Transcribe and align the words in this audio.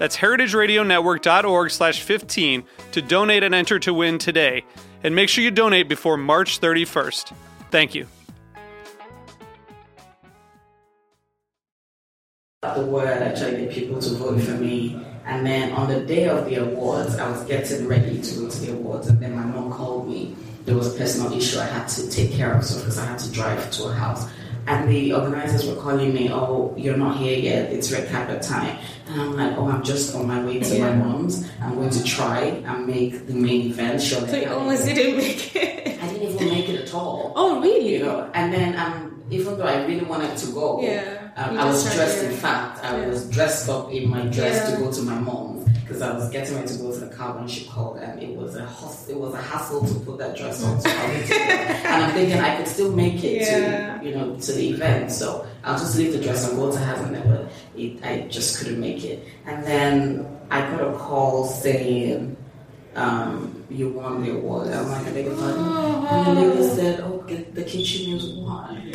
That's 0.00 0.16
heritageradionetwork.org 0.16 1.70
slash 1.70 2.00
15 2.00 2.64
to 2.92 3.02
donate 3.02 3.42
and 3.42 3.54
enter 3.54 3.78
to 3.80 3.92
win 3.92 4.16
today. 4.16 4.64
And 5.04 5.14
make 5.14 5.28
sure 5.28 5.44
you 5.44 5.50
donate 5.50 5.90
before 5.90 6.16
March 6.16 6.58
31st. 6.58 7.34
Thank 7.70 7.94
you. 7.94 8.06
the 12.62 12.86
word 12.86 13.34
get 13.36 13.70
people 13.70 14.00
to 14.00 14.14
vote 14.14 14.40
for 14.40 14.52
me. 14.52 15.04
And 15.26 15.46
then 15.46 15.72
on 15.72 15.88
the 15.88 16.00
day 16.00 16.28
of 16.28 16.46
the 16.46 16.56
awards, 16.56 17.16
I 17.16 17.30
was 17.30 17.44
getting 17.44 17.86
ready 17.86 18.22
to 18.22 18.34
go 18.36 18.48
to 18.48 18.60
the 18.60 18.72
awards, 18.72 19.08
and 19.08 19.20
then 19.20 19.36
my 19.36 19.44
mom 19.44 19.70
called 19.70 20.08
me. 20.08 20.34
There 20.64 20.76
was 20.76 20.94
a 20.94 20.98
personal 20.98 21.30
issue 21.32 21.58
I 21.58 21.64
had 21.64 21.88
to 21.88 22.10
take 22.10 22.32
care 22.32 22.54
of, 22.54 22.64
so 22.64 22.78
because 22.78 22.98
I 22.98 23.04
had 23.04 23.18
to 23.18 23.30
drive 23.30 23.70
to 23.72 23.84
a 23.84 23.92
house. 23.92 24.30
And 24.70 24.88
the 24.88 25.12
organizers 25.18 25.66
were 25.68 25.74
calling 25.84 26.10
me, 26.14 26.24
"Oh, 26.32 26.72
you're 26.82 26.96
not 27.06 27.14
here 27.22 27.36
yet. 27.50 27.72
It's 27.74 27.90
red 27.90 28.06
carpet 28.12 28.40
time." 28.54 28.76
And 29.08 29.20
I'm 29.22 29.32
like, 29.40 29.52
"Oh, 29.58 29.66
I'm 29.72 29.82
just 29.82 30.14
on 30.14 30.24
my 30.32 30.38
way 30.46 30.60
to 30.60 30.72
Yeah. 30.76 30.82
my 30.90 30.94
mom's. 31.04 31.34
I'm 31.62 31.74
going 31.80 31.90
to 31.98 32.02
try 32.16 32.40
and 32.68 32.86
make 32.86 33.26
the 33.26 33.34
main 33.46 33.62
event." 33.72 33.96
Sure, 34.00 34.22
So 34.28 34.36
you 34.36 34.48
almost 34.58 34.84
didn't 34.88 35.16
make 35.18 35.42
it. 35.56 35.98
I 36.02 36.06
didn't 36.12 36.28
even 36.34 36.48
make 36.56 36.68
it 36.68 36.78
at 36.86 36.94
all. 36.94 37.32
Oh, 37.40 37.60
really? 37.60 37.88
You 37.94 38.00
know, 38.06 38.18
and 38.38 38.46
then 38.54 38.70
um, 38.84 38.96
even 39.30 39.58
though 39.58 39.66
I 39.74 39.84
really 39.90 40.06
wanted 40.12 40.36
to 40.42 40.46
go, 40.52 40.66
Yeah. 40.82 41.34
um, 41.36 41.58
I 41.58 41.64
was 41.66 41.82
dressed. 41.94 42.22
In 42.30 42.34
fact, 42.46 42.74
I 42.84 42.90
yeah. 43.00 43.08
was 43.10 43.28
dressed 43.36 43.68
up 43.68 43.90
in 43.90 44.08
my 44.08 44.22
dress 44.36 44.70
to 44.70 44.76
go 44.78 44.86
to 44.92 45.02
my 45.02 45.18
mom's 45.28 45.59
because 45.90 46.02
I 46.02 46.12
was 46.14 46.30
getting 46.30 46.54
ready 46.54 46.68
to 46.68 46.78
go 46.78 46.92
to 46.92 47.00
the 47.00 47.08
car 47.12 47.36
when 47.36 47.48
she 47.48 47.64
called, 47.64 47.98
and 47.98 48.22
it 48.22 48.36
was 48.36 48.54
a 48.54 48.64
hus- 48.64 49.08
it 49.08 49.16
was 49.18 49.34
a 49.34 49.42
hassle 49.42 49.84
to 49.84 49.94
put 50.06 50.18
that 50.18 50.36
dress 50.36 50.62
on. 50.62 50.80
So 50.80 50.88
I 50.88 51.06
went 51.08 51.26
to 51.26 51.32
go. 51.32 51.38
and 51.40 52.04
I'm 52.04 52.12
thinking 52.12 52.38
I 52.38 52.56
could 52.56 52.68
still 52.68 52.92
make 52.92 53.24
it 53.24 53.42
Yeah. 53.42 53.98
to 53.98 54.06
you 54.06 54.14
know 54.14 54.36
to 54.36 54.52
the 54.52 54.70
event, 54.70 55.10
so 55.10 55.44
I'll 55.64 55.76
just 55.76 55.98
leave 55.98 56.12
the 56.12 56.20
dress 56.20 56.48
and 56.48 56.56
go 56.56 56.70
to 56.70 56.78
Hazen. 56.78 57.20
But 57.28 57.50
it, 57.76 58.04
I 58.04 58.28
just 58.28 58.58
couldn't 58.58 58.78
make 58.78 59.02
it, 59.04 59.26
and 59.46 59.64
then 59.66 60.38
I 60.48 60.60
got 60.60 60.80
a 60.94 60.96
call 60.96 61.46
saying. 61.46 62.36
Um, 62.96 63.64
you 63.70 63.90
won 63.90 64.24
the 64.24 64.32
award. 64.32 64.66
I'm 64.72 64.88
like, 64.88 65.06
I 65.06 65.10
beg 65.12 65.26
your 65.26 65.36
pardon. 65.36 65.62
And 65.62 66.36
the 66.38 66.42
lady 66.42 66.74
said, 66.74 66.98
Oh, 67.00 67.22
the, 67.24 67.36
the 67.36 67.62
kitchen 67.62 68.06
muse 68.10 68.26
won. 68.34 68.90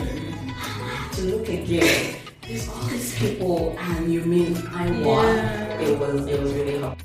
To 1.14 1.22
look 1.22 1.48
again. 1.48 2.16
There's 2.46 2.68
all 2.68 2.84
these 2.90 3.18
people, 3.18 3.74
and 3.80 4.14
you 4.14 4.20
mean 4.26 4.58
I 4.76 4.92
won? 5.00 5.26
Yeah. 5.38 5.65
It 5.78 6.00
was 6.00 6.26
it 6.26 6.42
was 6.42 6.54
really. 6.54 6.96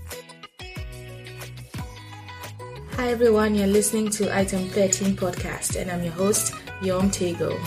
Hi 2.97 3.09
everyone, 3.11 3.57
you're 3.57 3.67
listening 3.67 4.11
to 4.11 4.37
Item 4.37 4.69
13 4.69 5.17
podcast, 5.17 5.75
and 5.81 5.91
I'm 5.91 6.05
your 6.05 6.13
host, 6.13 6.55
Yom 6.81 7.11
Tego. 7.11 7.59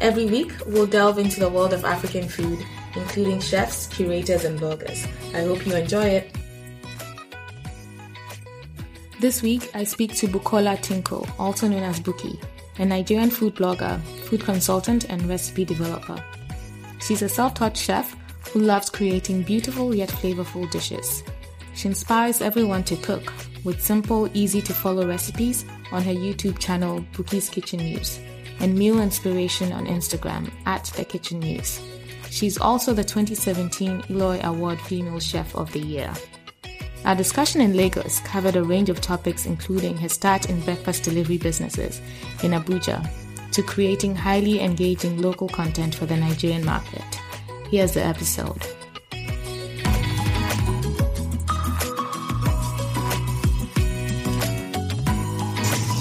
Every 0.00 0.26
week, 0.26 0.52
we'll 0.66 0.86
delve 0.86 1.18
into 1.18 1.38
the 1.38 1.48
world 1.48 1.72
of 1.72 1.84
African 1.84 2.28
food, 2.28 2.58
including 2.96 3.40
chefs, 3.40 3.86
curators, 3.86 4.44
and 4.44 4.58
bloggers. 4.58 5.06
I 5.34 5.42
hope 5.44 5.64
you 5.64 5.74
enjoy 5.76 6.04
it. 6.04 6.34
This 9.20 9.42
week, 9.42 9.70
I 9.74 9.84
speak 9.84 10.16
to 10.16 10.26
Bukola 10.26 10.76
Tinko, 10.78 11.30
also 11.38 11.68
known 11.68 11.84
as 11.84 12.00
Bukie, 12.00 12.42
a 12.78 12.84
Nigerian 12.84 13.30
food 13.30 13.54
blogger, 13.54 14.00
food 14.24 14.42
consultant, 14.42 15.04
and 15.10 15.22
recipe 15.28 15.64
developer. 15.64 16.20
She's 17.00 17.22
a 17.22 17.28
self 17.28 17.54
taught 17.54 17.76
chef 17.76 18.16
who 18.52 18.60
loves 18.60 18.90
creating 18.90 19.42
beautiful 19.42 19.94
yet 19.94 20.08
flavorful 20.08 20.70
dishes. 20.70 21.22
She 21.74 21.88
inspires 21.88 22.40
everyone 22.40 22.84
to 22.84 22.96
cook 22.96 23.32
with 23.64 23.82
simple, 23.82 24.28
easy 24.34 24.60
to 24.62 24.72
follow 24.74 25.06
recipes 25.06 25.64
on 25.92 26.02
her 26.02 26.12
YouTube 26.12 26.58
channel, 26.58 27.04
Bukie's 27.12 27.48
Kitchen 27.48 27.80
Muse, 27.80 28.20
and 28.58 28.74
meal 28.74 29.00
inspiration 29.00 29.72
on 29.72 29.86
Instagram 29.86 30.50
at 30.66 30.84
The 30.96 31.04
Kitchen 31.04 31.40
Muse. 31.40 31.80
She's 32.30 32.58
also 32.58 32.92
the 32.92 33.04
2017 33.04 34.04
Eloy 34.10 34.40
Award 34.44 34.80
Female 34.80 35.20
Chef 35.20 35.54
of 35.56 35.72
the 35.72 35.80
Year. 35.80 36.12
Our 37.04 37.14
discussion 37.14 37.60
in 37.60 37.76
Lagos 37.76 38.20
covered 38.20 38.56
a 38.56 38.62
range 38.62 38.90
of 38.90 39.00
topics, 39.00 39.46
including 39.46 39.96
her 39.98 40.08
start 40.08 40.50
in 40.50 40.60
breakfast 40.60 41.02
delivery 41.02 41.38
businesses 41.38 42.00
in 42.42 42.52
Abuja 42.52 43.08
to 43.52 43.62
creating 43.62 44.14
highly 44.14 44.60
engaging 44.60 45.20
local 45.20 45.48
content 45.48 45.94
for 45.94 46.06
the 46.06 46.16
Nigerian 46.16 46.64
market. 46.64 47.19
Here's 47.70 47.92
the 47.92 48.04
episode. 48.04 48.64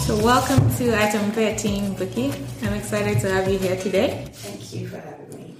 So, 0.02 0.18
welcome 0.26 0.74
to 0.78 1.00
item 1.00 1.32
13, 1.32 1.96
Bukie. 1.96 2.34
I'm 2.66 2.74
excited 2.74 3.20
to 3.20 3.30
have 3.32 3.48
you 3.48 3.60
here 3.60 3.76
today. 3.76 4.26
Thank 4.32 4.74
you 4.74 4.88
for 4.88 4.98
having 4.98 5.30
me. 5.38 5.56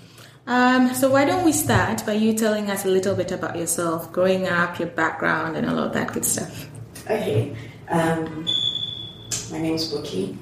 Um, 0.48 0.96
so, 0.96 1.12
why 1.12 1.26
don't 1.26 1.46
we 1.46 1.52
start 1.52 2.04
by 2.08 2.14
you 2.14 2.34
telling 2.34 2.72
us 2.72 2.86
a 2.86 2.88
little 2.88 3.16
bit 3.16 3.32
about 3.32 3.56
yourself, 3.56 4.12
growing 4.12 4.48
up, 4.48 4.80
your 4.80 4.88
background, 4.88 5.58
and 5.58 5.70
all 5.70 5.78
of 5.78 5.94
that 5.94 6.12
good 6.12 6.26
stuff? 6.26 6.68
Okay. 7.06 7.56
Um, 7.88 8.48
my 9.52 9.62
name 9.62 9.76
is 9.76 9.94
Bukie. 9.94 10.36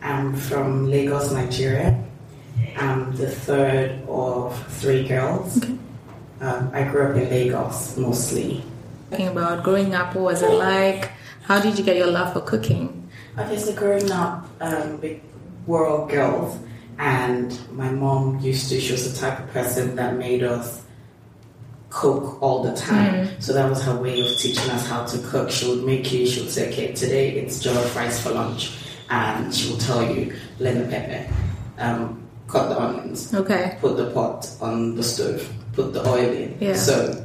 I'm 0.00 0.36
from 0.36 0.88
Lagos, 0.88 1.32
Nigeria. 1.32 2.07
I'm 2.76 3.14
the 3.16 3.30
third 3.30 4.02
of 4.08 4.66
three 4.74 5.06
girls. 5.08 5.62
Um, 6.40 6.70
I 6.72 6.84
grew 6.84 7.10
up 7.10 7.16
in 7.16 7.28
Lagos 7.28 7.96
mostly. 7.96 8.64
Talking 9.10 9.28
about 9.28 9.64
growing 9.64 9.94
up, 9.94 10.14
what 10.14 10.24
was 10.24 10.42
it 10.42 10.52
like? 10.52 11.10
How 11.42 11.60
did 11.60 11.78
you 11.78 11.84
get 11.84 11.96
your 11.96 12.08
love 12.08 12.32
for 12.32 12.40
cooking? 12.40 13.08
Okay, 13.38 13.58
so 13.58 13.74
growing 13.74 14.10
up, 14.10 14.46
um, 14.60 15.00
we 15.00 15.20
were 15.66 15.86
all 15.86 16.06
girls, 16.06 16.58
and 16.98 17.58
my 17.72 17.90
mom 17.90 18.38
used 18.40 18.68
to, 18.68 18.80
she 18.80 18.92
was 18.92 19.12
the 19.12 19.18
type 19.18 19.40
of 19.40 19.50
person 19.52 19.96
that 19.96 20.16
made 20.16 20.42
us 20.42 20.84
cook 21.90 22.42
all 22.42 22.62
the 22.62 22.74
time. 22.76 23.40
So 23.40 23.52
that 23.54 23.68
was 23.68 23.82
her 23.84 23.96
way 23.96 24.20
of 24.20 24.36
teaching 24.36 24.70
us 24.70 24.86
how 24.86 25.04
to 25.06 25.18
cook. 25.28 25.50
She 25.50 25.68
would 25.68 25.84
make 25.84 26.12
you, 26.12 26.26
she 26.26 26.42
would 26.42 26.50
say, 26.50 26.68
okay, 26.70 26.92
today 26.92 27.30
it's 27.30 27.64
jollof 27.64 27.94
rice 27.96 28.22
for 28.22 28.30
lunch. 28.30 28.76
And 29.10 29.54
she 29.54 29.70
will 29.70 29.78
tell 29.78 30.04
you, 30.04 30.36
lemon 30.58 30.90
pepper, 30.90 31.32
um, 31.78 32.17
cut 32.48 32.68
the 32.70 32.80
onions, 32.80 33.32
Okay. 33.34 33.76
put 33.80 33.96
the 33.96 34.10
pot 34.10 34.50
on 34.60 34.96
the 34.96 35.02
stove, 35.02 35.48
put 35.74 35.92
the 35.92 36.00
oil 36.08 36.30
in. 36.32 36.56
Yeah. 36.60 36.74
So 36.74 37.24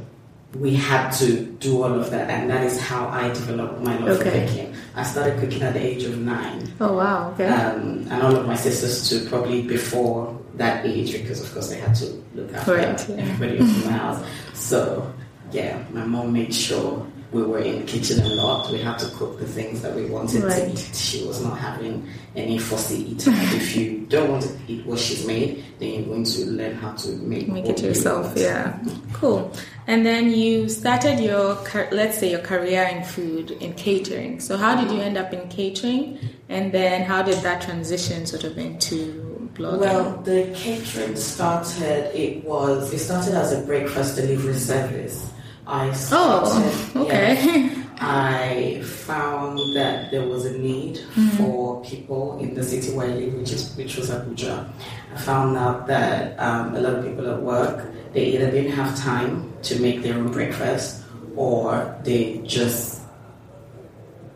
we 0.54 0.74
had 0.74 1.10
to 1.12 1.40
do 1.58 1.82
all 1.82 1.92
of 1.94 2.10
that, 2.10 2.30
and 2.30 2.48
that 2.50 2.62
is 2.62 2.78
how 2.80 3.08
I 3.08 3.28
developed 3.28 3.82
my 3.82 3.98
love 3.98 4.20
Okay. 4.20 4.46
for 4.46 4.46
cooking. 4.52 4.74
I 4.94 5.02
started 5.02 5.40
cooking 5.40 5.62
at 5.62 5.72
the 5.74 5.80
age 5.84 6.04
of 6.04 6.16
nine, 6.18 6.70
Oh, 6.80 6.92
wow. 6.92 7.30
Okay. 7.34 7.48
um, 7.48 8.06
and 8.10 8.22
all 8.22 8.36
of 8.36 8.46
my 8.46 8.54
sisters 8.54 9.08
too, 9.08 9.26
probably 9.28 9.62
before 9.62 10.38
that 10.56 10.86
age, 10.86 11.12
because 11.12 11.40
of 11.42 11.52
course 11.52 11.68
they 11.70 11.78
had 11.80 11.94
to 11.96 12.06
look 12.36 12.54
after 12.54 12.74
Right, 12.74 13.08
yeah. 13.08 13.16
everybody 13.16 13.58
else 13.58 13.74
in 13.84 13.90
my 13.90 13.96
house. 13.96 14.20
So 14.52 15.10
yeah, 15.50 15.82
my 15.92 16.04
mom 16.04 16.32
made 16.32 16.54
sure 16.54 17.04
we 17.34 17.42
were 17.42 17.58
in 17.58 17.80
the 17.80 17.84
kitchen 17.84 18.20
a 18.24 18.28
lot. 18.34 18.70
We 18.70 18.78
had 18.78 18.96
to 19.00 19.06
cook 19.16 19.40
the 19.40 19.46
things 19.46 19.82
that 19.82 19.92
we 19.94 20.06
wanted 20.06 20.42
to 20.42 20.70
eat. 20.70 20.78
She 20.94 21.26
was 21.26 21.42
not 21.42 21.58
having 21.58 22.08
any 22.36 22.58
fussy 22.58 23.10
eating. 23.10 23.32
Like, 23.34 23.54
if 23.54 23.74
you 23.76 24.06
don't 24.08 24.30
want 24.30 24.44
to 24.44 24.56
eat 24.68 24.86
what 24.86 25.00
she's 25.00 25.26
made, 25.26 25.64
then 25.80 25.88
you're 25.94 26.04
going 26.04 26.22
to 26.24 26.46
learn 26.46 26.74
how 26.76 26.92
to 26.92 27.08
make 27.16 27.48
Make 27.48 27.66
it 27.66 27.82
yourself. 27.82 28.26
want. 28.26 28.38
Yeah. 28.38 28.78
Cool. 29.12 29.52
And 29.88 30.06
then 30.06 30.30
you 30.30 30.68
started 30.68 31.18
your, 31.18 31.54
let's 31.90 32.18
say, 32.18 32.30
your 32.30 32.40
career 32.40 32.84
in 32.84 33.02
food, 33.02 33.50
in 33.50 33.74
catering. 33.74 34.38
So, 34.38 34.56
how 34.56 34.80
did 34.80 34.92
you 34.92 35.00
end 35.00 35.18
up 35.18 35.32
in 35.32 35.48
catering? 35.48 36.20
And 36.48 36.70
then, 36.70 37.02
how 37.02 37.22
did 37.22 37.42
that 37.42 37.62
transition 37.62 38.26
sort 38.26 38.44
of 38.44 38.56
into 38.58 39.50
blogging? 39.54 39.78
Well, 39.80 40.22
the 40.22 40.52
catering 40.54 41.16
started. 41.16 42.14
It 42.16 42.44
was. 42.44 42.92
It 42.92 43.00
started 43.00 43.34
as 43.34 43.52
a 43.52 43.60
breakfast 43.66 44.14
delivery 44.14 44.54
service. 44.54 45.32
I 45.66 45.92
started. 45.92 46.50
oh, 46.52 46.90
okay. 47.04 47.34
yeah. 47.44 47.80
I 48.00 48.82
found 48.84 49.58
that 49.76 50.10
there 50.10 50.26
was 50.26 50.44
a 50.46 50.58
need 50.58 50.98
for 51.38 51.82
people 51.84 52.38
in 52.38 52.54
the 52.54 52.62
city 52.62 52.92
where 52.92 53.06
I 53.06 53.14
live, 53.14 53.34
which 53.34 53.52
is 53.52 53.74
which 53.76 53.96
was 53.96 54.10
Abuja. 54.10 54.68
I 55.14 55.16
found 55.18 55.56
out 55.56 55.86
that 55.86 56.36
um, 56.40 56.74
a 56.74 56.80
lot 56.80 56.94
of 56.96 57.04
people 57.04 57.30
at 57.30 57.40
work 57.40 57.86
they 58.12 58.26
either 58.34 58.50
didn't 58.50 58.72
have 58.72 58.96
time 58.98 59.52
to 59.62 59.78
make 59.80 60.02
their 60.02 60.14
own 60.14 60.30
breakfast 60.32 61.02
or 61.36 61.96
they 62.04 62.38
just 62.44 63.02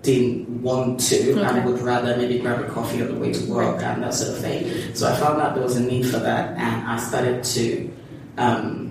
didn't 0.03 0.49
want 0.63 1.01
to 1.01 1.33
Okay. 1.33 1.43
and 1.45 1.65
would 1.65 1.81
rather 1.83 2.17
maybe 2.17 2.39
grab 2.39 2.61
a 2.61 2.69
coffee 2.69 3.03
on 3.03 3.09
the 3.09 3.15
way 3.21 3.33
to 3.33 3.45
work 3.53 3.83
and 3.83 4.03
that 4.03 4.15
sort 4.15 4.31
of 4.35 4.39
thing. 4.39 4.95
So 4.95 5.09
I 5.09 5.15
found 5.17 5.41
out 5.43 5.55
there 5.55 5.63
was 5.65 5.77
a 5.77 5.83
need 5.83 6.07
for 6.07 6.19
that 6.19 6.57
and 6.57 6.87
I 6.89 6.97
started 6.99 7.43
to 7.45 7.91
um, 8.39 8.88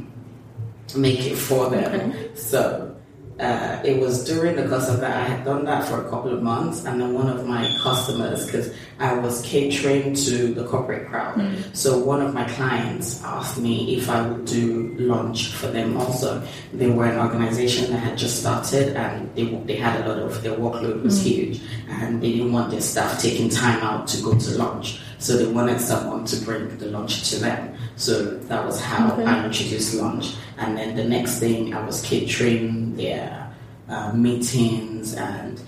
make 0.96 1.26
it 1.26 1.36
for 1.36 1.70
them. 1.70 2.14
So 2.36 2.94
uh, 3.40 3.80
it 3.86 4.00
was 4.00 4.26
during 4.26 4.56
the 4.56 4.68
course 4.68 4.90
of 4.90 5.00
that 5.00 5.16
I 5.16 5.24
had 5.26 5.46
done 5.46 5.66
that 5.66 5.88
for 5.88 6.04
a 6.04 6.10
couple 6.10 6.34
of 6.34 6.42
months, 6.42 6.86
and 6.86 7.00
then 7.00 7.14
one 7.14 7.30
of 7.30 7.46
my 7.46 7.70
customers, 7.84 8.46
because 8.48 8.74
I 9.00 9.14
was 9.14 9.44
catering 9.44 10.16
to 10.16 10.54
the 10.56 10.66
corporate 10.66 11.08
crowd, 11.08 11.38
so 11.74 12.00
one 12.00 12.22
of 12.22 12.34
my 12.34 12.46
clients 12.46 13.24
asked 13.24 13.60
me 13.60 13.96
if 13.96 14.10
I 14.10 14.28
would 14.28 14.46
do 14.46 14.96
lunch 14.98 15.54
for 15.54 15.68
them. 15.68 15.98
Also, 15.98 16.42
they 16.74 16.90
were 16.90 17.06
an 17.06 17.20
organization 17.20 17.92
that 17.92 18.00
had 18.00 18.18
just 18.18 18.40
started, 18.40 18.96
and 18.96 19.30
they 19.36 19.46
they 19.66 19.76
had 19.76 20.02
a 20.02 20.10
lot 20.10 20.18
of 20.18 20.42
their 20.42 20.58
workload 20.58 21.04
was 21.04 21.24
huge, 21.24 21.62
and 21.90 22.24
they 22.24 22.32
didn't 22.32 22.54
want 22.54 22.72
their 22.72 22.82
staff 22.82 23.22
taking 23.22 23.50
time 23.50 23.84
out 23.84 24.08
to 24.08 24.22
go 24.24 24.34
to 24.34 24.50
lunch. 24.58 25.00
So 25.20 25.38
they 25.38 25.48
wanted 25.48 25.82
someone 25.82 26.26
to 26.26 26.36
bring 26.46 26.78
the 26.78 26.88
lunch 26.88 27.30
to 27.32 27.40
them. 27.40 27.76
So 27.96 28.38
that 28.38 28.66
was 28.66 28.80
how 28.80 29.16
I 29.16 29.46
introduced 29.46 29.96
lunch. 29.96 30.36
And 30.58 30.78
then 30.78 30.96
the 30.96 31.04
next 31.04 31.40
thing, 31.40 31.74
I 31.74 31.86
was 31.86 32.02
catering 32.02 32.96
their 32.96 33.52
uh, 33.90 34.14
meetings, 34.14 35.16
and 35.16 35.60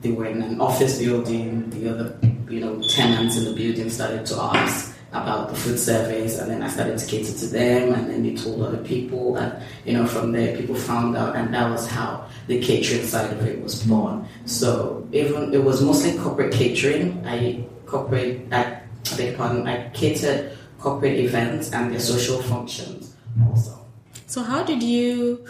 they 0.00 0.12
were 0.12 0.26
in 0.26 0.42
an 0.42 0.60
office 0.60 0.98
building. 0.98 1.68
The 1.70 1.90
other, 1.90 2.18
you 2.48 2.60
know, 2.60 2.80
tenants 2.82 3.36
in 3.36 3.44
the 3.44 3.52
building 3.52 3.90
started 3.90 4.24
to 4.26 4.40
ask 4.40 4.94
about 5.12 5.48
the 5.48 5.54
food 5.54 5.78
service, 5.78 6.38
and 6.38 6.50
then 6.50 6.62
I 6.62 6.68
started 6.68 6.98
to 6.98 7.06
cater 7.06 7.32
to 7.32 7.46
them, 7.46 7.92
and 7.94 8.10
then 8.10 8.22
they 8.22 8.34
told 8.34 8.62
other 8.62 8.82
people, 8.82 9.36
and 9.36 9.62
you 9.84 9.92
know, 9.92 10.06
from 10.06 10.32
there, 10.32 10.56
people 10.56 10.74
found 10.74 11.16
out, 11.16 11.36
and 11.36 11.54
that 11.54 11.70
was 11.70 11.86
how 11.86 12.26
the 12.48 12.60
catering 12.60 13.06
side 13.06 13.32
of 13.32 13.46
it 13.46 13.62
was 13.62 13.84
born. 13.84 14.26
So 14.44 15.06
even 15.12 15.54
it 15.54 15.62
was 15.62 15.82
mostly 15.82 16.18
corporate 16.18 16.52
catering. 16.52 17.24
I 17.26 17.64
corporate, 17.86 18.52
I 18.52 18.80
I 19.12 19.16
beg 19.16 19.28
your 19.28 19.36
pardon, 19.36 19.66
I 19.66 19.88
catered 19.90 20.56
corporate 20.78 21.18
events 21.18 21.72
and 21.72 21.92
their 21.92 22.00
social 22.00 22.42
functions 22.42 23.16
also. 23.48 23.78
So 24.26 24.42
how 24.42 24.62
did 24.64 24.82
you? 24.82 25.46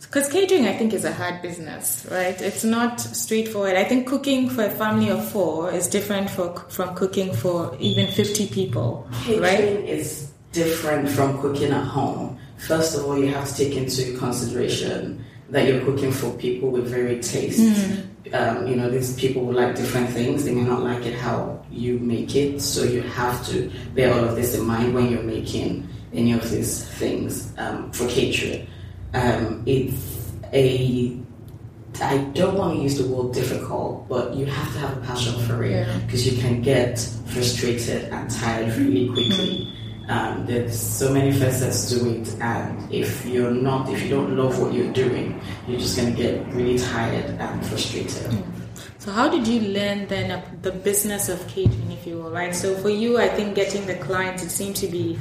Because 0.00 0.28
catering, 0.30 0.66
I 0.66 0.76
think, 0.76 0.92
is 0.92 1.04
a 1.04 1.12
hard 1.12 1.40
business, 1.40 2.06
right? 2.10 2.38
It's 2.40 2.64
not 2.64 3.00
straightforward. 3.00 3.76
I 3.76 3.84
think 3.84 4.06
cooking 4.06 4.50
for 4.50 4.64
a 4.64 4.70
family 4.70 5.08
of 5.10 5.26
four 5.30 5.70
is 5.70 5.88
different 5.88 6.28
for, 6.28 6.54
from 6.68 6.94
cooking 6.94 7.32
for 7.32 7.74
even 7.78 8.08
fifty 8.08 8.46
people, 8.46 9.08
Catering 9.24 9.42
right? 9.42 9.88
is 9.88 10.30
different 10.52 11.08
from 11.08 11.40
cooking 11.40 11.70
at 11.72 11.84
home. 11.84 12.38
First 12.58 12.96
of 12.96 13.06
all, 13.06 13.16
you 13.16 13.32
have 13.32 13.48
to 13.48 13.54
take 13.56 13.74
into 13.76 14.18
consideration 14.18 15.24
that 15.50 15.66
you're 15.66 15.84
cooking 15.84 16.12
for 16.12 16.30
people 16.36 16.70
with 16.70 16.88
varied 16.88 17.22
tastes. 17.22 17.60
Hmm. 17.86 18.08
Um, 18.32 18.66
you 18.66 18.76
know, 18.76 18.88
these 18.90 19.14
people 19.16 19.44
will 19.44 19.54
like 19.54 19.74
different 19.76 20.08
things. 20.10 20.44
They 20.44 20.54
may 20.54 20.62
not 20.62 20.82
like 20.82 21.04
it 21.04 21.14
how 21.14 21.62
you 21.70 21.98
make 21.98 22.34
it, 22.34 22.60
so 22.60 22.82
you 22.82 23.02
have 23.02 23.44
to 23.48 23.70
bear 23.94 24.12
all 24.14 24.24
of 24.24 24.36
this 24.36 24.54
in 24.56 24.64
mind 24.64 24.94
when 24.94 25.10
you're 25.10 25.22
making 25.22 25.88
any 26.12 26.32
of 26.32 26.50
these 26.50 26.84
things 26.98 27.52
um, 27.58 27.90
for 27.92 28.06
catering. 28.08 28.66
Um, 29.14 29.62
it's 29.66 30.32
a 30.52 31.18
I 32.00 32.18
don't 32.32 32.56
want 32.56 32.76
to 32.78 32.82
use 32.82 32.96
the 32.96 33.06
word 33.06 33.34
difficult, 33.34 34.08
but 34.08 34.34
you 34.34 34.46
have 34.46 34.72
to 34.72 34.78
have 34.78 34.96
a 34.96 35.00
passion 35.02 35.38
for 35.46 35.62
it 35.62 35.72
Yeah. 35.72 35.98
because 36.06 36.26
you 36.26 36.40
can 36.40 36.62
get 36.62 36.98
frustrated 37.26 38.04
and 38.04 38.30
tired 38.30 38.74
really 38.76 39.08
quickly. 39.08 39.68
Um, 40.08 40.46
there's 40.46 40.78
so 40.78 41.12
many 41.12 41.32
facets 41.32 41.90
to 41.90 42.08
it, 42.10 42.34
and 42.40 42.92
if 42.92 43.24
you're 43.24 43.50
not, 43.52 43.88
if 43.88 44.02
you 44.02 44.10
don't 44.10 44.36
love 44.36 44.58
what 44.58 44.72
you're 44.72 44.92
doing, 44.92 45.40
you're 45.66 45.78
just 45.78 45.96
going 45.96 46.14
to 46.14 46.16
get 46.20 46.46
really 46.52 46.78
tired 46.78 47.24
and 47.38 47.66
frustrated. 47.66 48.44
So 48.98 49.10
how 49.10 49.28
did 49.28 49.46
you 49.46 49.60
learn 49.72 50.06
then 50.08 50.42
the 50.62 50.72
business 50.72 51.28
of 51.28 51.46
catering, 51.48 51.90
if 51.92 52.06
you 52.06 52.18
will, 52.18 52.30
right? 52.30 52.54
So 52.54 52.76
for 52.76 52.90
you, 52.90 53.18
I 53.18 53.28
think 53.28 53.54
getting 53.54 53.86
the 53.86 53.96
clients, 53.96 54.42
it 54.42 54.50
seemed 54.50 54.76
to 54.76 54.86
be 54.86 55.18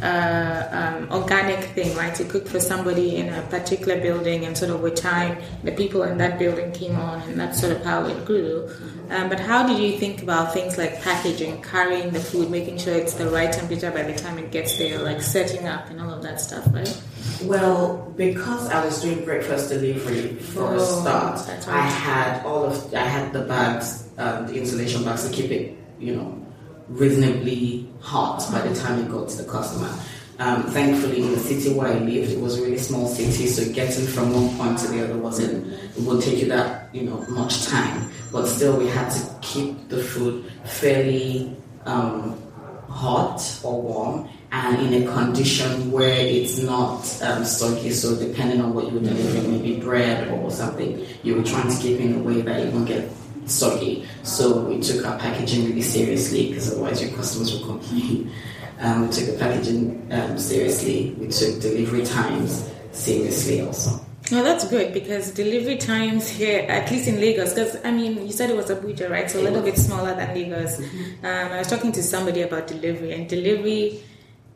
uh, 0.00 0.68
um, 0.72 1.12
organic 1.12 1.64
thing, 1.74 1.94
right? 1.96 2.14
To 2.14 2.24
cook 2.24 2.48
for 2.48 2.58
somebody 2.60 3.16
in 3.16 3.32
a 3.32 3.42
particular 3.42 4.00
building, 4.00 4.44
and 4.44 4.56
sort 4.56 4.70
of 4.70 4.80
with 4.80 4.96
time, 4.96 5.38
the 5.62 5.72
people 5.72 6.02
in 6.02 6.18
that 6.18 6.38
building 6.38 6.72
came 6.72 6.96
on, 6.96 7.20
and 7.22 7.38
that's 7.38 7.60
sort 7.60 7.72
of 7.72 7.84
how 7.84 8.06
it 8.06 8.24
grew. 8.24 8.68
Um, 9.10 9.28
but 9.28 9.38
how 9.38 9.66
did 9.66 9.78
you 9.78 9.98
think 9.98 10.22
about 10.22 10.54
things 10.54 10.78
like 10.78 11.00
packaging, 11.02 11.62
carrying 11.62 12.10
the 12.10 12.20
food, 12.20 12.50
making 12.50 12.78
sure 12.78 12.94
it's 12.94 13.14
the 13.14 13.28
right 13.28 13.52
temperature 13.52 13.90
by 13.90 14.02
the 14.02 14.14
time 14.14 14.38
it 14.38 14.50
gets 14.50 14.76
there, 14.78 14.98
like 14.98 15.20
setting 15.20 15.68
up 15.68 15.90
and 15.90 16.00
all 16.00 16.10
of 16.10 16.22
that 16.22 16.40
stuff, 16.40 16.66
right? 16.72 17.02
Well, 17.44 18.12
because 18.16 18.70
I 18.70 18.84
was 18.84 19.02
doing 19.02 19.24
breakfast 19.24 19.68
delivery 19.68 20.36
for 20.36 20.74
a 20.74 20.80
Oh, 20.80 21.00
start, 21.02 21.46
that's 21.46 21.68
I 21.68 21.80
had 21.80 22.44
all 22.46 22.64
of 22.64 22.94
I 22.94 23.04
had 23.04 23.32
the 23.32 23.42
bags, 23.42 24.08
um, 24.18 24.46
the 24.46 24.54
insulation 24.54 25.04
bags 25.04 25.28
to 25.28 25.32
keep 25.34 25.50
it, 25.50 25.76
you 26.00 26.16
know, 26.16 26.44
reasonably 26.88 27.91
hot 28.02 28.44
by 28.50 28.60
the 28.66 28.74
time 28.78 28.98
it 28.98 29.10
got 29.10 29.28
to 29.30 29.42
the 29.42 29.50
customer. 29.50 29.92
Um, 30.38 30.64
thankfully, 30.64 31.22
in 31.22 31.30
the 31.32 31.38
city 31.38 31.72
where 31.72 31.88
I 31.88 31.98
lived, 31.98 32.32
it 32.32 32.40
was 32.40 32.58
a 32.58 32.62
really 32.62 32.78
small 32.78 33.06
city, 33.06 33.46
so 33.46 33.70
getting 33.72 34.06
from 34.06 34.32
one 34.32 34.56
point 34.56 34.78
to 34.80 34.88
the 34.88 35.04
other 35.04 35.16
wasn't 35.16 35.72
it 35.72 36.02
would 36.02 36.22
take 36.22 36.38
you 36.38 36.48
that 36.48 36.92
you 36.94 37.02
know 37.02 37.24
much 37.28 37.64
time. 37.66 38.10
But 38.32 38.46
still, 38.46 38.76
we 38.78 38.88
had 38.88 39.10
to 39.10 39.36
keep 39.40 39.88
the 39.88 40.02
food 40.02 40.50
fairly 40.64 41.56
um, 41.84 42.42
hot 42.88 43.40
or 43.62 43.80
warm 43.80 44.28
and 44.52 44.94
in 44.94 45.02
a 45.02 45.12
condition 45.12 45.90
where 45.90 46.26
it's 46.26 46.58
not 46.58 47.00
um, 47.22 47.44
soggy. 47.44 47.90
So 47.90 48.16
depending 48.16 48.60
on 48.60 48.74
what 48.74 48.86
you 48.86 48.98
were 48.98 49.00
delivering, 49.00 49.50
maybe 49.50 49.80
bread 49.80 50.28
or 50.30 50.50
something, 50.50 51.04
you 51.22 51.36
were 51.36 51.42
trying 51.42 51.70
to 51.70 51.78
keep 51.78 51.98
in 52.00 52.16
a 52.16 52.18
way 52.18 52.42
that 52.42 52.60
it 52.60 52.72
won't 52.72 52.86
get 52.86 53.10
soggy. 53.46 54.06
So 54.22 54.60
we 54.62 54.80
took 54.80 55.04
our 55.06 55.18
packaging 55.18 55.66
really 55.66 55.82
seriously 55.82 56.48
because 56.48 56.72
otherwise 56.72 57.02
your 57.02 57.12
customers 57.16 57.52
will 57.52 57.66
complain. 57.66 58.30
Um, 58.80 59.02
we 59.06 59.14
took 59.14 59.26
the 59.26 59.38
packaging 59.38 60.08
um, 60.10 60.36
seriously. 60.36 61.14
We 61.16 61.28
took 61.28 61.60
delivery 61.60 62.04
times 62.04 62.68
seriously 62.90 63.60
also. 63.60 64.04
No, 64.32 64.42
that's 64.42 64.68
good 64.68 64.92
because 64.92 65.30
delivery 65.30 65.76
times 65.76 66.28
here, 66.28 66.66
at 66.68 66.90
least 66.90 67.06
in 67.06 67.20
Lagos, 67.20 67.52
because 67.54 67.76
I 67.84 67.92
mean, 67.92 68.26
you 68.26 68.32
said 68.32 68.50
it 68.50 68.56
was 68.56 68.70
Abuja, 68.70 69.08
right? 69.08 69.30
So 69.30 69.40
a 69.40 69.42
little 69.42 69.62
bit 69.62 69.78
smaller 69.78 70.16
than 70.16 70.34
Lagos. 70.34 70.80
Um, 70.80 71.52
I 71.52 71.58
was 71.58 71.68
talking 71.68 71.92
to 71.92 72.02
somebody 72.02 72.42
about 72.42 72.66
delivery, 72.66 73.12
and 73.12 73.28
delivery 73.28 74.02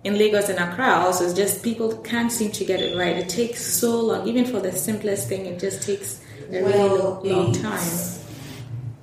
in 0.02 0.19
Lagos 0.19 0.49
and 0.49 0.59
Accra 0.59 1.05
also 1.05 1.25
is 1.25 1.35
just 1.35 1.62
people 1.62 1.97
can't 1.99 2.33
seem 2.33 2.50
to 2.52 2.64
get 2.64 2.81
it 2.81 2.97
right. 2.97 3.16
It 3.16 3.28
takes 3.28 3.64
so 3.64 4.00
long, 4.00 4.26
even 4.26 4.45
for 4.45 4.61
the 4.61 4.73
simplest 4.73 5.28
thing, 5.28 5.47
it 5.47 5.61
just 5.61 5.83
takes 5.83 6.21
a 6.49 6.62
really 6.62 6.73
Well, 6.73 7.21
long, 7.23 7.28
long 7.28 7.52
time. 7.52 7.81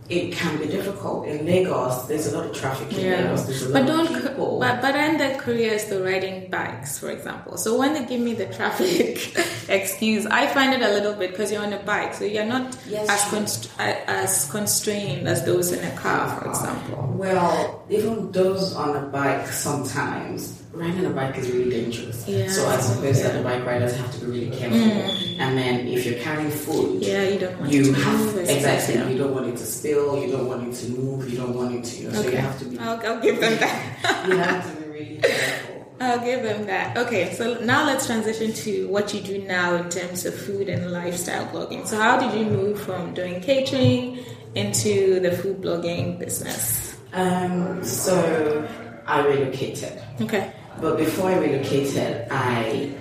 It 0.10 0.34
can 0.34 0.58
be 0.60 0.66
difficult 0.68 1.28
in 1.28 1.46
Lagos. 1.46 2.04
There's 2.08 2.28
a 2.28 2.38
lot 2.38 2.48
of 2.50 2.56
traffic 2.56 2.92
in 2.98 3.06
Yeah, 3.06 3.18
Lagos. 3.22 3.46
There's 3.46 3.62
a 3.64 3.70
lot 3.70 3.74
but 3.74 3.88
don't. 3.88 4.60
But 4.60 4.82
but 4.82 4.92
then 4.94 5.18
the 5.18 5.40
career 5.40 5.74
is 5.74 5.86
the 5.86 6.02
riding 6.04 6.50
bikes, 6.50 7.00
for 7.00 7.10
example. 7.10 7.58
So 7.58 7.78
when 7.78 7.94
they 7.94 8.04
give 8.06 8.20
me 8.20 8.34
the 8.34 8.48
traffic 8.48 9.36
excuse, 9.70 10.26
I 10.26 10.48
find 10.48 10.74
it 10.74 10.82
a 10.82 10.90
little 10.90 11.14
bit 11.14 11.32
because 11.32 11.52
you're 11.52 11.64
on 11.64 11.74
a 11.74 11.80
bike, 11.80 12.14
so 12.14 12.26
you're 12.26 12.46
not 12.46 12.76
Yes, 12.88 13.10
as 13.10 13.22
const- 13.32 13.70
as 13.80 14.50
constrained 14.52 15.28
as 15.28 15.46
those 15.46 15.72
in 15.72 15.84
a 15.84 15.96
car, 15.96 16.28
for 16.40 16.50
example. 16.50 17.14
Well, 17.16 17.84
even 17.90 18.32
those 18.32 18.76
on 18.76 18.96
a 18.98 19.08
bike 19.08 19.48
sometimes 19.48 20.63
riding 20.74 21.06
a 21.06 21.10
bike 21.12 21.38
is 21.38 21.50
really 21.52 21.70
dangerous. 21.70 22.28
Yeah. 22.28 22.50
So 22.50 22.68
I 22.68 22.80
suppose 22.80 23.22
that 23.22 23.34
the 23.34 23.44
bike 23.44 23.66
riders 23.66 23.96
have 23.96 24.12
to 24.14 24.20
be 24.26 24.26
really 24.32 24.58
careful. 24.58 24.78
And 24.78 25.58
then 25.58 25.88
if 25.88 26.06
you're 26.06 26.20
carrying 26.20 26.50
food, 26.52 27.02
Mm. 27.02 27.08
Yeah, 27.08 27.24
you 27.24 27.40
don't 27.40 27.60
want 27.60 27.72
you 27.72 27.82
it 27.82 27.86
to 27.86 27.94
have 28.02 28.20
move. 28.20 28.50
exactly 28.50 29.14
you 29.14 29.18
don't 29.18 29.34
want 29.34 29.48
it 29.48 29.58
to 29.58 29.66
spill, 29.66 30.22
you 30.24 30.32
don't 30.32 30.48
want 30.48 30.68
it 30.68 30.74
to 30.82 30.90
move, 30.92 31.30
you 31.30 31.38
don't 31.38 31.54
want 31.56 31.76
it 31.76 31.84
to 31.86 32.02
you 32.04 32.10
know, 32.10 32.22
so 32.22 32.30
you 32.30 32.38
have 32.38 32.60
to 32.60 32.66
be 32.66 32.80
I'll, 32.80 33.00
I'll 33.06 33.20
give 33.22 33.40
them 33.40 33.60
that. 33.60 34.26
you 34.28 34.38
have 34.38 34.70
to 34.76 34.82
be 34.82 34.90
really 34.90 35.18
careful. 35.18 35.94
I'll 36.00 36.20
give 36.20 36.44
them 36.44 36.66
that. 36.66 36.98
Okay, 36.98 37.34
so 37.34 37.60
now 37.64 37.86
let's 37.86 38.06
transition 38.08 38.52
to 38.54 38.88
what 38.90 39.14
you 39.14 39.22
do 39.22 39.42
now 39.44 39.76
in 39.76 39.90
terms 39.90 40.26
of 40.26 40.34
food 40.36 40.68
and 40.70 40.92
lifestyle 40.92 41.46
blogging. 41.48 41.88
So, 41.88 41.98
how 41.98 42.20
did 42.20 42.38
you 42.38 42.46
move 42.46 42.82
from 42.82 43.14
doing 43.14 43.40
catering 43.42 44.20
into 44.56 45.20
the 45.22 45.32
food 45.32 45.62
blogging 45.62 46.20
business? 46.20 46.98
Um, 47.14 47.84
so 47.86 48.68
I 49.06 49.26
relocated. 49.26 50.02
Okay. 50.20 50.52
But 50.82 50.98
before 50.98 51.30
I 51.30 51.38
relocated, 51.38 52.28
I 52.32 52.94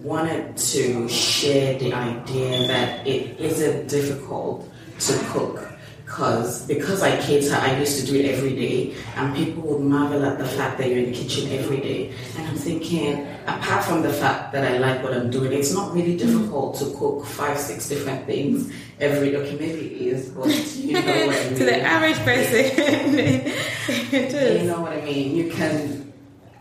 wanted 0.00 0.56
to 0.56 1.08
share 1.08 1.78
the 1.78 1.92
idea 1.92 2.66
that 2.68 3.06
it 3.06 3.38
isn't 3.40 3.88
difficult 3.88 4.70
to 5.00 5.18
cook. 5.30 5.72
Cause 6.06 6.64
because 6.68 7.02
I 7.02 7.20
cater, 7.20 7.56
I 7.56 7.80
used 7.80 7.98
to 7.98 8.06
do 8.06 8.14
it 8.14 8.26
every 8.26 8.54
day, 8.54 8.94
and 9.16 9.34
people 9.34 9.64
would 9.64 9.80
marvel 9.80 10.24
at 10.24 10.38
the 10.38 10.44
fact 10.44 10.78
that 10.78 10.88
you're 10.88 11.00
in 11.00 11.06
the 11.06 11.12
kitchen 11.12 11.50
every 11.50 11.78
day. 11.78 12.14
And 12.38 12.46
I'm 12.46 12.54
thinking, 12.54 13.26
apart 13.44 13.84
from 13.84 14.02
the 14.02 14.12
fact 14.12 14.52
that 14.52 14.64
I 14.64 14.78
like 14.78 15.02
what 15.02 15.12
I'm 15.12 15.30
doing, 15.30 15.52
it's 15.52 15.74
not 15.74 15.92
really 15.92 16.16
difficult 16.16 16.78
to 16.78 16.84
cook 16.96 17.26
five, 17.26 17.58
six 17.58 17.88
different 17.88 18.24
things 18.24 18.72
every 19.00 19.32
day. 19.32 19.36
Okay, 19.38 19.56
maybe 19.58 19.86
it 19.86 20.02
is, 20.14 20.28
but 20.28 20.46
you 20.76 20.92
know 20.92 21.00
what 21.00 21.36
I 21.36 21.48
mean. 21.48 21.54
to 21.58 21.64
the 21.64 21.80
average 21.82 22.18
person, 22.18 22.54
it 24.14 24.32
is. 24.32 24.62
You 24.62 24.68
know 24.68 24.80
what 24.80 24.92
I 24.92 25.00
mean? 25.00 25.34
You 25.34 25.50
can. 25.50 26.05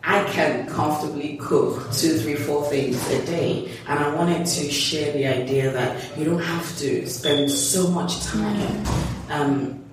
I 0.05 0.23
can 0.25 0.67
comfortably 0.67 1.37
cook 1.37 1.91
two, 1.91 2.19
three, 2.19 2.35
four 2.35 2.63
things 2.65 2.95
a 3.09 3.25
day, 3.25 3.71
and 3.87 3.97
I 3.97 4.13
wanted 4.13 4.45
to 4.45 4.71
share 4.71 5.11
the 5.13 5.25
idea 5.25 5.71
that 5.71 6.17
you 6.17 6.25
don't 6.25 6.41
have 6.41 6.77
to 6.77 7.07
spend 7.09 7.49
so 7.49 7.87
much 7.89 8.23
time. 8.23 8.85
Um, 9.29 9.83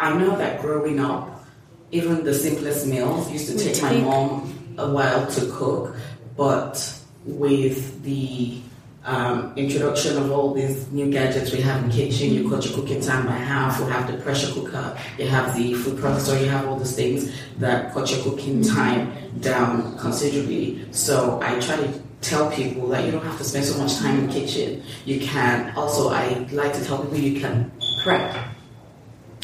I 0.00 0.16
know 0.18 0.36
that 0.36 0.60
growing 0.60 0.98
up, 0.98 1.44
even 1.92 2.24
the 2.24 2.34
simplest 2.34 2.86
meals 2.86 3.30
used 3.30 3.46
to 3.48 3.54
Would 3.54 3.74
take 3.74 3.82
my 3.82 3.98
mom 3.98 4.74
a 4.78 4.90
while 4.90 5.26
to 5.26 5.50
cook, 5.52 5.96
but 6.36 7.00
with 7.24 8.02
the 8.02 8.60
um, 9.04 9.52
introduction 9.56 10.16
of 10.18 10.30
all 10.30 10.52
these 10.52 10.90
new 10.92 11.10
gadgets. 11.10 11.52
We 11.52 11.60
have 11.62 11.82
in 11.82 11.90
the 11.90 11.96
kitchen, 11.96 12.34
you 12.34 12.50
cut 12.50 12.64
your 12.64 12.74
cooking 12.74 13.00
time 13.00 13.26
by 13.26 13.32
half, 13.32 13.78
you 13.78 13.86
have 13.86 14.10
the 14.10 14.18
pressure 14.22 14.52
cooker, 14.52 14.96
you 15.18 15.26
have 15.26 15.56
the 15.56 15.74
food 15.74 15.98
processor, 15.98 16.40
you 16.40 16.48
have 16.48 16.68
all 16.68 16.76
these 16.76 16.94
things 16.94 17.32
that 17.58 17.92
cut 17.94 18.10
your 18.10 18.22
cooking 18.22 18.62
time 18.62 19.12
down 19.40 19.98
considerably. 19.98 20.86
So 20.92 21.40
I 21.42 21.58
try 21.60 21.76
to 21.76 22.02
tell 22.20 22.50
people 22.50 22.88
that 22.88 23.04
you 23.04 23.10
don't 23.10 23.24
have 23.24 23.38
to 23.38 23.44
spend 23.44 23.64
so 23.64 23.78
much 23.78 23.96
time 23.96 24.18
in 24.18 24.26
the 24.26 24.32
kitchen. 24.32 24.82
You 25.06 25.20
can. 25.20 25.74
Also, 25.76 26.10
I 26.10 26.46
like 26.52 26.74
to 26.74 26.84
tell 26.84 26.98
people 27.02 27.18
you 27.18 27.40
can 27.40 27.72
prep. 28.02 28.48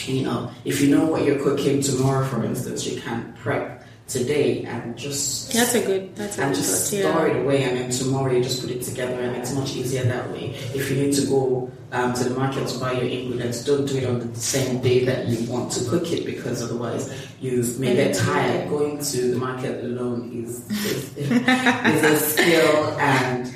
You 0.04 0.22
know, 0.22 0.50
if 0.64 0.80
you 0.80 0.94
know 0.94 1.06
what 1.06 1.24
you're 1.24 1.42
cooking 1.42 1.80
tomorrow, 1.80 2.24
for 2.26 2.44
instance, 2.44 2.86
you 2.86 3.00
can 3.00 3.32
prep 3.42 3.75
today 4.08 4.64
and 4.64 4.96
just 4.96 5.52
That's 5.52 5.74
a 5.74 5.84
good. 5.84 6.14
That's 6.14 6.38
a 6.38 6.42
and 6.42 6.54
good 6.54 6.60
just 6.62 6.90
thought. 6.92 7.00
store 7.00 7.28
it 7.28 7.36
away, 7.42 7.64
and 7.64 7.76
then 7.76 7.90
tomorrow 7.90 8.32
you 8.32 8.42
just 8.42 8.60
put 8.62 8.70
it 8.70 8.82
together, 8.82 9.20
and 9.20 9.36
it's 9.36 9.52
much 9.52 9.74
easier 9.74 10.04
that 10.04 10.30
way. 10.30 10.50
If 10.74 10.90
you 10.90 10.96
need 10.96 11.14
to 11.14 11.26
go 11.26 11.70
um, 11.92 12.14
to 12.14 12.24
the 12.24 12.38
market 12.38 12.68
to 12.68 12.78
buy 12.78 12.92
your 12.92 13.02
ingredients, 13.02 13.64
don't 13.64 13.86
do 13.86 13.96
it 13.98 14.04
on 14.04 14.20
the 14.20 14.38
same 14.38 14.80
day 14.80 15.04
that 15.06 15.26
you 15.26 15.50
want 15.50 15.72
to 15.72 15.88
cook 15.90 16.12
it, 16.12 16.24
because 16.24 16.62
otherwise 16.62 17.12
you 17.40 17.62
may 17.78 17.94
get 17.96 18.14
tired. 18.14 18.68
Going 18.70 18.98
to 18.98 19.30
the 19.32 19.36
market 19.38 19.82
alone 19.84 20.30
is 20.32 20.68
is, 20.70 21.16
is 21.16 22.02
a 22.04 22.16
skill, 22.16 22.96
and 23.00 23.52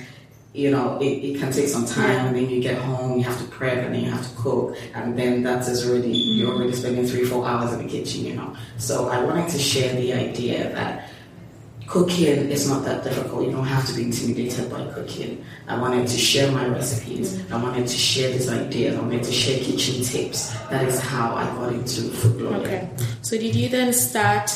you 0.52 0.71
know 0.71 0.99
it, 1.00 1.04
it 1.04 1.38
can 1.38 1.52
take 1.52 1.69
some 1.69 1.87
time. 1.87 2.26
And 2.26 2.37
then 2.37 2.50
you 2.50 2.61
get 2.61 2.78
home, 2.78 3.19
you 3.19 3.25
have 3.25 3.38
to 3.38 3.45
prep, 3.45 3.85
and 3.85 3.95
then 3.95 4.04
you 4.04 4.11
have 4.11 4.28
to 4.28 4.37
cook, 4.37 4.76
and 4.95 5.19
then 5.19 5.42
that 5.45 5.66
is 5.69 5.88
already 5.88 6.11
you're 6.11 6.49
mm-hmm. 6.49 6.57
already 6.57 6.73
spending 6.75 7.07
three 7.07 7.25
four 7.25 7.47
hours 7.47 7.73
in 7.73 7.87
the 7.87 7.88
kitchen. 7.88 8.25
You 8.25 8.35
know, 8.35 8.57
so 8.78 9.09
I 9.09 9.23
wanted 9.23 9.49
to 9.50 9.59
share 9.59 9.95
the 9.95 10.12
idea 10.12 10.73
that 10.73 11.11
cooking 11.87 12.50
is 12.50 12.69
not 12.69 12.85
that 12.85 13.02
difficult. 13.02 13.45
You 13.47 13.52
don't 13.52 13.66
have 13.66 13.87
to 13.87 13.95
be 13.95 14.02
intimidated 14.04 14.71
by 14.71 14.87
cooking. 14.92 15.45
I 15.66 15.76
wanted 15.76 16.07
to 16.07 16.16
share 16.16 16.50
my 16.52 16.66
recipes. 16.69 17.37
Mm-hmm. 17.37 17.54
I 17.54 17.62
wanted 17.62 17.87
to 17.87 17.97
share 17.97 18.30
these 18.30 18.49
ideas. 18.49 18.97
I 18.97 19.00
wanted 19.00 19.25
to 19.25 19.33
share 19.33 19.59
kitchen 19.59 20.02
tips. 20.04 20.57
That 20.69 20.85
is 20.87 21.00
how 21.00 21.35
I 21.35 21.45
got 21.47 21.73
into 21.73 22.02
food 22.11 22.40
blogging. 22.40 22.62
Okay. 22.62 22.90
So 23.23 23.37
did 23.37 23.54
you 23.57 23.69
then 23.69 23.92
start 23.92 24.50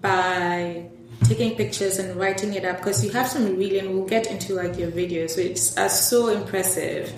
by 0.00 0.88
taking 1.24 1.56
pictures 1.56 1.98
and 1.98 2.16
writing 2.16 2.54
it 2.54 2.64
up? 2.64 2.78
Because 2.78 3.04
you 3.04 3.10
have 3.12 3.28
some 3.28 3.56
really, 3.56 3.78
and 3.78 3.90
we'll 3.90 4.06
get 4.06 4.26
into 4.26 4.54
like 4.54 4.78
your 4.78 4.90
videos, 4.90 5.36
which 5.36 5.76
are 5.78 5.88
so 5.88 6.28
impressive. 6.28 7.12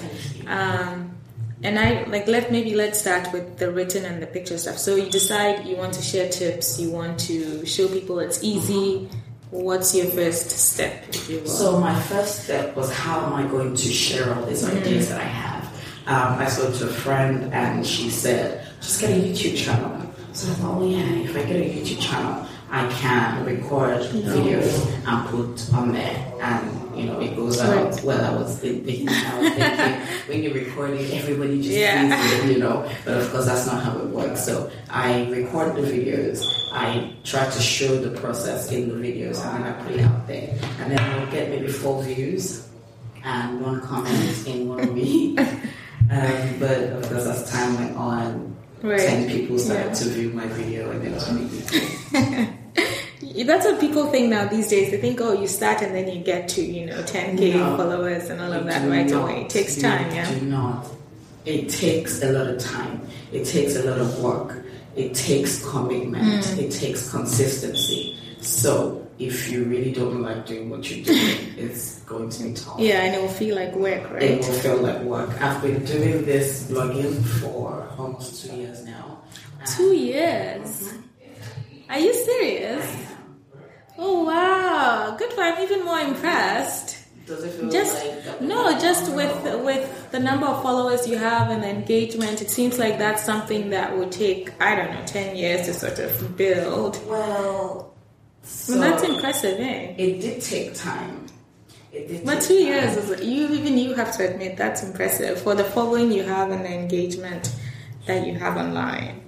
Um, 0.47 1.15
and 1.63 1.79
I 1.79 2.05
like 2.05 2.29
let 2.29 2.53
maybe 2.53 2.75
let's 2.75 3.01
start 3.01 3.33
with 3.33 3.59
the 3.59 3.73
written 3.73 4.05
and 4.05 4.23
the 4.23 4.27
picture 4.27 4.59
stuff. 4.59 4.77
So 4.79 4.97
you 4.97 5.11
decide 5.11 5.65
you 5.67 5.77
want 5.77 5.95
to 5.95 6.03
share 6.03 6.29
tips, 6.29 6.79
you 6.79 6.91
want 6.91 7.19
to 7.21 7.65
show 7.65 7.89
people 7.89 8.19
it's 8.19 8.45
easy. 8.45 9.09
What's 9.51 9.95
your 9.95 10.07
first 10.07 10.51
step, 10.51 11.05
if 11.09 11.31
you 11.31 11.39
will? 11.39 11.47
So 11.47 11.79
my 11.79 11.99
first 12.03 12.45
step 12.45 12.77
was 12.77 12.93
how 12.93 13.25
am 13.25 13.35
I 13.35 13.47
going 13.47 13.75
to 13.77 13.89
share 13.89 14.35
all 14.35 14.45
these 14.45 14.69
ideas 14.69 15.09
that 15.09 15.21
I 15.21 15.25
have? 15.25 15.65
Um, 16.07 16.39
I 16.39 16.47
spoke 16.49 16.75
to 16.75 16.85
a 16.87 16.93
friend 16.93 17.55
and 17.55 17.87
she 17.87 18.11
said, 18.11 18.67
just 18.81 19.01
get 19.01 19.11
a 19.11 19.15
YouTube 19.15 19.57
channel. 19.57 20.13
So 20.33 20.51
I 20.51 20.55
thought, 20.57 20.83
oh 20.83 20.87
yeah, 20.87 20.99
if 20.99 21.37
I 21.37 21.45
get 21.45 21.57
a 21.57 21.71
YouTube 21.71 22.01
channel, 22.01 22.47
I 22.77 22.89
can 23.01 23.45
record 23.45 24.01
videos 24.03 24.75
and 25.07 25.29
put 25.29 25.73
on 25.75 25.93
there, 25.93 26.17
and 26.43 26.99
you 26.99 27.05
know 27.07 27.21
it 27.21 27.37
goes 27.37 27.61
out. 27.61 28.03
Well, 28.03 28.19
I 28.25 28.37
was 28.37 28.59
thinking, 28.59 29.09
I 29.09 29.39
was 29.39 29.53
thinking 29.53 30.01
when 30.29 30.43
you 30.43 30.53
record 30.53 30.91
it, 30.91 31.13
everybody 31.15 31.59
just 31.63 31.71
Yeah. 31.71 32.21
sees 32.21 32.33
it, 32.51 32.53
you 32.53 32.59
know. 32.59 32.85
But 33.05 33.19
of 33.19 33.31
course, 33.31 33.47
that's 33.47 33.67
not 33.67 33.83
how 33.85 33.97
it 33.99 34.09
works. 34.09 34.45
So 34.45 34.71
I 34.91 35.25
record 35.31 35.77
the 35.77 35.83
videos. 35.83 36.43
I 36.73 37.13
try 37.23 37.45
to 37.49 37.61
show 37.63 37.97
the 37.97 38.19
process 38.21 38.73
in 38.73 38.89
the 38.89 38.95
videos, 38.97 39.39
and 39.47 39.63
then 39.65 39.73
I 39.73 39.83
put 39.85 39.93
it 39.93 40.01
out 40.01 40.27
there, 40.27 40.59
and 40.81 40.91
then 40.91 40.99
I'll 40.99 41.31
get 41.31 41.51
maybe 41.51 41.69
four 41.71 42.03
views 42.03 42.67
and 43.25 43.61
one 43.61 43.81
comment 43.83 44.47
in 44.49 44.69
one 44.69 44.93
week. 44.99 45.39
Um, 46.11 46.59
but 46.59 46.79
of 46.99 47.09
course, 47.09 47.27
as 47.27 47.49
time 47.53 47.79
went 47.79 47.97
on, 47.97 48.51
Right. 48.83 48.99
ten 48.99 49.29
people 49.31 49.59
started 49.61 49.87
Yeah. 49.87 49.95
to 49.95 50.05
view 50.11 50.31
my 50.31 50.47
video, 50.49 50.91
and 50.91 51.01
then 51.03 51.15
twenty 51.21 51.47
people. 51.49 52.47
That's 53.35 53.67
a 53.67 53.75
people 53.77 54.07
thing 54.07 54.31
now 54.31 54.47
these 54.47 54.69
days. 54.69 54.91
They 54.93 54.99
think, 55.01 55.21
oh, 55.21 55.33
you 55.33 55.49
start 55.49 55.83
and 55.83 55.95
then 55.95 56.09
you 56.09 56.23
get 56.23 56.49
to, 56.51 56.63
you 56.63 56.87
know, 56.87 57.03
10k 57.03 57.55
No. 57.55 57.77
followers 57.77 58.31
and 58.31 58.41
all 58.41 58.53
of 58.53 58.65
that 58.67 58.89
right 58.89 59.09
not. 59.09 59.23
away. 59.25 59.43
It 59.43 59.51
takes 59.51 59.77
time, 59.81 60.15
yeah. 60.15 60.33
Do 60.33 60.41
not. 60.47 60.87
It 61.45 61.69
takes 61.69 62.23
a 62.23 62.31
lot 62.33 62.47
of 62.47 62.59
time. 62.61 63.01
It 63.33 63.45
takes 63.45 63.75
a 63.77 63.83
lot 63.83 63.99
of 63.99 64.21
work. 64.21 64.65
It 64.97 65.15
takes 65.15 65.69
commitment. 65.69 66.45
Hmm. 66.47 66.61
It 66.61 66.71
takes 66.71 67.11
consistency. 67.11 68.17
So 68.41 69.07
if 69.19 69.51
you 69.51 69.65
really 69.65 69.93
don't 69.93 70.23
like 70.23 70.47
doing 70.47 70.71
what 70.71 70.89
you're 70.89 71.05
doing, 71.05 71.55
it's 71.59 72.01
going 72.03 72.31
to 72.31 72.43
be 72.45 72.53
tough. 72.55 72.79
Yeah, 72.79 73.03
and 73.03 73.15
it 73.17 73.21
will 73.21 73.29
feel 73.29 73.57
like 73.57 73.75
work, 73.75 74.09
right? 74.13 74.23
It 74.23 74.47
will 74.47 74.55
feel 74.55 74.77
like 74.77 75.01
work. 75.03 75.31
I've 75.43 75.61
been 75.61 75.85
doing 75.85 76.25
this 76.25 76.71
blogging 76.71 77.21
for 77.41 77.89
almost 77.99 78.45
two 78.47 78.55
years 78.57 78.85
now. 78.85 79.19
Two 79.77 79.93
years. 79.93 80.95
Are 81.91 81.99
you 81.99 82.15
serious? 82.15 83.11
Oh 83.99 84.25
wow, 84.25 85.15
good 85.19 85.33
I'm 85.39 85.63
even 85.63 85.85
more 85.85 86.01
impressed. 86.01 86.99
Does 87.27 87.43
it 87.45 87.53
feel 87.53 87.71
Just 87.71 88.05
like 88.05 88.41
no, 88.43 88.79
just 88.79 89.11
with 89.13 89.43
with 89.65 90.11
the 90.11 90.21
number 90.21 90.47
of 90.47 90.63
followers 90.63 91.07
you 91.09 91.17
have 91.17 91.51
and 91.51 91.63
the 91.63 91.69
engagement, 91.69 92.43
it 92.43 92.51
seems 92.51 92.79
like 92.79 92.99
that's 92.99 93.25
something 93.25 93.71
that 93.71 93.97
would 93.97 94.13
take 94.13 94.51
I 94.61 94.75
don't 94.75 94.93
know 94.93 95.05
ten 95.07 95.37
years 95.37 95.67
to 95.67 95.75
sort 95.75 95.99
of 96.01 96.37
build. 96.37 97.01
Well, 97.09 97.95
well, 98.69 98.79
that's 98.79 99.03
impressive, 99.05 99.59
eh? 99.59 99.95
It 99.97 100.21
did 100.21 100.43
take 100.43 100.75
time. 100.75 101.27
It 101.93 102.09
did 102.09 102.27
But 102.27 102.43
two 102.43 102.59
time. 102.59 102.67
years 102.67 102.97
is 102.99 103.25
you 103.25 103.49
even 103.55 103.79
you 103.79 103.95
have 103.95 104.15
to 104.19 104.29
admit 104.29 104.57
that's 104.59 104.83
impressive 104.83 105.41
for 105.41 105.55
the 105.55 105.65
following 105.65 106.13
you 106.13 106.25
have 106.25 106.51
and 106.51 106.63
the 106.65 106.73
engagement 106.75 107.55
that 108.07 108.27
you 108.27 108.35
have 108.35 108.59
online. 108.59 109.24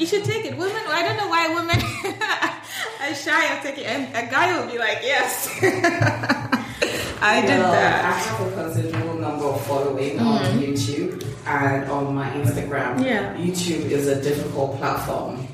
You 0.00 0.06
should 0.06 0.24
take 0.24 0.46
it. 0.46 0.56
Women, 0.56 0.82
I 0.88 1.02
don't 1.04 1.16
know 1.18 1.28
why 1.28 1.48
women 1.54 1.76
are 3.04 3.14
shy 3.14 3.54
of 3.54 3.62
taking. 3.62 3.84
And 3.84 4.08
a 4.16 4.30
guy 4.30 4.58
will 4.58 4.70
be 4.72 4.78
like, 4.78 5.00
yes, 5.02 5.46
I 7.22 7.40
did 7.42 7.60
that. 7.60 8.04
I 8.06 8.12
have 8.12 8.40
a 8.46 8.50
considerable 8.54 9.14
number 9.18 9.44
of 9.44 9.60
following 9.66 10.18
on 10.18 10.42
YouTube 10.58 11.22
and 11.46 11.90
on 11.90 12.14
my 12.14 12.30
Instagram. 12.30 12.96
Mm-hmm. 12.96 13.04
Yeah. 13.04 13.34
YouTube 13.36 13.90
is 13.90 14.06
a 14.06 14.20
difficult 14.22 14.78
platform. 14.78 15.46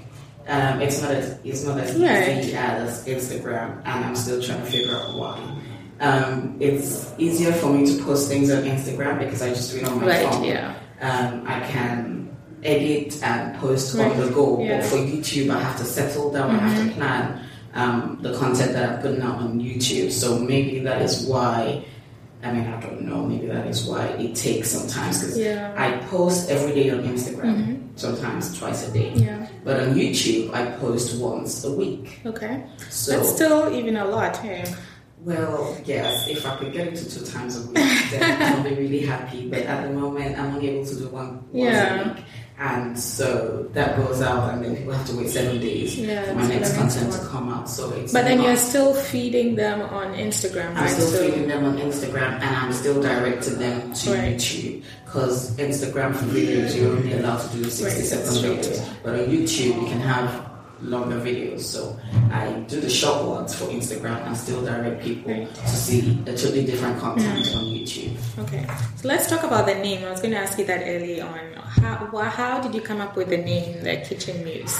Um, 0.47 0.81
it's 0.81 1.03
not 1.03 1.11
as 1.11 1.41
it's 1.43 1.65
not 1.65 1.79
as 1.81 1.97
Right. 1.99 2.39
easy 2.39 2.55
as 2.55 3.05
Instagram, 3.05 3.79
and 3.85 4.05
I'm 4.05 4.15
still 4.15 4.41
trying 4.41 4.61
to 4.61 4.67
figure 4.71 4.95
out 4.95 5.19
why. 5.19 5.59
Um, 5.99 6.57
it's 6.61 7.13
easier 7.19 7.51
for 7.53 7.71
me 7.71 7.85
to 7.85 8.05
post 8.05 8.29
things 8.29 8.53
on 8.53 8.63
Instagram 8.63 9.19
because 9.19 9.43
I 9.43 9.49
just 9.49 9.73
do 9.73 9.79
it 9.79 9.85
on 9.89 10.01
my 10.01 10.07
Right, 10.07 10.29
phone. 10.29 10.45
yeah. 10.45 10.75
Um, 11.01 11.43
I 11.49 11.61
can 11.67 12.26
edit 12.67 13.23
and 13.23 13.57
post 13.59 13.95
Right, 13.95 14.11
on 14.11 14.21
the 14.21 14.31
go, 14.31 14.61
yeah. 14.61 14.81
Mm-hmm. 14.81 14.81
but 14.81 14.87
for 14.91 14.97
YouTube, 14.97 15.51
I 15.51 15.61
have 15.61 15.77
to 15.79 15.85
settle 15.85 16.33
down. 16.33 16.51
I 16.51 16.59
have 16.69 16.87
to 16.89 16.95
plan 16.95 17.41
um, 17.75 18.19
the 18.23 18.35
content 18.37 18.73
that 18.73 18.85
I'm 18.97 19.03
putting 19.03 19.23
out 19.23 19.37
on 19.37 19.61
YouTube. 19.61 20.11
So 20.11 20.39
maybe 20.39 20.81
that 20.81 21.01
is 21.03 21.27
why. 21.27 21.85
I 22.43 22.53
mean, 22.53 22.67
I 22.67 22.79
don't 22.81 23.03
know. 23.03 23.25
Maybe 23.27 23.47
that 23.49 23.67
is 23.67 23.87
why 23.87 24.07
it 24.19 24.35
takes 24.37 24.71
sometimes 24.71 25.21
because 25.21 25.39
Yeah. 25.39 25.73
Mm-hmm. 25.73 25.83
I 25.83 26.07
post 26.07 26.51
every 26.51 26.75
day 26.75 26.91
on 26.91 27.01
Instagram, 27.03 27.89
sometimes 27.97 28.57
twice 28.59 28.87
a 28.89 28.93
day. 28.93 29.13
Yeah. 29.15 29.49
But 29.65 29.81
on 29.81 29.95
YouTube, 29.95 30.53
I 30.55 30.71
post 30.79 31.19
once 31.21 31.65
a 31.65 31.73
week. 31.73 32.21
Okay. 32.27 32.63
So, 32.91 33.13
That's 33.17 33.35
still 33.35 33.75
even 33.75 33.97
a 33.97 34.05
lot. 34.05 34.37
Hey. 34.37 34.65
well, 35.25 35.77
yes, 35.85 36.29
if 36.29 36.47
I 36.47 36.55
could 36.57 36.73
get 36.73 36.87
it 36.89 36.97
to 36.97 37.05
two 37.19 37.25
times 37.27 37.57
a 37.59 37.67
week, 37.67 38.11
then 38.13 38.23
I'll 38.43 38.63
be 38.63 38.75
really 38.77 39.01
happy. 39.05 39.49
But 39.49 39.61
at 39.67 39.89
the 39.89 39.93
moment, 39.93 40.39
I'm 40.39 40.55
only 40.55 40.69
able 40.69 40.87
to 40.87 40.95
do 40.95 41.09
one 41.09 41.43
once 41.51 41.65
Yeah. 41.65 42.11
a 42.11 42.15
week. 42.15 42.25
And 42.59 42.99
so 42.99 43.69
that 43.75 43.97
goes 43.99 44.23
out, 44.23 44.55
and 44.55 44.65
then 44.65 44.77
people 44.77 44.95
have 44.95 45.07
to 45.09 45.17
wait 45.17 45.29
seven 45.29 45.61
days 45.61 45.97
Yeah, 45.99 46.25
for 46.25 46.35
my 46.37 46.47
next 46.47 46.71
what 46.71 46.79
I 46.79 46.81
meant 46.81 46.93
to 46.93 46.99
content 47.01 47.13
to 47.23 47.29
come 47.29 47.49
out. 47.53 47.69
So 47.69 47.91
it's 47.93 48.13
But 48.15 48.25
then 48.25 48.39
not- 48.39 48.47
you're 48.47 48.57
still 48.57 48.95
feeding 48.95 49.57
them 49.57 49.83
on 49.83 50.15
Instagram, 50.15 50.71
I'm 50.71 50.77
right? 50.85 50.91
still 50.91 51.07
So- 51.09 51.19
feeding 51.27 51.49
them 51.49 51.65
on 51.67 51.77
Instagram, 51.79 52.41
and 52.41 52.57
I'm 52.57 52.73
still 52.73 53.03
directing 53.03 53.59
them 53.59 53.93
to 53.93 54.11
Right. 54.15 54.37
YouTube 54.37 54.83
because 55.05 55.51
Instagram 55.57 56.15
for 56.15 56.25
videos 56.27 56.75
you're 56.75 56.93
only 56.93 57.13
allowed 57.13 57.43
to 57.51 57.57
do 57.59 57.65
60 57.69 57.85
Right, 58.01 58.05
seconds 58.09 58.39
videos, 58.43 58.81
but 59.03 59.13
on 59.15 59.27
YouTube 59.27 59.81
you 59.83 59.87
can 59.89 60.01
have 60.01 60.46
longer 60.83 61.17
videos. 61.17 61.61
So 61.61 61.99
I 62.31 62.53
do 62.69 62.81
the 62.81 62.91
short 62.91 63.25
ones 63.25 63.55
for 63.55 63.65
Instagram 63.67 64.27
and 64.27 64.37
still 64.37 64.63
direct 64.65 65.03
people 65.03 65.33
Right. 65.33 65.55
to 65.55 65.69
see 65.69 66.19
a 66.27 66.33
totally 66.37 66.65
different 66.65 66.99
content 67.01 67.45
Mm. 67.47 67.57
on 67.57 67.65
YouTube. 67.65 68.17
Okay, 68.45 68.67
so 68.97 69.09
let's 69.09 69.27
talk 69.29 69.43
about 69.45 69.67
the 69.67 69.75
name. 69.75 70.05
I 70.05 70.11
was 70.11 70.21
going 70.21 70.33
to 70.33 70.39
ask 70.41 70.59
you 70.59 70.65
that 70.67 70.83
early 70.87 71.21
on. 71.21 71.39
How, 71.57 72.07
how 72.31 72.61
did 72.61 72.75
you 72.75 72.81
come 72.81 73.01
up 73.01 73.17
with 73.17 73.29
the 73.29 73.37
name, 73.37 73.83
the 73.83 73.97
Kitchen 73.97 74.43
Muse? 74.45 74.77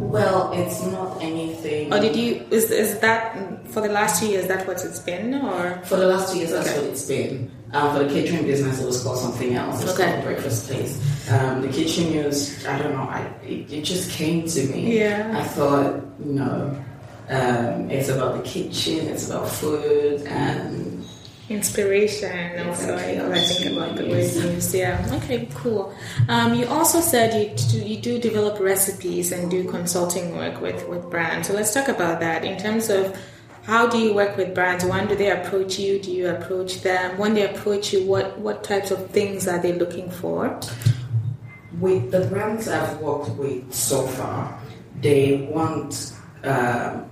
Well, 0.00 0.52
it's 0.52 0.82
not 0.86 1.22
anything. 1.22 1.92
Or 1.92 1.98
did 2.00 2.14
you, 2.16 2.44
is, 2.50 2.70
is 2.70 2.98
that, 3.00 3.36
for 3.68 3.80
the 3.80 3.88
last 3.88 4.20
two 4.20 4.28
years, 4.28 4.46
that 4.48 4.66
what 4.66 4.84
it's 4.84 4.98
been? 4.98 5.34
Or, 5.34 5.80
For 5.84 5.96
the 5.96 6.06
last 6.06 6.32
two 6.32 6.38
years, 6.38 6.50
that's 6.50 6.70
what 6.74 6.84
it's 6.84 7.06
been. 7.06 7.50
Um, 7.72 7.96
for 7.96 8.04
the 8.04 8.12
catering 8.12 8.44
business, 8.44 8.80
it 8.80 8.86
was 8.86 9.02
called 9.02 9.18
something 9.18 9.54
else. 9.54 9.80
It 9.80 9.84
was 9.86 9.98
Okay. 9.98 10.12
called 10.12 10.24
Breakfast 10.24 10.68
Place. 10.68 11.30
Um, 11.30 11.62
the 11.62 11.68
kitchen 11.68 12.10
muse, 12.10 12.66
I 12.66 12.78
don't 12.78 12.92
know, 12.92 13.04
I, 13.04 13.20
it, 13.46 13.72
it 13.72 13.82
just 13.82 14.10
came 14.10 14.46
to 14.46 14.66
me. 14.66 14.98
Yeah. 14.98 15.32
I 15.34 15.44
thought, 15.44 16.02
you 16.22 16.32
know, 16.34 16.84
um, 17.30 17.90
it's 17.90 18.10
about 18.10 18.36
the 18.36 18.48
kitchen, 18.48 19.08
it's 19.08 19.30
about 19.30 19.48
food, 19.48 20.20
and 20.26 21.02
inspiration 21.48 22.68
also 22.68 22.96
I, 22.96 23.40
think 23.40 23.76
about 23.76 23.96
the 23.96 24.06
word 24.06 24.22
used 24.54 24.74
yeah 24.74 25.06
okay 25.12 25.46
cool 25.54 25.94
um, 26.28 26.54
you 26.54 26.66
also 26.66 27.00
said 27.00 27.34
you 27.34 27.54
do, 27.68 27.78
you 27.86 28.00
do 28.00 28.18
develop 28.18 28.58
recipes 28.60 29.32
and 29.32 29.50
do 29.50 29.68
consulting 29.68 30.34
work 30.36 30.60
with 30.60 30.86
with 30.88 31.10
brands 31.10 31.48
so 31.48 31.54
let's 31.54 31.74
talk 31.74 31.88
about 31.88 32.20
that 32.20 32.44
in 32.44 32.58
terms 32.58 32.88
of 32.88 33.16
how 33.64 33.86
do 33.86 33.98
you 33.98 34.12
work 34.14 34.36
with 34.36 34.54
brands 34.54 34.84
when 34.84 35.06
do 35.06 35.14
they 35.14 35.30
approach 35.30 35.78
you 35.78 35.98
do 36.00 36.10
you 36.10 36.28
approach 36.28 36.80
them 36.82 37.16
when 37.16 37.32
they 37.34 37.44
approach 37.48 37.92
you 37.92 38.04
what 38.06 38.38
what 38.38 38.64
types 38.64 38.90
of 38.90 39.08
things 39.10 39.46
are 39.46 39.60
they 39.60 39.72
looking 39.72 40.10
for 40.10 40.58
with 41.80 42.10
the 42.10 42.26
brands 42.26 42.68
I've 42.68 42.98
worked 43.00 43.30
with 43.30 43.72
so 43.72 44.06
far, 44.06 44.58
they 45.00 45.48
want 45.50 46.12
um, 46.44 47.08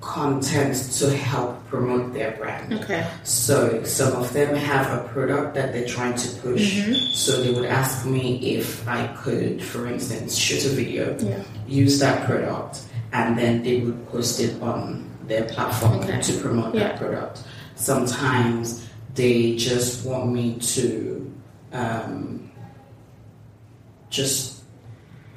content 0.00 0.76
to 0.98 1.10
help 1.16 1.66
promote 1.66 2.14
their 2.14 2.30
brand. 2.32 2.72
okay 2.72 3.06
So 3.24 3.82
some 3.84 4.14
of 4.14 4.32
them 4.32 4.54
have 4.54 4.86
a 5.04 5.08
product 5.08 5.54
that 5.56 5.72
they're 5.72 5.88
trying 5.88 6.14
to 6.16 6.28
push. 6.40 6.86
So 7.12 7.42
they 7.42 7.52
would 7.52 7.66
ask 7.66 8.06
me 8.06 8.56
if 8.56 8.86
I 8.88 9.08
could, 9.08 9.62
for 9.62 9.86
instance, 9.86 10.36
shoot 10.38 10.64
a 10.64 10.68
video, 10.68 11.18
Yeah. 11.18 11.42
use 11.66 11.98
that 11.98 12.24
product, 12.24 12.82
and 13.12 13.36
then 13.36 13.62
they 13.62 13.80
would 13.80 14.08
post 14.08 14.40
it 14.40 14.62
on 14.62 15.10
their 15.28 15.44
platform 15.44 16.00
Okay. 16.00 16.20
to 16.22 16.32
promote 16.38 16.74
Yeah. 16.74 16.88
that 16.88 16.98
product. 16.98 17.42
Sometimes 17.76 18.82
they 19.14 19.54
just 19.56 20.04
want 20.04 20.32
me 20.32 20.54
to 20.60 21.24
um, 21.72 22.50
just 24.10 24.62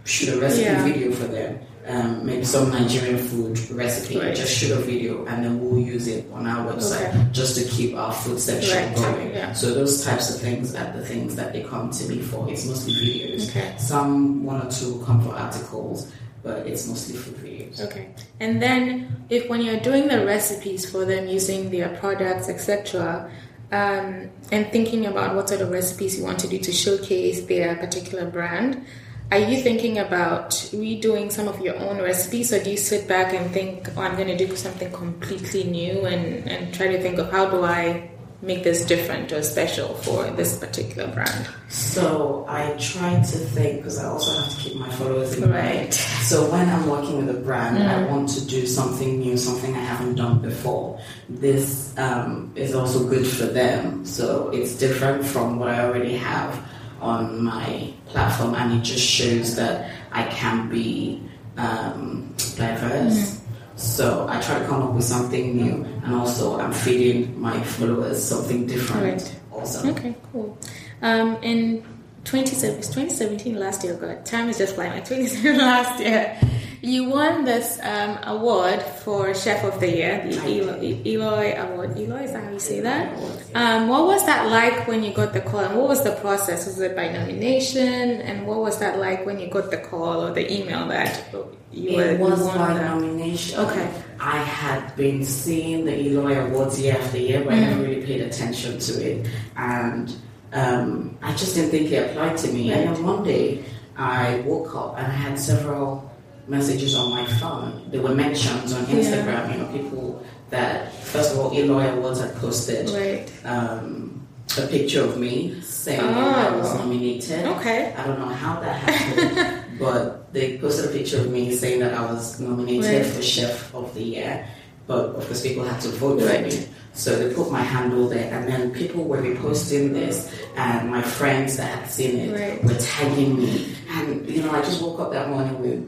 shoot 0.05 0.29
a 0.33 0.39
recipe 0.39 0.63
Yeah. 0.63 0.83
video 0.83 1.11
for 1.11 1.27
them. 1.27 1.59
Um, 1.87 2.25
maybe 2.25 2.45
some 2.45 2.69
Nigerian 2.71 3.17
food 3.17 3.59
recipe. 3.71 4.17
Right. 4.19 4.35
Just 4.35 4.53
shoot 4.55 4.71
a 4.71 4.75
video 4.75 5.25
and 5.25 5.43
then 5.43 5.59
we'll 5.59 5.79
use 5.79 6.07
it 6.07 6.25
on 6.31 6.45
our 6.47 6.71
website 6.71 7.09
Okay. 7.09 7.25
just 7.31 7.55
to 7.57 7.63
keep 7.65 7.95
our 7.97 8.13
food 8.13 8.39
section 8.39 8.77
Right. 8.77 8.95
going. 8.95 9.31
Yeah. 9.33 9.51
So 9.53 9.73
those 9.73 10.05
types 10.05 10.29
of 10.33 10.39
things 10.39 10.73
are 10.75 10.93
the 10.95 11.03
things 11.03 11.35
that 11.35 11.51
they 11.53 11.63
come 11.63 11.89
to 11.89 12.07
me 12.07 12.19
for. 12.21 12.47
It's 12.49 12.65
mostly 12.65 12.93
videos. 12.93 13.49
Okay. 13.49 13.73
Some 13.77 14.45
one 14.45 14.61
or 14.65 14.69
two 14.71 15.01
come 15.05 15.21
for 15.21 15.33
articles, 15.35 16.07
but 16.43 16.65
it's 16.67 16.87
mostly 16.87 17.17
food 17.17 17.35
videos. 17.35 17.81
Okay. 17.81 18.09
And 18.39 18.61
then 18.61 19.25
if 19.29 19.49
when 19.49 19.61
you're 19.61 19.79
doing 19.79 20.07
the 20.07 20.25
recipes 20.25 20.89
for 20.89 21.05
them 21.05 21.27
using 21.27 21.69
their 21.69 21.89
products, 21.97 22.49
etc., 22.49 23.29
um, 23.71 24.29
and 24.51 24.69
thinking 24.71 25.05
about 25.05 25.35
what 25.35 25.47
sort 25.49 25.61
of 25.61 25.71
recipes 25.71 26.17
you 26.17 26.25
want 26.25 26.39
to 26.39 26.47
do 26.47 26.59
to 26.59 26.71
showcase 26.71 27.45
their 27.45 27.75
particular 27.75 28.29
brand, 28.29 28.85
are 29.31 29.39
you 29.39 29.61
thinking 29.61 29.97
about 29.97 30.51
redoing 30.75 31.31
some 31.31 31.47
of 31.47 31.61
your 31.61 31.77
own 31.77 32.01
recipes, 32.01 32.51
or 32.51 32.61
do 32.61 32.71
you 32.71 32.77
sit 32.77 33.07
back 33.07 33.33
and 33.33 33.49
think, 33.51 33.87
"Oh, 33.95 34.01
I'm 34.01 34.17
going 34.17 34.27
to 34.27 34.35
do 34.35 34.53
something 34.57 34.91
completely 34.91 35.63
new," 35.63 36.05
and 36.05 36.49
and 36.49 36.73
try 36.73 36.87
to 36.87 37.01
think 37.01 37.17
of 37.17 37.31
how 37.31 37.49
do 37.49 37.63
I 37.63 38.10
make 38.41 38.63
this 38.63 38.85
different 38.85 39.31
or 39.31 39.43
special 39.43 39.93
for 39.95 40.29
this 40.31 40.57
particular 40.57 41.07
brand? 41.13 41.47
So 41.69 42.45
I 42.47 42.75
try 42.79 43.15
to 43.15 43.37
think 43.55 43.77
because 43.77 43.99
I 43.99 44.05
also 44.05 44.39
have 44.41 44.49
to 44.53 44.57
keep 44.57 44.75
my 44.77 44.89
followers 44.89 45.35
in 45.35 45.41
mind. 45.41 45.53
Right. 45.53 45.93
So 45.93 46.49
when 46.51 46.67
I'm 46.69 46.87
working 46.89 47.25
with 47.25 47.35
a 47.35 47.39
brand, 47.39 47.77
Mm. 47.77 47.87
I 47.87 48.03
want 48.11 48.29
to 48.29 48.45
do 48.45 48.65
something 48.65 49.19
new, 49.19 49.37
something 49.37 49.75
I 49.75 49.79
haven't 49.79 50.15
done 50.15 50.39
before. 50.41 50.99
This 51.29 51.93
um, 51.97 52.51
is 52.55 52.73
also 52.75 53.07
good 53.07 53.25
for 53.25 53.45
them. 53.45 54.05
So 54.05 54.49
it's 54.49 54.73
different 54.77 55.25
from 55.25 55.59
what 55.59 55.69
I 55.69 55.85
already 55.85 56.17
have 56.17 56.59
on 56.99 57.43
my 57.43 57.93
platform, 58.07 58.55
and 58.55 58.73
it 58.73 58.83
just 58.83 59.05
shows 59.05 59.55
that 59.55 59.89
I 60.11 60.23
can 60.25 60.69
be 60.69 61.21
um, 61.57 62.33
diverse. 62.55 63.17
Mm-hmm. 63.17 63.40
So 63.81 64.27
I 64.29 64.39
try 64.41 64.59
to 64.59 64.65
come 64.65 64.83
up 64.83 64.93
with 64.93 65.03
something 65.03 65.57
new, 65.57 65.83
and 66.03 66.13
also 66.13 66.59
I'm 66.59 66.71
feeding 66.71 67.41
my 67.41 67.59
followers 67.63 68.23
something 68.23 68.67
different. 68.67 69.21
Right. 69.23 69.35
Also. 69.51 69.89
Okay, 69.89 70.15
cool. 70.31 70.55
Um, 71.01 71.37
in 71.41 71.83
2017, 72.25 72.81
2017 72.81 73.59
last 73.59 73.83
year, 73.83 73.95
God, 73.95 74.23
time 74.23 74.49
is 74.49 74.59
just 74.59 74.75
flying. 74.75 74.91
Like 74.91 75.05
2017 75.05 75.57
last 75.65 75.99
year, 75.99 76.37
you 76.81 77.05
won 77.05 77.45
this 77.45 77.79
um, 77.83 78.17
award 78.23 78.81
for 78.81 79.33
Chef 79.35 79.63
of 79.63 79.79
the 79.79 79.89
Year, 79.89 80.21
the 80.25 80.47
Eloy, 80.47 81.01
Eloy 81.05 81.53
Award. 81.57 81.97
Eloy, 81.97 82.23
is 82.23 82.33
that 82.33 82.43
how 82.43 82.51
you 82.51 82.59
say 82.59 82.79
that? 82.79 83.13
Um, 83.53 83.87
what 83.87 84.05
was 84.05 84.25
that 84.25 84.49
like 84.49 84.87
when 84.87 85.03
you 85.03 85.13
got 85.13 85.33
the 85.33 85.41
call, 85.41 85.59
and 85.61 85.77
what 85.77 85.87
was 85.87 86.03
the 86.03 86.13
process? 86.15 86.65
Was 86.65 86.79
it 86.79 86.95
by 86.95 87.09
nomination, 87.09 88.21
and 88.21 88.47
what 88.47 88.59
was 88.59 88.79
that 88.79 88.99
like 88.99 89.25
when 89.25 89.39
you 89.39 89.47
got 89.49 89.69
the 89.71 89.77
call 89.77 90.25
or 90.25 90.33
the 90.33 90.51
email 90.51 90.87
that 90.87 91.23
you 91.71 91.95
were 91.97 92.03
It 92.03 92.19
was 92.19 92.39
you 92.39 92.45
won 92.47 92.57
by 92.57 92.73
that? 92.73 92.83
nomination. 92.83 93.59
Okay. 93.59 93.89
I 94.19 94.37
had 94.37 94.95
been 94.95 95.23
seeing 95.23 95.85
the 95.85 95.97
Eloy 95.99 96.39
Awards 96.45 96.81
year 96.81 96.97
after 96.97 97.17
year, 97.17 97.43
but 97.43 97.53
I 97.53 97.59
never 97.59 97.83
really 97.83 98.05
paid 98.05 98.21
attention 98.21 98.79
to 98.79 98.93
it. 99.01 99.27
And 99.55 100.15
um, 100.53 101.17
I 101.21 101.31
just 101.33 101.55
didn't 101.55 101.71
think 101.71 101.91
it 101.91 102.09
applied 102.11 102.37
to 102.37 102.51
me. 102.51 102.71
And 102.73 102.95
then 102.95 103.03
one 103.03 103.23
day, 103.23 103.63
I 103.97 104.39
woke 104.41 104.75
up 104.75 104.97
and 104.97 105.07
I 105.07 105.15
had 105.15 105.39
several 105.39 106.10
messages 106.55 106.93
on 106.95 107.09
my 107.17 107.25
phone. 107.39 107.71
There 107.91 108.01
were 108.01 108.13
mentions 108.13 108.73
on 108.73 108.83
Instagram, 108.85 109.43
you 109.51 109.57
know, 109.59 109.67
people 109.71 110.23
that, 110.49 110.93
first 111.13 111.31
of 111.33 111.39
all, 111.39 111.49
Eloy 111.57 111.85
Awards 111.95 112.19
had 112.19 112.35
posted 112.35 112.89
Right. 112.89 113.23
um, 113.45 114.27
a 114.61 114.67
picture 114.67 115.01
of 115.09 115.17
me 115.17 115.33
saying 115.63 116.01
I 116.01 116.51
was 116.57 116.69
Oh. 116.71 116.77
nominated. 116.79 117.45
Okay. 117.55 117.93
I 117.97 118.01
don't 118.05 118.19
know 118.19 118.33
how 118.43 118.59
that 118.59 118.75
happened, 118.83 119.63
but 119.79 120.31
they 120.33 120.57
posted 120.57 120.85
a 120.89 120.93
picture 120.97 121.19
of 121.23 121.31
me 121.31 121.55
saying 121.55 121.79
that 121.79 121.93
I 121.93 122.03
was 122.11 122.39
nominated 122.39 122.85
Right. 122.85 123.05
for 123.05 123.21
Chef 123.21 123.73
of 123.73 123.93
the 123.95 124.03
Year. 124.03 124.45
But 124.87 125.15
of 125.15 125.25
course, 125.25 125.41
people 125.41 125.63
had 125.63 125.79
to 125.81 125.89
vote 126.03 126.19
for 126.19 126.27
Right. 126.27 126.43
me. 126.47 126.67
So 126.93 127.15
they 127.17 127.33
put 127.33 127.49
my 127.49 127.61
handle 127.61 128.09
there, 128.09 128.27
and 128.33 128.43
then 128.51 128.71
people 128.71 129.05
were 129.05 129.21
reposting 129.21 129.93
this, 129.93 130.27
and 130.57 130.89
my 130.91 131.01
friends 131.01 131.55
that 131.55 131.69
had 131.79 131.89
seen 131.89 132.13
it 132.19 132.29
Right. 132.37 132.61
were 132.65 132.75
tagging 132.77 133.37
me. 133.39 133.51
And 133.97 134.29
you 134.29 134.41
know, 134.43 134.51
I 134.51 134.59
just 134.61 134.81
woke 134.81 134.99
up 134.99 135.13
that 135.13 135.29
morning 135.29 135.57
with 135.61 135.79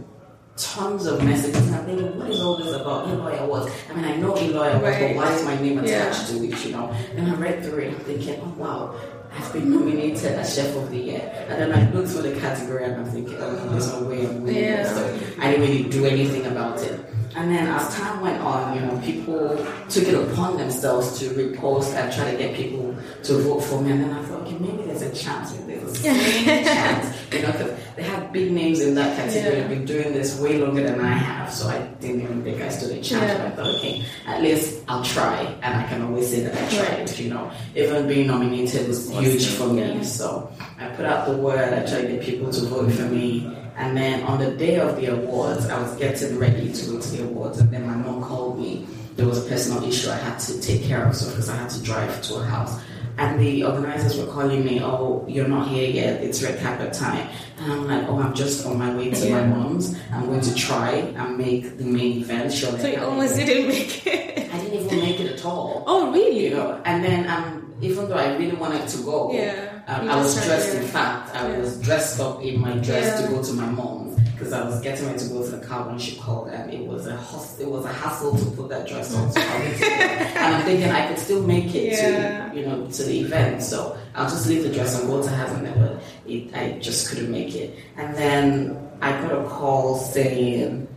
tons 0.58 1.06
of 1.08 1.24
messages, 1.24 1.66
and 1.68 1.76
I'm 1.76 1.86
thinking, 1.86 2.20
what 2.20 2.30
is 2.30 2.42
all 2.42 2.58
this 2.58 2.74
about? 2.74 3.08
Eloy 3.10 3.38
Awards. 3.40 3.72
I 3.90 3.94
mean, 3.96 4.06
I 4.06 4.16
know 4.18 4.38
Eloy 4.38 4.68
Awards, 4.74 4.84
Right. 4.84 5.16
but 5.16 5.26
why 5.26 5.34
is 5.34 5.44
my 5.46 5.56
name 5.60 5.78
Yeah. 5.84 5.84
attached 6.10 6.28
to 6.30 6.44
it? 6.44 6.66
You 6.66 6.72
know. 6.74 6.92
And 7.16 7.28
I 7.32 7.36
read 7.36 7.64
through 7.64 7.80
it, 7.80 7.88
and 7.88 7.96
I'm 7.98 8.04
thinking, 8.04 8.40
oh 8.44 8.54
wow. 8.58 8.96
I've 9.36 9.52
been 9.52 9.72
nominated 9.72 10.34
as 10.34 10.54
Chef 10.54 10.76
of 10.76 10.92
the 10.92 10.98
Year. 10.98 11.32
And 11.50 11.60
then 11.60 11.72
I 11.74 11.92
looked 11.92 12.10
through 12.10 12.22
the 12.22 12.40
category 12.40 12.84
and 12.84 12.98
I'm 12.98 13.06
thinking, 13.06 13.36
oh, 13.40 13.68
there's 13.72 13.92
no 13.92 14.04
way 14.08 14.28
I'm 14.28 14.44
winning 14.44 14.64
Yeah. 14.64 14.84
this. 14.84 14.94
So 14.96 15.20
I 15.42 15.50
didn't 15.50 15.68
really 15.68 15.90
do 15.90 16.06
anything 16.06 16.46
about 16.46 16.80
it. 16.84 17.00
And 17.36 17.50
then 17.50 17.66
as 17.66 17.96
time 17.96 18.22
went 18.22 18.40
on, 18.44 18.76
you 18.76 18.82
know, 18.86 18.96
people 19.04 19.58
took 19.90 20.04
it 20.08 20.14
upon 20.14 20.58
themselves 20.58 21.18
to 21.18 21.30
repost 21.30 21.96
and 21.96 22.14
try 22.14 22.30
to 22.30 22.38
get 22.38 22.54
people 22.54 22.94
to 23.24 23.34
vote 23.40 23.62
for 23.62 23.82
me. 23.82 23.90
And 23.94 24.04
then 24.04 24.12
I 24.14 24.22
thought, 24.22 24.42
okay, 24.42 24.58
maybe 24.60 24.84
there's 24.84 25.02
a 25.02 25.10
chance, 25.12 25.52
a 25.54 25.96
slight 25.96 26.64
chance, 26.66 27.16
you 27.34 27.42
know, 27.42 27.76
they 27.96 28.04
have 28.04 28.32
big 28.32 28.52
names 28.52 28.80
in 28.80 28.96
that 28.96 29.16
category. 29.16 29.58
Yeah. 29.58 29.64
I've 29.64 29.70
been 29.70 29.86
doing 29.86 30.14
this 30.14 30.40
way 30.40 30.58
longer 30.58 30.84
than 30.84 31.00
I 31.00 31.14
have, 31.14 31.52
so 31.52 31.68
I 31.68 31.80
didn't 32.02 32.22
even 32.22 32.44
think 32.44 32.62
I 32.62 32.70
stood 32.70 32.92
a 32.92 33.02
chance. 33.02 33.12
Yeah. 33.12 33.38
But 33.38 33.48
I 33.48 33.50
thought, 33.52 33.76
okay, 33.76 34.06
at 34.26 34.42
least 34.42 34.84
I'll 34.88 35.04
try, 35.04 35.42
and 35.62 35.76
I 35.76 35.88
can 35.88 36.02
always 36.02 36.30
say 36.30 36.42
that 36.42 36.54
I 36.54 36.70
tried. 36.70 37.00
Right. 37.00 37.20
You 37.20 37.34
know, 37.34 37.52
even 37.76 38.08
being 38.08 38.28
nominated 38.28 38.88
was 38.88 39.10
huge 39.10 39.48
for 39.48 39.68
me. 39.68 39.82
Yeah. 39.82 40.02
So 40.02 40.52
I 40.80 40.90
put 40.90 41.06
out 41.06 41.28
the 41.28 41.38
word. 41.38 41.74
I 41.74 41.86
tried 41.86 42.04
to 42.04 42.08
get 42.08 42.22
people 42.22 42.52
to 42.52 42.66
vote 42.66 42.92
for 42.92 43.04
me. 43.04 43.58
And 43.76 43.98
then 43.98 44.24
on 44.24 44.40
the 44.40 44.52
day 44.52 44.80
of 44.80 44.98
the 44.98 45.08
awards, 45.08 45.68
I 45.68 45.82
was 45.82 45.96
getting 45.96 46.38
ready 46.38 46.72
to 46.72 46.86
go 46.92 47.00
to 47.00 47.10
the 47.10 47.24
awards, 47.24 47.60
and 47.60 47.72
then 47.72 47.88
my 47.88 47.96
mom 47.96 48.22
called 48.24 48.60
me. 48.60 48.88
There 49.16 49.28
was 49.28 49.46
a 49.46 49.50
personal 49.50 49.84
issue 49.84 50.10
I 50.10 50.16
had 50.16 50.40
to 50.40 50.62
take 50.62 50.84
care 50.84 51.06
of, 51.06 51.16
so 51.16 51.30
because 51.30 51.50
I 51.50 51.56
had 51.56 51.70
to 51.72 51.82
drive 51.82 52.22
to 52.24 52.36
her 52.36 52.46
house. 52.46 52.80
And 53.18 53.40
the 53.40 53.64
organizers 53.64 54.18
were 54.18 54.32
calling 54.32 54.64
me, 54.66 54.82
"Oh, 54.82 55.26
you're 55.28 55.48
not 55.48 55.68
here 55.68 55.90
yet. 55.90 56.22
It's 56.24 56.42
red 56.42 56.60
carpet 56.62 56.94
time." 56.94 57.28
And 57.60 57.72
I'm 57.72 57.88
like, 57.88 58.08
"Oh, 58.10 58.20
I'm 58.20 58.34
just 58.34 58.66
on 58.66 58.78
my 58.80 58.94
way 58.96 59.12
to 59.12 59.28
Yeah. 59.28 59.42
my 59.42 59.46
mom's. 59.56 59.96
I'm 60.12 60.26
going 60.26 60.42
to 60.42 60.54
try 60.56 60.92
and 61.16 61.38
make 61.38 61.78
the 61.78 61.86
main 61.86 62.20
event." 62.22 62.52
Sure, 62.54 62.78
So 62.80 62.88
you 62.88 63.02
almost 63.04 63.36
didn't 63.36 63.68
make 63.68 64.06
it. 64.08 64.50
I 64.54 64.58
didn't 64.60 64.86
even 64.86 65.00
make 65.00 65.20
it 65.20 65.32
at 65.40 65.46
all. 65.46 65.84
Oh, 65.88 66.12
really? 66.12 66.46
You 66.46 66.52
know, 66.56 66.82
and 66.86 67.04
then 67.04 67.30
um, 67.30 67.74
even 67.82 68.08
though 68.10 68.16
I 68.18 68.36
really 68.38 68.56
wanted 68.56 68.88
to 68.88 68.98
go, 69.04 69.32
Yeah. 69.34 69.82
um, 69.88 70.10
I 70.10 70.16
was 70.18 70.34
dressed. 70.46 70.74
In 70.76 70.84
fact, 70.88 71.36
I 71.36 71.50
Yeah. 71.50 71.58
was 71.60 71.80
dressed 71.82 72.20
up 72.20 72.42
in 72.44 72.60
my 72.62 72.74
dress 72.78 73.20
Yeah. 73.20 73.28
to 73.28 73.34
go 73.34 73.44
to 73.44 73.54
my 73.54 73.66
mom's 73.68 74.20
because 74.44 74.54
I 74.54 74.66
was 74.66 74.82
getting 74.82 75.06
ready 75.08 75.20
to 75.20 75.30
go 75.30 75.44
to 75.44 75.52
the 75.58 75.66
car 75.66 75.88
when 75.88 75.98
she 76.00 76.16
called, 76.18 76.50
and 76.50 76.72
it 76.74 76.86
was 76.86 77.08
a 77.08 77.16
hus- 77.16 77.60
it 77.60 77.68
was 77.70 77.86
a 77.86 77.94
hassle 77.94 78.36
to 78.38 78.46
put 78.52 78.70
that 78.70 78.88
dress 78.88 79.14
on. 79.16 79.32
So 79.32 79.40
I 79.42 79.60
went 79.60 79.74
to 79.76 79.80
go. 79.82 79.86
and 79.88 80.56
I'm 80.56 80.66
thinking 80.66 80.90
I 80.90 81.08
could 81.08 81.20
still 81.20 81.44
make 81.44 81.74
it 81.74 81.94
Yeah. 81.94 82.50
to 82.50 82.60
you 82.60 82.66
know 82.66 82.88
to 82.88 83.04
the 83.04 83.20
event, 83.22 83.64
so 83.64 83.98
I'll 84.16 84.30
just 84.30 84.48
leave 84.48 84.64
the 84.64 84.70
dress 84.74 85.00
and 85.00 85.08
go 85.10 85.24
to 85.24 85.30
Hazard, 85.30 85.74
but 85.76 86.04
it, 86.32 86.54
I 86.54 86.80
just 86.80 87.10
couldn't 87.10 87.32
make 87.32 87.56
it. 87.56 87.78
And 87.98 88.16
then 88.16 88.78
I 89.02 89.12
got 89.22 89.32
a 89.46 89.48
call 89.48 89.98
saying. 89.98 90.88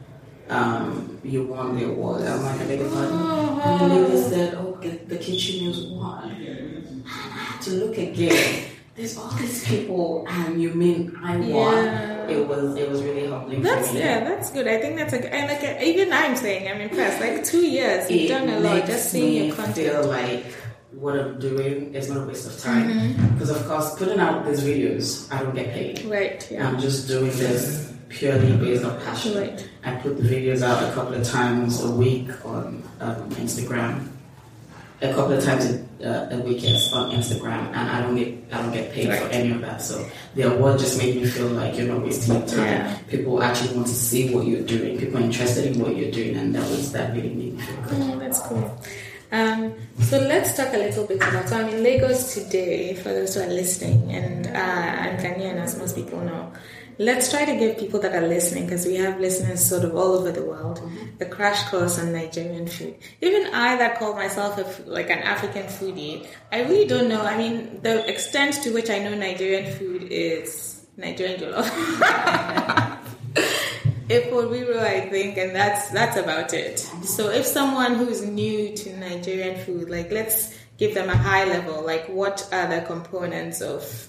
Um, 0.49 1.19
you 1.25 1.43
won 1.43 1.77
the 1.77 1.87
award. 1.89 2.23
I'm 2.23 2.41
like, 2.41 2.61
I 2.61 2.65
beg 2.67 2.79
your 2.79 2.89
pardon. 2.89 3.19
And 3.19 3.91
the 3.91 3.99
lady 3.99 4.23
said, 4.31 4.55
oh, 4.55 4.79
the, 4.81 4.91
the 4.91 5.19
kitchen 5.19 5.59
muse 5.65 5.83
won. 5.91 6.31
And 6.31 7.03
I 7.05 7.09
had 7.11 7.63
to 7.63 7.71
look 7.73 7.99
again. 7.99 8.66
There's 8.97 9.17
all 9.19 9.29
these 9.33 9.65
people, 9.67 10.25
and 10.29 10.61
you 10.61 10.71
mean 10.73 11.15
I 11.23 11.37
won? 11.37 11.49
Yeah. 11.49 12.29
It 12.29 12.49
was 12.49 12.77
it 12.77 12.89
was 12.91 13.03
really 13.03 13.29
humbling 13.29 13.63
That's 13.63 13.89
for 13.89 13.95
me. 13.95 14.01
yeah, 14.01 14.25
that's 14.25 14.51
good. 14.51 14.67
I 14.67 14.81
think 14.81 14.97
that's 14.97 15.13
a 15.13 15.33
and 15.35 15.47
like 15.53 15.83
even 15.83 16.13
I'm 16.13 16.35
saying 16.35 16.67
I'm 16.71 16.81
impressed. 16.81 17.21
Like 17.21 17.45
two 17.45 17.61
years, 17.67 18.11
you've 18.11 18.23
It 18.23 18.29
done 18.29 18.49
a 18.49 18.59
lot. 18.61 18.87
Just 18.87 19.11
seeing 19.13 19.47
your 19.49 19.55
content. 19.55 19.77
feel 19.77 20.07
like 20.07 20.45
what 20.93 21.19
I'm 21.19 21.39
doing 21.39 21.95
is 21.95 22.09
not 22.09 22.25
a 22.25 22.27
waste 22.27 22.47
of 22.47 22.59
time. 22.59 22.89
Mm-hmm. 22.89 23.35
Because 23.35 23.51
of 23.51 23.67
course, 23.69 23.95
putting 23.97 24.19
out 24.19 24.47
these 24.47 24.63
videos, 24.65 25.31
I 25.33 25.43
don't 25.43 25.55
get 25.55 25.73
paid. 25.75 26.03
right. 26.07 26.49
Yeah. 26.51 26.67
I'm 26.67 26.81
just 26.81 27.07
doing 27.07 27.31
this 27.37 27.93
purely 28.09 28.57
based 28.57 28.83
on 28.85 28.99
passion. 29.03 29.37
Right. 29.37 29.69
I 29.85 29.95
put 29.97 30.17
the 30.17 30.23
videos 30.27 30.63
out 30.63 30.83
a 30.83 30.93
couple 30.95 31.15
of 31.15 31.23
times 31.25 31.85
a 31.85 31.91
week 31.91 32.31
on 32.47 32.83
um, 33.01 33.31
Instagram, 33.33 34.09
a 35.03 35.13
couple 35.13 35.33
of 35.35 35.45
times 35.45 35.67
a, 35.67 35.86
uh, 36.05 36.29
a 36.31 36.39
week 36.39 36.63
yes, 36.63 36.93
on 36.93 37.11
Instagram, 37.11 37.69
and 37.73 37.91
I 37.91 38.01
don't 38.01 38.17
get 38.17 38.35
I 38.53 38.63
don't 38.63 38.73
get 38.73 38.93
paid 38.93 39.07
for 39.07 39.29
any 39.29 39.53
of 39.53 39.61
that. 39.63 39.83
So 39.83 40.09
the 40.35 40.43
award 40.43 40.79
just 40.79 40.99
made 40.99 41.17
me 41.17 41.27
feel 41.27 41.49
like 41.49 41.77
you're 41.77 41.89
not 41.89 42.03
wasting 42.03 42.37
your 42.37 42.47
time. 42.47 42.67
Yeah. 42.67 42.99
People 43.09 43.43
actually 43.43 43.75
want 43.75 43.89
to 43.89 43.95
see 43.95 44.35
what 44.35 44.47
you're 44.47 44.63
doing. 44.67 44.99
People 44.99 45.19
are 45.19 45.23
interested 45.23 45.67
in 45.73 45.81
what 45.81 45.97
you're 45.97 46.11
doing, 46.11 46.37
and 46.37 46.55
that 46.55 46.69
was 46.69 46.93
that 46.93 47.15
really 47.15 47.35
made 47.35 47.55
me 47.55 47.61
feel 47.61 47.77
good. 47.83 47.93
Oh, 47.95 48.19
that's 48.19 48.41
cool. 48.41 48.81
Um, 49.33 49.75
so 50.01 50.19
let's 50.19 50.57
talk 50.57 50.73
a 50.73 50.79
little 50.79 51.07
bit 51.07 51.17
about. 51.17 51.49
So 51.49 51.59
I'm 51.59 51.69
in 51.69 51.83
Lagos 51.83 52.35
today. 52.35 52.95
For 52.95 53.11
those 53.11 53.35
who 53.35 53.43
are 53.43 53.49
listening, 53.49 54.15
and 54.15 54.47
uh, 54.47 54.51
I'm 54.59 55.17
Ghanaian, 55.19 55.57
as 55.57 55.79
most 55.79 55.97
people 55.97 56.21
know. 56.21 56.53
Let's 56.99 57.31
try 57.31 57.45
to 57.45 57.57
give 57.57 57.77
people 57.79 58.01
that 58.01 58.15
are 58.15 58.27
listening, 58.27 58.65
because 58.65 58.87
we 58.87 58.95
have 58.97 59.21
listeners 59.21 59.65
sort 59.65 59.85
of 59.85 59.95
all 59.95 60.15
over 60.15 60.33
the 60.33 60.43
world, 60.43 60.79
mm-hmm. 60.79 61.23
a 61.23 61.27
crash 61.27 61.69
course 61.69 61.99
on 61.99 62.13
Nigerian 62.13 62.67
food. 62.67 62.97
Even 63.21 63.53
I, 63.53 63.77
that 63.77 63.99
call 63.99 64.15
myself 64.15 64.59
a, 64.59 64.91
like 64.91 65.11
an 65.11 65.19
African 65.19 65.65
foodie, 65.65 66.27
I 66.51 66.63
really 66.63 66.87
don't 66.87 67.09
know. 67.09 67.21
I 67.21 67.37
mean, 67.37 67.81
the 67.83 68.09
extent 68.09 68.55
to 68.63 68.73
which 68.73 68.89
I 68.89 69.01
know 69.01 69.15
Nigerian 69.15 69.71
food 69.75 70.05
is 70.05 70.87
Nigerian 70.97 71.39
jollof. 71.39 71.69
Efo 74.09 74.49
riro, 74.49 74.79
I 74.79 75.11
think, 75.11 75.37
and 75.37 75.55
that's 75.55 75.91
that's 75.91 76.17
about 76.17 76.55
it. 76.55 76.79
So 77.05 77.29
if 77.29 77.45
someone 77.45 77.97
who's 77.97 78.25
new 78.25 78.75
to 78.75 78.97
Nigerian 78.97 79.59
food, 79.65 79.91
like 79.91 80.11
let's 80.13 80.57
give 80.79 80.95
them 80.95 81.11
a 81.11 81.17
high 81.17 81.45
level, 81.45 81.85
like 81.85 82.07
what 82.09 82.49
are 82.53 82.69
the 82.69 82.87
components 82.87 83.61
of 83.61 84.09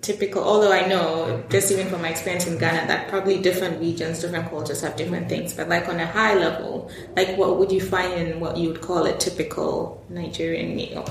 typical 0.00 0.42
although 0.42 0.72
I 0.72 0.86
know 0.86 1.42
just 1.50 1.70
even 1.72 1.88
from 1.88 2.02
my 2.02 2.10
experience 2.10 2.46
in 2.46 2.58
Ghana 2.58 2.86
that 2.86 3.08
probably 3.08 3.40
different 3.40 3.80
regions, 3.80 4.20
different 4.20 4.48
cultures 4.48 4.80
have 4.82 4.96
different 4.96 5.28
things. 5.28 5.54
But 5.54 5.68
like 5.68 5.88
on 5.88 5.98
a 5.98 6.06
high 6.06 6.34
level, 6.34 6.90
like 7.16 7.36
what 7.36 7.58
would 7.58 7.72
you 7.72 7.80
find 7.80 8.12
in 8.14 8.40
what 8.40 8.56
you 8.56 8.68
would 8.68 8.80
call 8.80 9.06
a 9.06 9.16
typical 9.16 10.04
Nigerian 10.08 10.76
meal? 10.76 11.04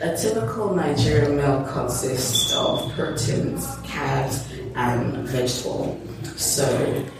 A 0.00 0.16
typical 0.16 0.74
Nigerian 0.76 1.36
meal 1.36 1.66
consists 1.72 2.54
of 2.54 2.92
proteins, 2.92 3.66
carbs, 3.78 4.46
and 4.76 5.26
vegetable. 5.26 6.00
So 6.36 6.64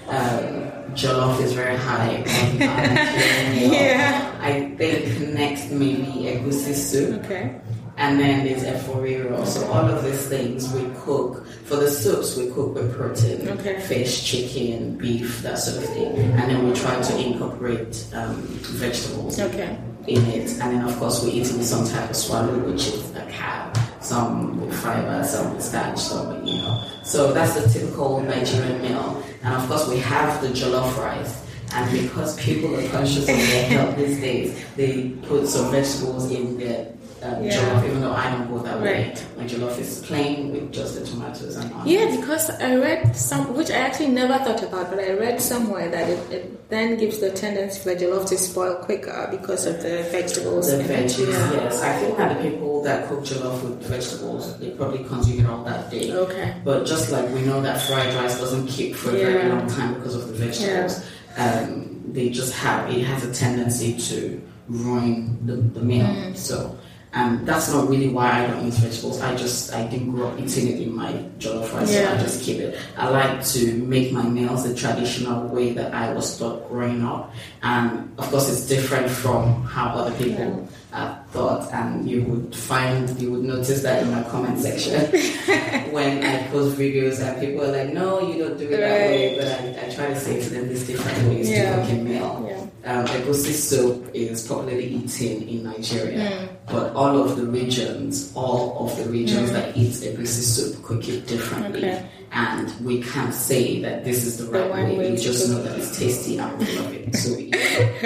um, 0.07 0.71
jollof 0.95 1.43
is 1.43 1.55
very 1.55 1.77
high 1.77 2.19
on 2.19 2.63
our 2.63 2.87
Nigerian 2.95 3.53
meal. 3.59 3.73
Yeah. 3.73 4.39
I 4.41 4.75
think 4.77 5.35
next 5.35 5.58
maybe 5.71 6.29
a 6.29 6.39
egusi 6.41 6.75
soup, 6.75 7.25
Okay. 7.25 7.55
and 7.97 8.19
then 8.21 8.45
there's 8.45 8.63
a 8.63 8.73
efo 8.73 9.03
riro. 9.03 9.45
So 9.47 9.67
all 9.71 9.85
of 9.89 10.05
these 10.05 10.27
things 10.27 10.73
we 10.73 10.85
cook. 11.05 11.47
For 11.65 11.77
the 11.77 11.91
soups, 11.91 12.37
we 12.37 12.47
cook 12.51 12.75
with 12.75 12.97
protein, 12.97 13.49
Okay. 13.49 13.81
fish, 13.81 14.25
chicken, 14.25 14.97
beef, 14.97 15.43
that 15.43 15.59
sort 15.59 15.77
of 15.85 15.91
thing, 15.91 16.17
and 16.17 16.51
then 16.51 16.67
we 16.67 16.73
try 16.75 17.01
to 17.01 17.19
incorporate 17.19 18.05
um, 18.15 18.37
vegetables 18.83 19.39
Okay. 19.39 19.77
in 20.07 20.25
it. 20.27 20.51
And 20.61 20.77
then, 20.79 20.85
of 20.89 20.97
course, 20.99 21.23
we 21.23 21.31
eat 21.33 21.47
it 21.51 21.57
with 21.57 21.67
some 21.67 21.87
type 21.87 22.09
of 22.11 22.17
swallow, 22.17 22.59
which 22.71 22.87
is 22.89 23.15
a 23.17 23.27
cow 23.31 23.71
some 24.01 24.61
with 24.65 24.75
fiber, 24.81 25.23
some 25.25 25.55
with 25.55 25.63
starch, 25.63 25.99
some 25.99 26.29
with, 26.29 26.47
you 26.47 26.55
know. 26.63 26.83
So 27.03 27.33
that's 27.33 27.55
the 27.61 27.69
typical 27.69 28.21
Nigerian 28.21 28.81
meal. 28.81 29.23
And 29.43 29.55
of 29.55 29.69
course, 29.69 29.89
we 29.89 29.99
have 29.99 30.41
the 30.41 30.49
jollof 30.49 30.97
rice. 30.97 31.43
And 31.75 32.03
because 32.03 32.37
people 32.41 32.75
are 32.79 32.89
conscious 32.89 33.21
of 33.21 33.27
their 33.27 33.65
health 33.69 33.97
these 33.97 34.21
days, 34.21 34.65
they 34.77 35.11
put 35.27 35.47
some 35.47 35.71
vegetables 35.71 36.31
in 36.31 36.59
their 36.59 36.93
uh, 37.21 37.37
Yeah. 37.43 37.51
jollof, 37.51 37.85
even 37.85 38.01
though 38.01 38.13
I 38.13 38.31
don't 38.31 38.49
go 38.49 38.59
that 38.61 38.81
way. 38.81 39.09
Right. 39.09 39.25
My 39.37 39.43
jollof 39.45 39.77
is 39.79 39.99
plain 40.07 40.53
with 40.53 40.73
just 40.73 40.95
the 40.99 41.05
tomatoes 41.05 41.57
and 41.57 41.73
onions. 41.75 41.91
Yeah, 41.91 42.17
because 42.21 42.49
I 42.51 42.77
read 42.77 43.17
some, 43.17 43.57
which 43.57 43.71
I 43.71 43.75
actually 43.75 44.09
never 44.11 44.39
thought 44.45 44.63
about, 44.63 44.89
but 44.91 45.01
I 45.01 45.11
read 45.15 45.41
somewhere 45.41 45.89
that 45.91 46.09
it, 46.09 46.33
it 46.33 46.69
then 46.71 46.97
gives 46.97 47.19
the 47.19 47.31
tendency 47.33 47.81
for 47.81 47.97
jollof 47.97 48.29
to 48.29 48.39
spoil 48.39 48.77
quicker 48.77 49.27
because 49.33 49.67
of 49.67 49.83
the 49.83 50.05
vegetables. 50.13 50.71
The 50.71 50.85
veggies, 50.85 51.27
Yeah. 51.33 51.53
yes. 51.55 51.83
I 51.83 51.93
think 51.99 52.17
that 52.19 52.41
the 52.41 52.51
people 52.51 52.83
that 52.85 53.09
cook 53.09 53.25
jollof 53.25 53.63
with 53.65 53.83
vegetables, 53.83 54.57
they 54.61 54.71
probably 54.71 55.03
consume 55.03 55.41
it 55.41 55.51
all 55.51 55.65
that 55.65 55.91
day. 55.91 56.13
Okay. 56.13 56.55
But 56.65 56.87
just 56.87 57.11
like 57.11 57.29
we 57.35 57.43
know 57.43 57.61
that 57.63 57.83
fried 57.83 58.15
rice 58.15 58.39
doesn't 58.39 58.69
keep 58.69 58.95
for 58.95 59.11
a 59.11 59.15
very 59.19 59.49
long 59.49 59.67
time 59.67 59.95
because 59.95 60.15
of 60.15 60.29
the 60.29 60.35
vegetables, 60.35 61.05
um, 61.39 62.03
they 62.13 62.29
just 62.29 62.53
have 62.55 62.91
it 62.91 63.05
has 63.05 63.25
a 63.25 63.33
tendency 63.33 63.97
to 63.97 64.43
ruin 64.69 65.39
the, 65.47 65.57
the 65.57 65.81
meal. 65.81 66.07
Mm. 66.07 66.37
So 66.37 66.77
um, 67.15 67.45
that's 67.45 67.73
not 67.73 67.89
really 67.89 68.09
why 68.09 68.45
I 68.45 68.47
don't 68.47 68.67
eat 68.67 68.75
vegetables. 68.75 69.21
I 69.21 69.35
just 69.35 69.73
I 69.75 69.87
didn't 69.87 70.11
grow 70.13 70.29
up 70.29 70.39
eating 70.39 70.69
it 70.69 70.81
in 70.81 70.95
my 70.95 71.13
jollof 71.39 71.73
rice, 71.73 71.93
so 71.93 72.05
I 72.13 72.17
just 72.19 72.43
keep 72.43 72.59
it. 72.59 72.79
I 72.97 73.09
like 73.09 73.45
to 73.47 73.73
make 73.85 74.13
my 74.13 74.23
meals 74.25 74.65
the 74.69 74.75
traditional 74.75 75.49
way 75.49 75.73
that 75.73 75.95
I 75.95 76.13
was 76.13 76.39
taught 76.39 76.69
growing 76.69 77.03
up, 77.05 77.33
and 77.63 78.13
of 78.19 78.29
course 78.31 78.51
it's 78.51 78.67
different 78.69 79.09
from 79.11 79.65
how 79.65 79.89
other 79.89 80.15
people 80.23 80.69
uh, 80.93 81.17
thought. 81.33 81.73
And 81.73 82.09
you 82.09 82.23
would 82.25 82.55
find 82.55 83.09
you 83.21 83.31
would 83.33 83.43
notice 83.45 83.83
that 83.83 84.03
in 84.03 84.11
my 84.11 84.23
comment 84.25 84.59
section 84.59 85.01
when 85.93 86.23
I 86.23 86.47
post 86.49 86.77
videos, 86.77 87.21
and 87.21 87.41
people 87.41 87.65
are 87.65 87.73
like, 87.73 87.93
"No, 87.95 88.21
you 88.21 88.37
don't 88.45 88.59
do 88.59 88.65
it 88.69 88.71
that 88.77 88.81
way." 89.09 89.37
But 89.39 89.47
I, 89.49 89.87
I 89.87 89.95
try 89.95 90.07
to 90.09 90.21
say 90.21 90.43
to 90.43 90.51
them, 90.51 90.67
"There's 90.69 90.87
different 90.87 91.29
ways 91.29 91.49
Yeah. 91.49 91.77
to 91.77 91.83
cook 91.83 91.91
a 91.93 92.03
meal." 92.03 92.58
Um, 92.89 93.05
egusi 93.07 93.53
soup 93.53 94.11
is 94.15 94.49
popularly 94.49 94.87
eaten 94.99 95.47
in 95.47 95.63
Nigeria, 95.65 96.19
Mm. 96.25 96.49
but 96.73 96.87
all 96.97 97.21
of 97.23 97.37
the 97.37 97.45
regions, 97.45 98.33
all 98.35 98.63
of 98.89 98.97
the 98.97 99.05
regions 99.11 99.53
that 99.53 99.77
eat 99.77 99.93
egusi 100.09 100.43
soup 100.55 100.83
cook 100.83 101.07
it 101.07 101.27
differently. 101.27 101.85
Okay. 101.85 102.03
And 102.33 102.73
we 102.89 103.03
can't 103.03 103.35
say 103.35 103.83
that 103.83 104.05
this 104.05 104.25
is 104.25 104.39
the 104.39 104.45
The 104.45 104.53
right 104.59 104.71
one 104.71 104.85
way. 104.85 104.97
way 104.99 105.11
We 105.13 105.17
just 105.19 105.49
know 105.51 105.61
that 105.63 105.77
it's 105.79 105.99
tasty 105.99 106.39
and 106.39 106.59
we 106.59 106.65
love 106.79 106.93
it. 106.95 107.15
So 107.17 107.37
we 107.37 107.43
eat 107.53 107.57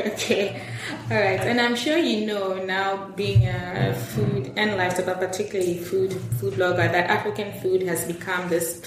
okay. 0.14 0.61
All 1.11 1.16
right. 1.27 1.40
And 1.40 1.61
I'm 1.61 1.77
sure 1.77 1.99
you 1.99 2.27
know 2.27 2.55
now, 2.64 3.07
being 3.16 3.47
a 3.47 3.95
food 4.14 4.51
and 4.57 4.77
lifestyle, 4.77 5.07
but 5.07 5.18
particularly 5.21 5.79
food 5.79 6.11
food 6.40 6.55
blogger, 6.55 6.87
that 6.90 7.07
African 7.18 7.53
food 7.62 7.83
has 7.83 8.01
become 8.05 8.49
this. 8.49 8.83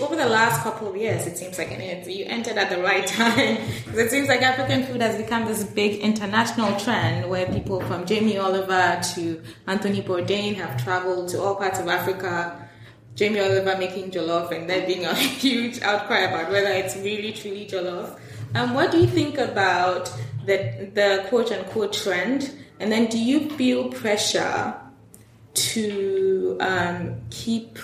Over 0.00 0.16
the 0.16 0.26
last 0.26 0.62
couple 0.62 0.88
of 0.88 0.96
years, 0.96 1.26
it 1.26 1.36
seems 1.36 1.58
like 1.58 1.70
it, 1.70 2.08
you 2.08 2.24
entered 2.24 2.56
at 2.56 2.70
the 2.70 2.82
right 2.82 3.06
time 3.20 3.58
because 3.84 3.98
it 3.98 4.10
seems 4.10 4.28
like 4.28 4.40
African 4.40 4.84
food 4.84 5.02
has 5.02 5.16
become 5.16 5.44
this 5.44 5.62
big 5.62 6.00
international 6.00 6.78
trend 6.80 7.28
where 7.28 7.46
people 7.46 7.80
from 7.82 8.06
Jamie 8.06 8.38
Oliver 8.38 9.00
to 9.14 9.42
Anthony 9.66 10.00
Bourdain 10.00 10.54
have 10.56 10.82
traveled 10.82 11.28
to 11.30 11.40
all 11.40 11.54
parts 11.56 11.78
of 11.78 11.88
Africa. 11.88 12.66
Jamie 13.14 13.40
Oliver 13.40 13.76
making 13.76 14.10
jollof 14.10 14.50
and 14.50 14.68
there 14.68 14.86
being 14.86 15.04
a 15.04 15.14
huge 15.42 15.80
outcry 15.82 16.20
about 16.20 16.50
whether 16.50 16.70
it's 16.70 16.96
really 16.96 17.32
truly 17.32 17.66
jollof. 17.66 18.18
Um, 18.54 18.72
what 18.72 18.90
do 18.90 18.98
you 18.98 19.06
think 19.06 19.36
about 19.36 20.10
the 20.46 20.90
the 20.94 21.26
quote 21.28 21.52
unquote 21.52 21.92
trend? 21.92 22.52
And 22.80 22.90
then 22.90 23.06
do 23.06 23.18
you 23.18 23.50
feel 23.50 23.90
pressure 23.90 24.74
to 25.54 26.56
um, 26.60 27.20
keep 27.30 27.78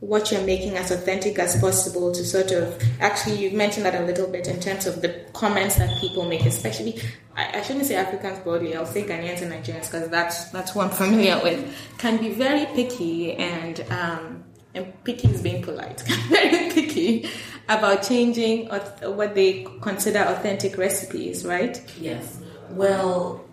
what 0.00 0.30
you're 0.30 0.44
making 0.44 0.76
as 0.76 0.92
authentic 0.92 1.38
as 1.40 1.60
possible 1.60 2.12
to 2.12 2.24
sort 2.24 2.52
of 2.52 2.80
actually 3.00 3.36
you've 3.36 3.52
mentioned 3.52 3.84
that 3.84 4.00
a 4.00 4.04
little 4.04 4.28
bit 4.28 4.46
in 4.46 4.60
terms 4.60 4.86
of 4.86 5.02
the 5.02 5.08
comments 5.32 5.74
that 5.74 5.98
people 6.00 6.24
make 6.24 6.46
especially 6.46 7.00
I, 7.34 7.58
I 7.58 7.62
shouldn't 7.62 7.86
say 7.86 7.96
Africans 7.96 8.38
broadly 8.40 8.76
I'll 8.76 8.86
say 8.86 9.02
Ghanaians 9.02 9.42
and 9.42 9.52
Nigerians 9.52 9.90
because 9.90 10.08
that's 10.08 10.50
that's 10.50 10.70
who 10.70 10.80
I'm 10.80 10.90
familiar 11.04 11.40
with 11.42 11.74
can 11.98 12.18
be 12.18 12.30
very 12.30 12.66
picky 12.66 13.32
and 13.32 13.80
um, 13.90 14.44
and 14.74 14.92
picky 15.02 15.28
is 15.28 15.42
being 15.42 15.62
polite 15.62 16.00
very 16.28 16.70
picky 16.70 17.28
about 17.68 18.04
changing 18.04 18.68
what 18.68 19.34
they 19.34 19.66
consider 19.82 20.20
authentic 20.20 20.78
recipes 20.78 21.44
right? 21.44 21.82
Yes. 22.00 22.40
Well 22.70 23.44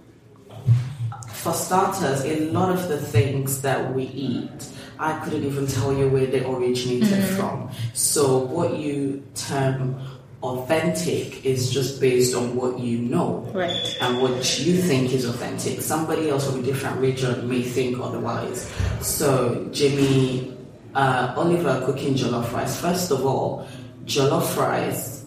for 1.28 1.54
starters 1.54 2.24
a 2.24 2.52
lot 2.52 2.70
of 2.70 2.88
the 2.88 3.00
things 3.00 3.62
that 3.62 3.94
we 3.96 4.04
eat 4.04 4.70
I 5.00 5.20
couldn't 5.24 5.44
even 5.44 5.68
tell 5.68 5.94
you 5.94 6.10
where 6.10 6.26
they 6.26 6.44
originated 6.44 7.08
mm-hmm. 7.10 7.36
from. 7.36 7.72
So 7.94 8.38
what 8.40 8.78
you 8.78 9.24
term 9.36 10.00
authentic 10.44 11.46
is 11.46 11.72
just 11.72 12.00
based 12.00 12.36
on 12.36 12.56
what 12.56 12.80
you 12.80 13.00
know 13.00 13.50
right. 13.54 13.98
and 14.02 14.22
what 14.22 14.60
you 14.60 14.78
think 14.78 15.12
is 15.12 15.26
authentic. 15.26 15.82
Somebody 15.82 16.30
else 16.30 16.50
from 16.50 16.60
a 16.60 16.64
different 16.64 17.00
region 17.00 17.50
may 17.50 17.64
think 17.64 18.00
otherwise. 18.00 18.72
So 19.02 19.68
Jimmy 19.72 20.56
uh, 20.94 21.34
Oliver 21.36 21.84
cooking 21.86 22.14
jollof 22.16 22.52
rice. 22.54 22.80
First 22.80 23.12
of 23.12 23.26
all, 23.26 23.68
jollof 24.06 24.56
rice 24.58 25.26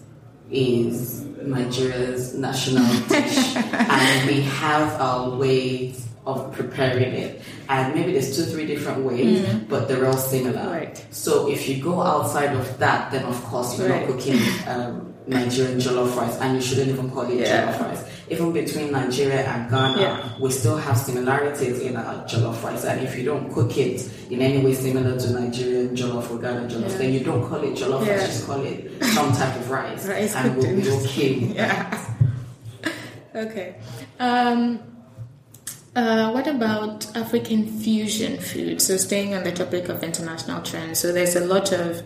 is 0.49 1.21
Nigeria's 1.43 2.33
national 2.33 2.87
dish, 3.07 3.55
and 3.55 4.27
we 4.27 4.41
have 4.41 4.99
our 4.99 5.37
ways 5.37 6.08
of 6.35 6.53
preparing 6.53 7.13
it. 7.13 7.41
And 7.67 7.93
maybe 7.93 8.13
there's 8.13 8.35
two, 8.35 8.43
three 8.43 8.65
different 8.65 9.03
ways, 9.03 9.39
mm. 9.39 9.67
but 9.67 9.87
they're 9.87 10.05
all 10.05 10.17
similar. 10.17 10.69
Right. 10.69 11.05
So 11.11 11.49
if 11.49 11.67
you 11.67 11.81
go 11.81 12.01
outside 12.01 12.55
of 12.55 12.77
that, 12.79 13.11
then 13.11 13.25
of 13.25 13.41
course 13.45 13.77
you're 13.77 13.89
right. 13.89 14.07
not 14.07 14.15
cooking 14.15 14.39
um, 14.67 15.13
Nigerian 15.27 15.77
jollof 15.77 16.15
rice, 16.15 16.37
and 16.39 16.55
you 16.55 16.61
shouldn't 16.61 16.89
even 16.89 17.11
call 17.11 17.29
it 17.29 17.39
yeah. 17.39 17.71
jollof 17.71 17.81
rice. 17.81 18.03
Even 18.29 18.53
between 18.53 18.91
Nigeria 18.91 19.41
and 19.45 19.69
Ghana, 19.69 20.01
yeah. 20.01 20.37
we 20.39 20.51
still 20.51 20.77
have 20.77 20.97
similarities 20.97 21.79
in 21.81 21.95
our 21.95 22.25
jollof 22.25 22.63
rice. 22.63 22.85
And 22.85 23.01
if 23.01 23.17
you 23.17 23.25
don't 23.25 23.51
cook 23.53 23.77
it 23.77 24.09
in 24.31 24.41
any 24.41 24.63
way 24.63 24.73
similar 24.73 25.19
to 25.19 25.31
Nigerian 25.31 25.95
jollof 25.95 26.29
or 26.31 26.39
Ghana 26.39 26.67
jollof, 26.67 26.91
yeah. 26.91 26.97
then 26.97 27.13
you 27.13 27.19
don't 27.21 27.47
call 27.47 27.63
it 27.63 27.73
jollof 27.75 28.07
rice, 28.07 28.25
just 28.27 28.47
call 28.47 28.61
it 28.63 29.03
some 29.03 29.31
type 29.33 29.55
of 29.55 29.69
rice, 29.69 30.07
rice 30.07 30.35
and 30.35 30.57
we'll 30.57 30.75
be 30.75 30.89
okay. 30.89 32.05
Okay. 33.35 33.75
Um, 34.19 34.79
uh, 35.99 36.31
what 36.31 36.47
about 36.47 37.15
African 37.15 37.67
fusion 37.67 38.39
food? 38.39 38.81
So, 38.81 38.95
staying 38.97 39.35
on 39.35 39.43
the 39.43 39.51
topic 39.51 39.89
of 39.89 40.03
international 40.03 40.61
trends, 40.63 40.99
so 40.99 41.11
there's 41.11 41.35
a 41.35 41.45
lot 41.45 41.71
of 41.71 42.03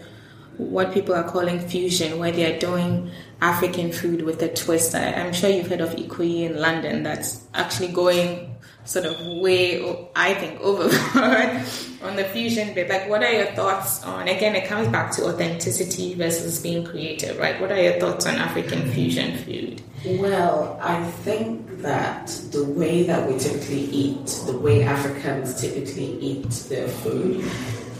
what 0.57 0.93
people 0.93 1.13
are 1.15 1.23
calling 1.23 1.59
fusion, 1.59 2.19
where 2.19 2.31
they 2.31 2.53
are 2.53 2.59
doing 2.59 3.11
African 3.41 3.91
food 3.91 4.23
with 4.23 4.41
a 4.41 4.49
twist. 4.49 4.95
I'm 4.95 5.33
sure 5.33 5.49
you've 5.49 5.67
heard 5.67 5.81
of 5.81 5.91
Ikoyi 5.91 6.49
in 6.49 6.59
London, 6.59 7.03
that's 7.03 7.45
actually 7.53 7.89
going 7.89 8.52
sort 8.85 9.05
of 9.05 9.19
way, 9.41 10.07
I 10.15 10.33
think, 10.33 10.59
overboard 10.61 10.93
on 12.03 12.15
the 12.15 12.25
fusion 12.31 12.73
bit. 12.73 12.89
Like, 12.89 13.09
what 13.09 13.23
are 13.23 13.31
your 13.31 13.47
thoughts 13.47 14.03
on? 14.03 14.27
Again, 14.27 14.55
it 14.55 14.67
comes 14.67 14.87
back 14.89 15.11
to 15.13 15.25
authenticity 15.25 16.15
versus 16.15 16.61
being 16.61 16.85
creative, 16.85 17.37
right? 17.39 17.59
What 17.61 17.71
are 17.71 17.81
your 17.81 17.99
thoughts 17.99 18.25
on 18.25 18.35
African 18.35 18.89
fusion 18.91 19.37
food? 19.37 19.81
Well, 20.19 20.77
I 20.81 21.03
think 21.23 21.81
that 21.81 22.27
the 22.51 22.65
way 22.65 23.03
that 23.03 23.29
we 23.29 23.37
typically 23.37 23.85
eat, 23.85 24.25
the 24.45 24.57
way 24.57 24.83
Africans 24.83 25.59
typically 25.59 26.17
eat 26.19 26.49
their 26.69 26.87
food, 26.87 27.49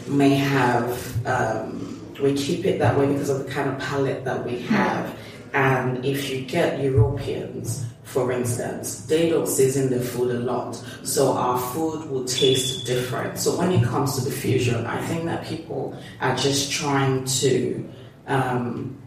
may 0.08 0.36
have, 0.36 1.26
um, 1.26 2.02
we 2.22 2.34
keep 2.34 2.66
it 2.66 2.80
that 2.80 2.98
way 2.98 3.08
because 3.08 3.30
of 3.30 3.46
the 3.46 3.52
kind 3.52 3.70
of 3.70 3.80
palate 3.80 4.26
that 4.26 4.46
we 4.46 4.60
have. 4.64 5.18
And 5.54 6.04
if 6.04 6.30
you 6.30 6.42
get 6.42 6.82
Europeans, 6.82 7.86
for 8.04 8.32
instance, 8.32 9.06
they 9.06 9.30
don't 9.30 9.48
season 9.48 9.90
their 9.90 10.02
food 10.02 10.36
a 10.36 10.40
lot, 10.40 10.76
so 11.04 11.34
our 11.34 11.60
food 11.60 12.10
will 12.10 12.26
taste 12.26 12.86
different. 12.86 13.40
So 13.40 13.58
when 13.58 13.72
it 13.72 13.84
comes 13.84 14.16
to 14.18 14.26
the 14.26 14.32
fusion, 14.32 14.86
I 14.86 15.02
think 15.08 15.26
that 15.26 15.46
people 15.46 15.98
are 16.22 16.36
just 16.36 16.72
trying 16.72 17.26
to 17.26 17.90
um, 18.28 18.98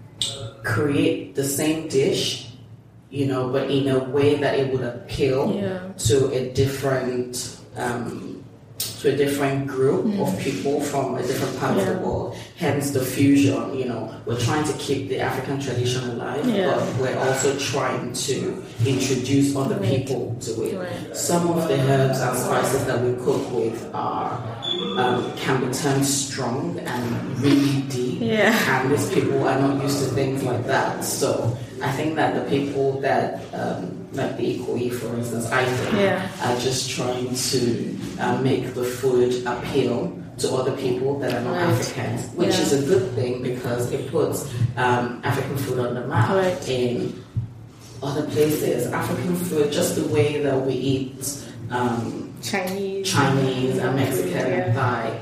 create 0.64 1.34
the 1.34 1.44
same 1.44 1.88
dish 1.88 2.46
you 3.10 3.26
know, 3.26 3.50
but 3.50 3.70
in 3.70 3.88
a 3.88 3.98
way 3.98 4.34
that 4.34 4.58
it 4.58 4.72
would 4.72 4.82
appeal 4.82 5.54
yeah. 5.54 5.92
to 5.96 6.30
a 6.32 6.52
different 6.52 7.58
um, 7.76 8.35
to 8.78 9.12
a 9.12 9.16
different 9.16 9.66
group 9.66 10.04
mm. 10.04 10.20
of 10.20 10.38
people 10.38 10.80
from 10.80 11.14
a 11.16 11.22
different 11.22 11.58
part 11.58 11.76
yeah. 11.76 11.82
of 11.82 11.96
the 11.96 12.06
world. 12.06 12.36
Hence 12.56 12.90
the 12.90 13.04
fusion. 13.04 13.74
You 13.74 13.86
know, 13.86 14.20
we're 14.26 14.40
trying 14.40 14.64
to 14.64 14.72
keep 14.78 15.08
the 15.08 15.20
African 15.20 15.60
tradition 15.60 16.10
alive, 16.10 16.46
yeah. 16.48 16.74
but 16.74 16.96
we're 16.96 17.18
also 17.18 17.58
trying 17.58 18.12
to 18.12 18.62
introduce 18.84 19.54
other 19.56 19.78
people 19.78 20.36
to 20.40 20.62
it. 20.62 21.16
Some 21.16 21.48
of 21.50 21.68
the 21.68 21.78
herbs 21.78 22.20
and 22.20 22.38
spices 22.38 22.84
that 22.86 23.02
we 23.02 23.14
cook 23.24 23.50
with 23.52 23.94
are 23.94 24.55
um, 24.98 25.36
can 25.36 25.66
be 25.66 25.72
turned 25.72 26.04
strong 26.04 26.78
and 26.78 27.38
really 27.40 27.82
deep. 27.82 28.20
Yeah. 28.20 28.80
And 28.80 28.90
these 28.90 29.12
people 29.12 29.46
are 29.46 29.58
not 29.60 29.82
used 29.82 29.98
to 30.00 30.06
things 30.14 30.42
like 30.42 30.64
that. 30.66 31.04
So 31.04 31.56
I 31.82 31.92
think 31.92 32.16
that 32.16 32.34
the 32.34 32.48
people 32.48 33.00
that, 33.00 33.42
um, 33.54 34.08
like 34.12 34.36
the 34.36 34.58
Ikoyi, 34.58 34.92
for 34.92 35.14
instance, 35.16 35.46
I 35.52 35.64
think, 35.64 35.96
yeah. 35.96 36.28
are 36.42 36.58
just 36.60 36.90
trying 36.90 37.34
to 37.34 37.96
uh, 38.20 38.40
make 38.42 38.74
the 38.74 38.84
food 38.84 39.46
appeal 39.46 40.16
to 40.38 40.54
other 40.54 40.76
people 40.76 41.18
that 41.18 41.32
are 41.32 41.40
not 41.40 41.56
right. 41.56 41.70
Africans, 41.70 42.28
which 42.34 42.54
yeah. 42.54 42.60
is 42.60 42.72
a 42.72 42.86
good 42.86 43.10
thing 43.12 43.42
because 43.42 43.90
it 43.92 44.10
puts 44.10 44.52
um, 44.76 45.20
African 45.24 45.56
food 45.56 45.78
on 45.78 45.94
the 45.94 46.06
map 46.06 46.28
right. 46.28 46.68
in 46.68 47.24
other 48.02 48.26
places. 48.30 48.92
African 48.92 49.36
food, 49.36 49.72
just 49.72 49.96
the 49.96 50.06
way 50.08 50.42
that 50.42 50.60
we 50.60 50.74
eat 50.74 51.44
um, 51.70 52.25
Chinese, 52.50 53.12
Chinese 53.12 53.78
and 53.78 53.96
Mexican 53.96 54.30
yeah. 54.32 54.72
Thai 54.72 55.20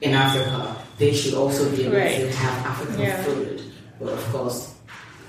in 0.00 0.14
Africa, 0.14 0.76
they 0.98 1.14
should 1.14 1.34
also 1.34 1.70
be 1.70 1.84
able 1.84 1.96
right. 1.96 2.16
to 2.16 2.32
have 2.32 2.66
African 2.66 3.00
yeah. 3.00 3.22
food. 3.22 3.62
But 3.98 4.14
of 4.14 4.24
course, 4.32 4.74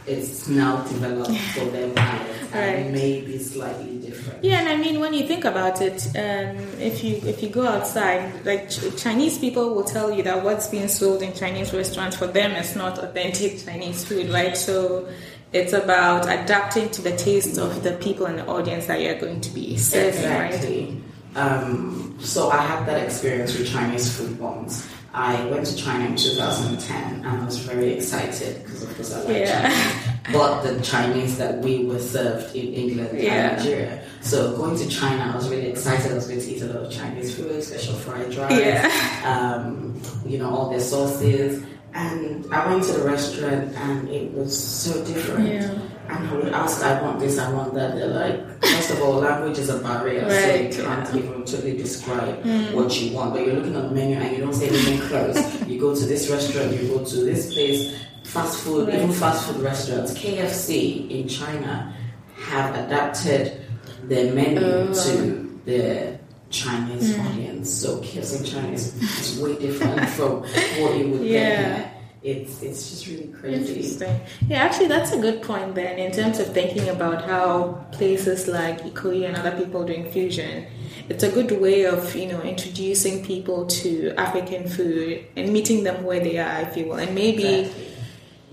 it's 0.05 0.47
now 0.47 0.83
developed 0.83 1.37
for 1.53 1.65
them 1.65 1.97
and 1.97 2.53
right. 2.53 2.85
it 2.85 2.91
may 2.91 3.21
be 3.21 3.37
slightly 3.37 3.97
different. 3.99 4.43
Yeah, 4.43 4.59
and 4.59 4.69
I 4.69 4.77
mean 4.77 4.99
when 4.99 5.13
you 5.13 5.27
think 5.27 5.45
about 5.45 5.81
it, 5.81 6.05
um, 6.15 6.57
if 6.79 7.03
you 7.03 7.15
if 7.23 7.41
you 7.41 7.49
go 7.49 7.67
outside, 7.67 8.45
like 8.45 8.69
Ch- 8.69 8.95
Chinese 8.97 9.37
people 9.37 9.73
will 9.73 9.83
tell 9.83 10.11
you 10.11 10.23
that 10.23 10.43
what's 10.43 10.67
being 10.67 10.87
sold 10.87 11.21
in 11.21 11.33
Chinese 11.33 11.73
restaurants 11.73 12.15
for 12.15 12.27
them 12.27 12.51
is 12.51 12.75
not 12.75 12.99
authentic 12.99 13.63
Chinese 13.63 14.05
food, 14.05 14.29
right? 14.29 14.57
So 14.57 15.07
it's 15.53 15.73
about 15.73 16.25
adapting 16.25 16.89
to 16.89 17.01
the 17.01 17.15
taste 17.15 17.57
of 17.57 17.83
the 17.83 17.93
people 17.93 18.25
in 18.25 18.35
the 18.37 18.45
audience 18.45 18.87
that 18.87 19.01
you're 19.01 19.19
going 19.19 19.41
to 19.41 19.51
be 19.51 19.77
serving, 19.77 20.19
exactly. 20.19 20.85
right? 20.85 21.03
Um, 21.35 22.17
so 22.19 22.49
I 22.49 22.57
had 22.57 22.85
that 22.85 23.03
experience 23.03 23.57
with 23.57 23.71
Chinese 23.71 24.15
food 24.15 24.39
once. 24.39 24.87
I 25.13 25.45
went 25.45 25.65
to 25.67 25.75
China 25.75 26.05
in 26.05 26.15
2010 26.15 27.23
and 27.23 27.27
I 27.27 27.45
was 27.45 27.59
very 27.59 27.93
excited 27.93 28.63
because 28.63 28.81
of 28.81 28.95
course 28.95 29.13
I 29.13 29.21
like 29.23 29.37
yeah. 29.37 29.69
Chinese. 29.69 30.13
But 30.31 30.61
the 30.63 30.81
Chinese 30.81 31.37
that 31.37 31.59
we 31.59 31.85
were 31.85 31.99
served 31.99 32.55
in 32.55 32.73
England 32.73 33.19
yeah. 33.19 33.33
and 33.33 33.57
Nigeria. 33.57 34.03
So 34.21 34.55
going 34.57 34.75
to 34.77 34.87
China, 34.87 35.31
I 35.31 35.35
was 35.35 35.49
really 35.49 35.67
excited. 35.67 36.11
I 36.11 36.15
was 36.15 36.27
going 36.27 36.39
to 36.39 36.47
eat 36.47 36.61
a 36.63 36.65
lot 36.65 36.77
of 36.77 36.91
Chinese 36.91 37.35
food, 37.35 37.61
special 37.63 37.93
fried 37.93 38.33
rice, 38.33 38.59
yeah. 38.59 39.21
um, 39.25 40.01
you 40.25 40.39
know, 40.39 40.49
all 40.49 40.69
their 40.69 40.79
sauces. 40.79 41.63
And 41.93 42.51
I 42.51 42.65
went 42.65 42.83
to 42.85 42.93
the 42.93 43.03
restaurant 43.03 43.75
and 43.75 44.09
it 44.09 44.31
was 44.31 44.57
so 44.57 45.05
different. 45.05 45.47
Yeah. 45.47 45.77
And 46.09 46.27
I 46.27 46.33
would 46.35 46.53
ask, 46.53 46.83
I 46.83 47.01
want 47.01 47.19
this, 47.19 47.39
I 47.39 47.51
want 47.51 47.73
that. 47.75 47.95
They're 47.95 48.07
like, 48.07 48.61
first 48.61 48.91
of 48.91 49.01
all, 49.01 49.13
language 49.13 49.57
is 49.57 49.69
a 49.69 49.79
barrier, 49.79 50.23
right. 50.23 50.73
so 50.73 50.81
you 50.81 50.85
can't 50.85 51.09
yeah. 51.09 51.21
even 51.21 51.45
totally 51.45 51.77
describe 51.77 52.43
mm. 52.43 52.73
what 52.73 52.99
you 52.99 53.13
want. 53.15 53.33
But 53.33 53.45
you're 53.45 53.55
looking 53.55 53.75
at 53.75 53.83
the 53.83 53.91
menu 53.91 54.17
and 54.17 54.35
you 54.35 54.43
don't 54.43 54.53
see 54.53 54.67
anything 54.67 54.99
close. 55.01 55.61
you 55.67 55.79
go 55.79 55.95
to 55.95 56.05
this 56.05 56.29
restaurant, 56.29 56.73
you 56.73 56.89
go 56.89 57.03
to 57.03 57.15
this 57.23 57.53
place, 57.53 57.97
fast 58.25 58.63
food, 58.63 58.89
right. 58.89 58.97
even 58.97 59.13
fast 59.13 59.47
food 59.47 59.61
restaurants. 59.61 60.13
KFC 60.13 61.09
in 61.09 61.27
China 61.27 61.95
have 62.35 62.75
adapted 62.75 63.61
their 64.03 64.33
menu 64.33 64.59
uh. 64.59 64.93
to 65.05 65.59
the 65.65 66.19
Chinese 66.49 67.15
mm. 67.15 67.31
audience. 67.31 67.73
So 67.73 67.99
KFC 68.01 68.39
in 68.39 68.45
China 68.45 68.71
is, 68.73 68.93
is 69.01 69.39
way 69.39 69.57
different 69.57 70.09
from 70.09 70.41
what 70.41 70.97
you 70.97 71.07
would 71.09 71.21
yeah. 71.21 71.39
get 71.39 71.67
here 71.67 71.92
it's 72.23 72.62
it's 72.63 72.89
just 72.89 73.07
really 73.07 73.27
crazy. 73.27 73.75
Interesting. 73.75 74.21
Yeah, 74.47 74.63
actually, 74.63 74.88
that's 74.88 75.12
a 75.12 75.19
good 75.19 75.41
point. 75.41 75.75
Then, 75.75 75.99
in 75.99 76.12
terms 76.12 76.39
of 76.39 76.53
thinking 76.53 76.89
about 76.89 77.25
how 77.25 77.86
places 77.91 78.47
like 78.47 78.81
Ikoyi 78.81 79.27
and 79.27 79.36
other 79.36 79.51
people 79.51 79.83
doing 79.83 80.09
fusion, 80.09 80.65
it's 81.09 81.23
a 81.23 81.29
good 81.29 81.51
way 81.59 81.83
of 81.86 82.15
you 82.15 82.27
know 82.27 82.41
introducing 82.41 83.25
people 83.25 83.65
to 83.67 84.13
African 84.17 84.67
food 84.69 85.25
and 85.36 85.51
meeting 85.51 85.83
them 85.83 86.03
where 86.03 86.21
they 86.21 86.38
are, 86.38 86.62
if 86.62 86.77
you 86.77 86.86
will, 86.86 86.97
and 86.97 87.13
maybe. 87.13 87.43
Exactly. 87.43 87.89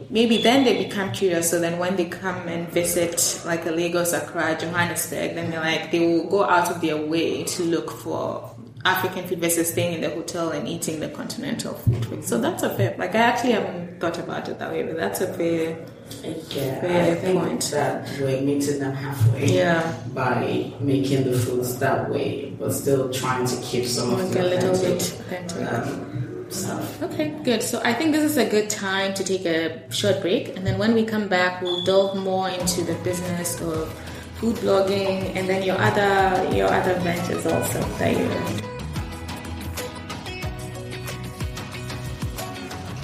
Maybe 0.08 0.38
then 0.38 0.64
they 0.64 0.84
become 0.84 1.12
curious. 1.12 1.50
So 1.50 1.60
then, 1.60 1.78
when 1.78 1.96
they 1.96 2.06
come 2.06 2.48
and 2.48 2.68
visit, 2.68 3.42
like 3.44 3.66
a 3.66 3.70
Lagos, 3.70 4.12
Accra, 4.12 4.56
Johannesburg, 4.58 5.34
then 5.34 5.50
they're 5.50 5.60
like 5.60 5.90
they 5.90 6.00
will 6.00 6.28
go 6.28 6.44
out 6.44 6.70
of 6.70 6.80
their 6.80 6.96
way 6.96 7.44
to 7.44 7.62
look 7.64 7.90
for 7.90 8.50
African 8.84 9.26
food 9.28 9.40
versus 9.40 9.70
staying 9.70 9.94
in 9.94 10.00
the 10.00 10.10
hotel 10.10 10.50
and 10.50 10.66
eating 10.66 11.00
the 11.00 11.08
continental 11.08 11.74
food. 11.74 12.24
So 12.24 12.40
that's 12.40 12.62
a 12.62 12.74
fair. 12.76 12.94
Like 12.98 13.14
I 13.14 13.18
actually 13.18 13.52
haven't 13.52 14.00
thought 14.00 14.18
about 14.18 14.48
it 14.48 14.58
that 14.58 14.70
way, 14.72 14.82
but 14.84 14.96
that's 14.96 15.20
a 15.20 15.32
fair. 15.34 15.76
Yeah, 16.24 16.80
Fair 16.80 17.12
I 17.12 17.14
think 17.14 17.38
point. 17.40 17.62
that 17.70 18.10
we're 18.20 18.40
meeting 18.40 18.80
them 18.80 18.92
halfway 18.94 19.46
Yeah. 19.46 19.94
by 20.12 20.72
making 20.80 21.22
the 21.30 21.38
foods 21.38 21.78
that 21.78 22.10
way, 22.10 22.52
but 22.58 22.72
still 22.72 23.12
trying 23.12 23.46
to 23.46 23.56
keep 23.62 23.84
some 23.86 24.14
of 24.14 24.32
the 24.32 24.40
a 24.40 24.42
little 24.42 24.72
bit 24.72 25.02
authentic. 25.02 25.72
um, 25.72 26.29
stuff. 26.52 27.02
Okay, 27.02 27.30
good. 27.42 27.62
So 27.62 27.80
I 27.84 27.92
think 27.94 28.12
this 28.12 28.24
is 28.24 28.36
a 28.36 28.48
good 28.48 28.68
time 28.70 29.14
to 29.14 29.24
take 29.24 29.44
a 29.46 29.80
short 29.90 30.20
break, 30.20 30.56
and 30.56 30.66
then 30.66 30.78
when 30.78 30.94
we 30.94 31.04
come 31.04 31.28
back, 31.28 31.62
we'll 31.62 31.84
delve 31.84 32.16
more 32.16 32.48
into 32.48 32.82
the 32.82 32.94
business 33.04 33.60
of 33.60 33.92
food 34.36 34.56
blogging, 34.56 35.34
and 35.36 35.48
then 35.48 35.62
your 35.62 35.78
other 35.78 36.54
your 36.54 36.68
other 36.68 36.94
ventures 37.00 37.46
also 37.46 37.80
that 37.98 38.16
you. 38.16 38.28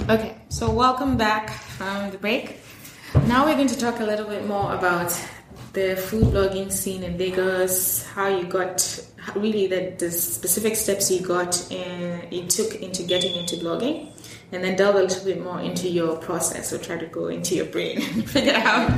Okay, 0.09 0.37
so 0.49 0.69
welcome 0.71 1.17
back 1.17 1.49
from 1.49 2.11
the 2.11 2.17
break. 2.17 2.59
Now 3.27 3.45
we're 3.45 3.55
going 3.55 3.67
to 3.67 3.77
talk 3.77 3.99
a 3.99 4.05
little 4.05 4.25
bit 4.25 4.47
more 4.47 4.73
about 4.73 5.11
the 5.73 5.95
food 5.95 6.33
blogging 6.33 6.71
scene 6.71 7.03
in 7.03 7.17
Lagos, 7.17 8.05
how 8.07 8.27
you 8.27 8.45
got 8.45 8.99
really 9.35 9.67
the, 9.67 9.93
the 9.97 10.11
specific 10.11 10.75
steps 10.75 11.11
you 11.11 11.21
got 11.21 11.71
and 11.71 12.31
you 12.31 12.47
took 12.47 12.75
into 12.75 13.03
getting 13.03 13.35
into 13.35 13.55
blogging, 13.57 14.11
and 14.51 14.63
then 14.63 14.75
delve 14.75 14.95
a 14.95 14.99
little 14.99 15.25
bit 15.25 15.43
more 15.43 15.59
into 15.59 15.89
your 15.89 16.15
process. 16.17 16.71
or 16.71 16.77
try 16.77 16.97
to 16.97 17.05
go 17.07 17.27
into 17.27 17.55
your 17.55 17.65
brain 17.65 18.01
and 18.01 18.29
figure 18.29 18.53
out 18.53 18.89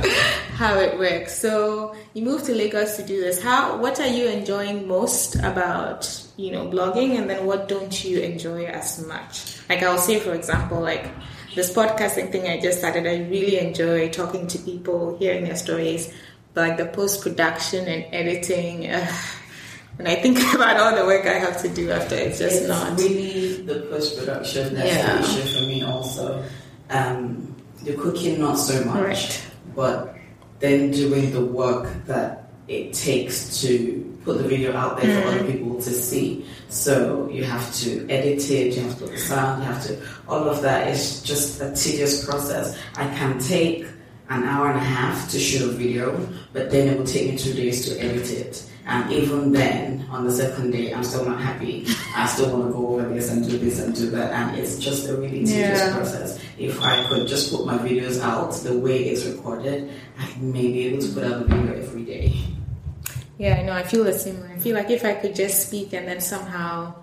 how 0.54 0.78
it 0.78 0.98
works. 0.98 1.36
So 1.36 1.96
you 2.14 2.22
moved 2.22 2.46
to 2.46 2.54
Lagos 2.54 2.96
to 2.96 3.04
do 3.04 3.20
this. 3.20 3.42
How? 3.42 3.76
What 3.76 3.98
are 4.00 4.06
you 4.06 4.28
enjoying 4.28 4.86
most 4.86 5.36
about 5.36 6.26
you 6.36 6.52
know 6.52 6.66
blogging, 6.66 7.18
and 7.18 7.28
then 7.28 7.46
what 7.46 7.68
don't 7.68 8.04
you 8.04 8.20
enjoy 8.20 8.66
as 8.66 9.04
much? 9.06 9.58
Like 9.68 9.82
I'll 9.82 9.98
say, 9.98 10.20
for 10.20 10.34
example, 10.34 10.80
like 10.80 11.10
this 11.54 11.74
podcasting 11.74 12.30
thing 12.30 12.46
I 12.46 12.60
just 12.60 12.78
started, 12.78 13.06
I 13.06 13.28
really 13.28 13.58
enjoy 13.58 14.08
talking 14.10 14.46
to 14.48 14.58
people, 14.58 15.18
hearing 15.18 15.44
their 15.44 15.56
stories, 15.56 16.12
but 16.54 16.68
like 16.68 16.78
the 16.78 16.86
post 16.86 17.22
production 17.22 17.86
and 17.86 18.06
editing. 18.14 18.88
Uh, 18.88 19.12
when 20.02 20.06
I 20.06 20.16
think 20.20 20.38
about 20.54 20.76
all 20.78 20.96
the 20.96 21.04
work 21.04 21.26
I 21.26 21.34
have 21.38 21.60
to 21.62 21.68
do 21.68 21.90
after, 21.90 22.14
it's 22.14 22.38
just 22.38 22.60
it's 22.62 22.68
not. 22.68 22.98
really 22.98 23.62
the 23.62 23.80
post 23.90 24.18
production 24.18 24.74
that's 24.74 24.88
Yeah. 24.88 25.16
the 25.16 25.20
issue 25.22 25.58
for 25.58 25.66
me 25.66 25.82
also. 25.82 26.42
Um, 26.88 27.54
the 27.84 27.92
cooking 27.94 28.40
not 28.40 28.54
so 28.58 28.82
much, 28.84 29.02
Right. 29.04 29.40
but 29.76 30.14
then 30.58 30.90
doing 30.90 31.32
the 31.32 31.40
work 31.44 31.88
that 32.06 32.50
it 32.68 32.92
takes 32.92 33.60
to 33.62 34.06
put 34.24 34.38
the 34.38 34.44
video 34.48 34.74
out 34.76 35.00
there 35.00 35.22
for 35.22 35.28
Mm. 35.28 35.34
other 35.34 35.44
people 35.52 35.74
to 35.80 35.90
see. 35.90 36.44
So 36.68 37.28
you 37.32 37.44
have 37.44 37.74
to 37.82 38.06
edit 38.10 38.50
it, 38.50 38.76
you 38.76 38.82
have 38.82 38.94
to 38.98 39.04
put 39.04 39.12
the 39.12 39.18
sound, 39.18 39.62
you 39.62 39.68
have 39.68 39.84
to 39.86 39.96
all 40.28 40.48
of 40.48 40.62
that 40.62 40.88
is 40.88 41.20
just 41.22 41.60
a 41.60 41.72
tedious 41.74 42.24
process. 42.24 42.76
I 42.96 43.06
can 43.16 43.38
take 43.38 43.86
an 44.28 44.44
hour 44.44 44.68
and 44.70 44.76
a 44.76 44.84
half 44.84 45.28
to 45.30 45.38
shoot 45.38 45.62
a 45.62 45.72
video, 45.72 46.14
but 46.52 46.70
then 46.70 46.86
it 46.88 46.98
will 46.98 47.06
take 47.06 47.30
me 47.30 47.36
two 47.38 47.52
days 47.54 47.86
to 47.88 47.98
edit 48.00 48.30
it. 48.30 48.62
And 48.90 49.12
even 49.12 49.52
then, 49.52 50.04
on 50.10 50.24
the 50.26 50.32
second 50.32 50.72
day, 50.72 50.92
I'm 50.92 51.04
still 51.04 51.24
not 51.24 51.40
happy. 51.40 51.86
I 52.16 52.26
still 52.26 52.50
want 52.50 52.66
to 52.66 52.72
go 52.72 52.88
over 52.98 53.08
this 53.14 53.30
and 53.30 53.48
do 53.48 53.56
this 53.56 53.78
and 53.78 53.94
do 53.94 54.10
that. 54.10 54.32
And 54.32 54.58
it's 54.58 54.78
just 54.80 55.08
a 55.08 55.14
really 55.14 55.46
tedious 55.46 55.78
Yeah. 55.78 55.94
process. 55.94 56.40
If 56.58 56.82
I 56.82 57.06
could 57.06 57.28
just 57.28 57.54
put 57.54 57.64
my 57.66 57.78
videos 57.78 58.20
out 58.20 58.50
the 58.66 58.76
way 58.76 59.04
it's 59.10 59.24
recorded, 59.26 59.88
I 60.18 60.26
may 60.40 60.66
be 60.74 60.88
able 60.88 61.02
to 61.02 61.08
put 61.14 61.22
out 61.22 61.42
a 61.42 61.44
video 61.44 61.72
every 61.80 62.02
day. 62.02 62.34
Yeah, 63.38 63.58
I 63.58 63.62
know. 63.62 63.72
I 63.72 63.84
feel 63.84 64.02
the 64.02 64.12
same 64.12 64.40
way. 64.42 64.48
I 64.56 64.58
feel 64.58 64.74
like 64.74 64.90
if 64.90 65.04
I 65.04 65.14
could 65.14 65.36
just 65.36 65.68
speak 65.68 65.92
and 65.94 66.08
then 66.08 66.20
somehow 66.20 66.94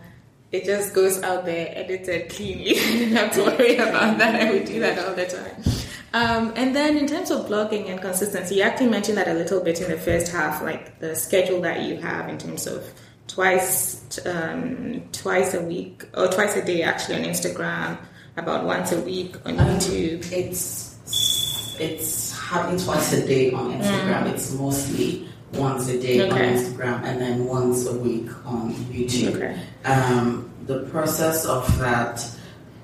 it 0.52 0.66
just 0.66 0.94
goes 0.94 1.24
out 1.24 1.46
there 1.46 1.72
edited 1.74 2.28
cleanly, 2.30 2.78
I 2.84 2.92
didn't 3.00 3.16
have 3.16 3.32
to 3.36 3.44
worry 3.44 3.78
about 3.78 4.18
that. 4.18 4.36
I 4.36 4.52
would 4.52 4.66
do 4.66 4.82
that 4.82 5.00
all 5.08 5.16
the 5.16 5.26
time. 5.26 5.64
Um, 6.14 6.54
and 6.56 6.76
then 6.76 6.98
in 6.98 7.06
terms 7.08 7.32
of 7.32 7.48
blogging 7.48 7.90
and 7.90 8.02
consistency, 8.02 8.56
you 8.56 8.62
actually 8.64 8.90
mentioned 8.90 9.18
that 9.18 9.28
a 9.28 9.34
little 9.34 9.60
bit 9.62 9.82
in 9.82 9.92
the 9.92 9.98
first 9.98 10.32
half, 10.32 10.62
like 10.64 11.00
the 11.00 11.16
schedule 11.16 11.62
that 11.62 11.82
you 11.82 11.98
have 11.98 12.30
in 12.30 12.38
terms 12.38 12.66
of 12.66 12.84
twice, 13.28 14.20
um, 14.26 15.04
twice 15.12 15.54
a 15.54 15.62
week 15.62 16.06
or 16.16 16.28
twice 16.28 16.56
a 16.56 16.64
day 16.66 16.82
actually 16.82 17.16
on 17.16 17.24
Instagram, 17.24 17.98
about 18.38 18.66
once 18.66 18.92
a 18.92 19.02
week 19.02 19.36
on 19.46 19.60
Um, 19.60 19.68
YouTube. 19.68 20.32
It's 20.32 20.88
it's 21.80 22.36
happening 22.36 22.80
twice 22.80 23.14
a 23.14 23.28
day 23.28 23.52
on 23.52 23.72
Instagram. 23.74 24.34
It's 24.34 24.52
mostly 24.54 25.28
once 25.54 25.88
a 25.90 26.00
day 26.00 26.18
Mm. 26.18 26.32
Okay. 26.32 26.48
on 26.48 26.54
Instagram 26.56 27.04
and 27.04 27.22
then 27.22 27.46
once 27.46 27.86
a 27.86 27.94
week 27.94 28.30
on 28.46 28.74
YouTube. 28.92 29.36
Okay. 29.36 29.56
Um, 29.86 30.50
the 30.66 30.80
process 30.86 31.46
of 31.46 31.78
that, 31.80 32.26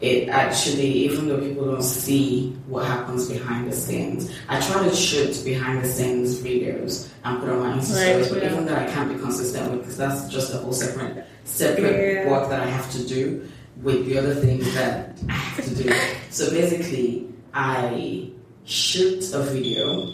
it 0.03 0.27
actually, 0.27 0.91
even 1.05 1.27
though 1.29 1.39
people 1.39 1.65
don't 1.65 1.81
see 1.81 2.51
what 2.67 2.85
happens 2.85 3.29
behind 3.29 3.71
the 3.71 3.75
scenes, 3.75 4.29
I 4.49 4.59
try 4.59 4.83
to 4.87 4.93
shoot 4.93 5.43
behind 5.45 5.83
the 5.83 5.87
scenes 5.87 6.39
videos 6.41 7.07
and 7.23 7.39
put 7.39 7.49
on 7.49 7.59
my 7.59 7.77
Insta 7.77 7.95
Right, 7.95 8.25
stories. 8.25 8.29
But 8.29 8.43
even 8.43 8.65
though 8.65 8.75
I 8.75 8.85
can't 8.87 9.09
be 9.13 9.17
consistent 9.19 9.71
with 9.71 9.79
because 9.81 9.97
that's 9.97 10.27
just 10.27 10.53
a 10.53 10.57
whole 10.57 10.73
separate 10.73 11.25
separate 11.45 12.25
Yeah. 12.25 12.31
work 12.31 12.49
that 12.49 12.59
I 12.61 12.69
have 12.69 12.91
to 12.91 13.07
do 13.07 13.47
with 13.81 14.05
the 14.05 14.17
other 14.17 14.35
things 14.35 14.65
that 14.73 15.17
I 15.29 15.31
have 15.33 15.65
to 15.65 15.83
do. 15.83 15.93
so 16.29 16.49
basically, 16.51 17.27
I 17.53 18.29
shoot 18.65 19.23
a 19.33 19.39
video. 19.43 20.09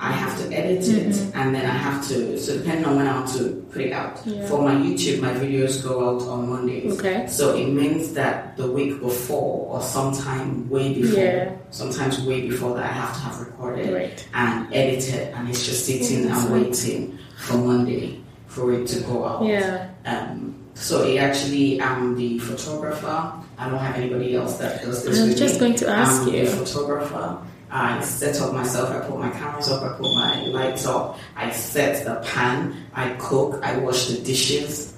I 0.00 0.12
have 0.12 0.38
to 0.38 0.44
edit 0.56 0.86
it, 0.88 1.16
and 1.34 1.52
then 1.54 1.66
I 1.66 1.74
have 1.86 2.06
to. 2.08 2.38
So 2.38 2.56
depending 2.58 2.84
on 2.84 2.96
when 2.96 3.06
I 3.08 3.14
want 3.18 3.32
to 3.36 3.66
put 3.72 3.82
it 3.82 3.92
out. 3.92 4.20
Yeah. 4.24 4.46
For 4.46 4.62
my 4.62 4.74
YouTube, 4.74 5.20
my 5.20 5.32
videos 5.32 5.82
go 5.82 6.08
out 6.08 6.22
on 6.22 6.48
Mondays. 6.48 6.98
Okay. 6.98 7.26
So 7.28 7.56
it 7.56 7.66
means 7.66 8.12
that 8.14 8.56
the 8.56 8.70
week 8.70 9.00
before, 9.00 9.74
or 9.74 9.82
sometime 9.82 10.68
way 10.70 10.94
before, 10.94 11.18
Yeah. 11.20 11.50
sometimes 11.70 12.20
way 12.22 12.42
before 12.48 12.74
that, 12.76 12.84
I 12.84 12.92
have 12.92 13.12
to 13.14 13.20
have 13.20 13.40
recorded 13.40 13.92
Right. 13.92 14.24
and 14.34 14.72
edited, 14.72 15.34
and 15.34 15.48
it's 15.48 15.66
just 15.66 15.84
sitting 15.86 16.24
Yes. 16.28 16.44
and 16.44 16.52
waiting 16.52 17.18
for 17.36 17.56
Monday 17.58 18.20
for 18.46 18.72
it 18.72 18.86
to 18.88 19.00
go 19.00 19.24
out. 19.24 19.44
Yeah. 19.46 19.88
Um, 20.06 20.54
so 20.74 21.02
it 21.02 21.18
actually, 21.18 21.82
I'm 21.82 22.14
the 22.16 22.38
photographer. 22.38 23.32
I 23.58 23.68
don't 23.68 23.78
have 23.80 23.96
anybody 23.96 24.36
else 24.36 24.58
that 24.58 24.80
does 24.84 25.02
this. 25.02 25.20
I 25.20 25.24
was 25.26 25.34
just 25.38 25.54
me. 25.54 25.60
going 25.60 25.74
to 25.74 25.88
ask 25.90 26.22
I'm 26.22 26.28
you. 26.28 26.44
the 26.44 26.50
photographer. 26.52 27.38
I 27.70 28.00
set 28.00 28.40
up 28.40 28.52
myself. 28.52 28.90
I 28.90 29.06
put 29.06 29.18
my 29.18 29.30
cameras 29.30 29.68
up. 29.68 29.82
I 29.82 29.96
put 29.96 30.14
my 30.14 30.46
lights 30.46 30.86
up. 30.86 31.18
I 31.36 31.50
set 31.50 32.04
the 32.04 32.16
pan. 32.26 32.76
I 32.94 33.10
cook. 33.14 33.60
I 33.62 33.76
wash 33.78 34.06
the 34.06 34.22
dishes. 34.22 34.96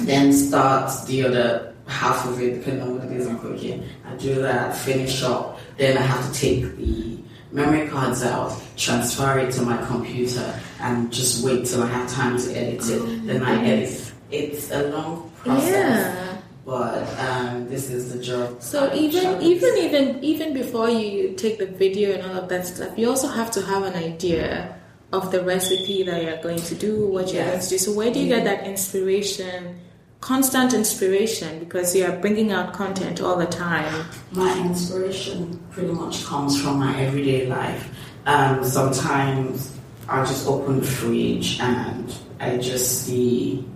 Then 0.00 0.32
start 0.32 0.90
the 1.06 1.24
other 1.24 1.74
half 1.86 2.26
of 2.26 2.40
it, 2.40 2.54
depending 2.54 2.82
on 2.82 2.98
what 2.98 3.04
it 3.04 3.12
is 3.12 3.26
I'm 3.26 3.38
cooking. 3.38 3.84
I 4.06 4.16
do 4.16 4.36
that. 4.36 4.74
Finish 4.76 5.22
up. 5.22 5.58
Then 5.76 5.98
I 5.98 6.02
have 6.02 6.32
to 6.32 6.40
take 6.40 6.76
the 6.76 7.18
memory 7.52 7.88
cards 7.88 8.22
out, 8.22 8.58
transfer 8.76 9.38
it 9.38 9.52
to 9.52 9.62
my 9.62 9.76
computer, 9.86 10.58
and 10.80 11.12
just 11.12 11.44
wait 11.44 11.66
till 11.66 11.82
I 11.82 11.86
have 11.86 12.10
time 12.10 12.38
to 12.38 12.52
edit 12.56 12.88
it. 12.88 13.00
Oh, 13.02 13.06
then 13.26 13.42
I 13.42 13.64
edit. 13.64 14.12
It's 14.30 14.70
a 14.70 14.84
long 14.88 15.30
process 15.36 15.70
Yeah. 15.70 16.31
But 16.64 17.08
um, 17.18 17.68
this 17.68 17.90
is 17.90 18.12
the 18.14 18.22
job. 18.22 18.62
So 18.62 18.88
I 18.88 18.94
even 18.94 19.42
even 19.42 19.76
even 19.78 20.24
even 20.24 20.54
before 20.54 20.88
you 20.90 21.34
take 21.34 21.58
the 21.58 21.66
video 21.66 22.12
and 22.12 22.22
all 22.30 22.36
of 22.42 22.48
that 22.48 22.66
stuff, 22.66 22.96
you 22.98 23.08
also 23.08 23.28
have 23.28 23.50
to 23.52 23.62
have 23.62 23.82
an 23.82 23.94
idea 23.94 24.78
of 25.12 25.30
the 25.30 25.42
recipe 25.42 26.02
that 26.04 26.22
you're 26.22 26.40
going 26.42 26.58
to 26.58 26.74
do, 26.74 27.06
what 27.06 27.32
you're 27.32 27.44
going 27.44 27.60
to 27.60 27.68
do. 27.68 27.78
So 27.78 27.92
where 27.92 28.12
do 28.12 28.18
you 28.20 28.28
get 28.28 28.44
that 28.44 28.66
inspiration? 28.66 29.80
Constant 30.20 30.72
inspiration 30.72 31.58
because 31.58 31.96
you 31.96 32.04
are 32.06 32.16
bringing 32.16 32.52
out 32.52 32.72
content 32.72 33.20
all 33.20 33.36
the 33.36 33.46
time. 33.46 34.06
my 34.30 34.56
inspiration 34.64 35.58
pretty 35.72 35.92
much 35.92 36.24
comes 36.24 36.62
from 36.62 36.78
my 36.78 36.96
everyday 37.00 37.46
life. 37.46 37.90
Um, 38.24 38.62
sometimes 38.64 39.76
I'll 40.08 40.24
just 40.24 40.46
open 40.46 40.78
the 40.80 40.86
fridge 40.86 41.58
and 41.60 42.14
I 42.38 42.56
just 42.58 43.04
see 43.04 43.66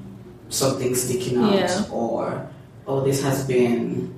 something 0.50 0.94
sticking 0.94 1.38
out, 1.38 1.52
Yeah. 1.54 1.84
or 1.90 2.48
oh, 2.86 3.00
this 3.04 3.22
has 3.22 3.46
been, 3.46 4.14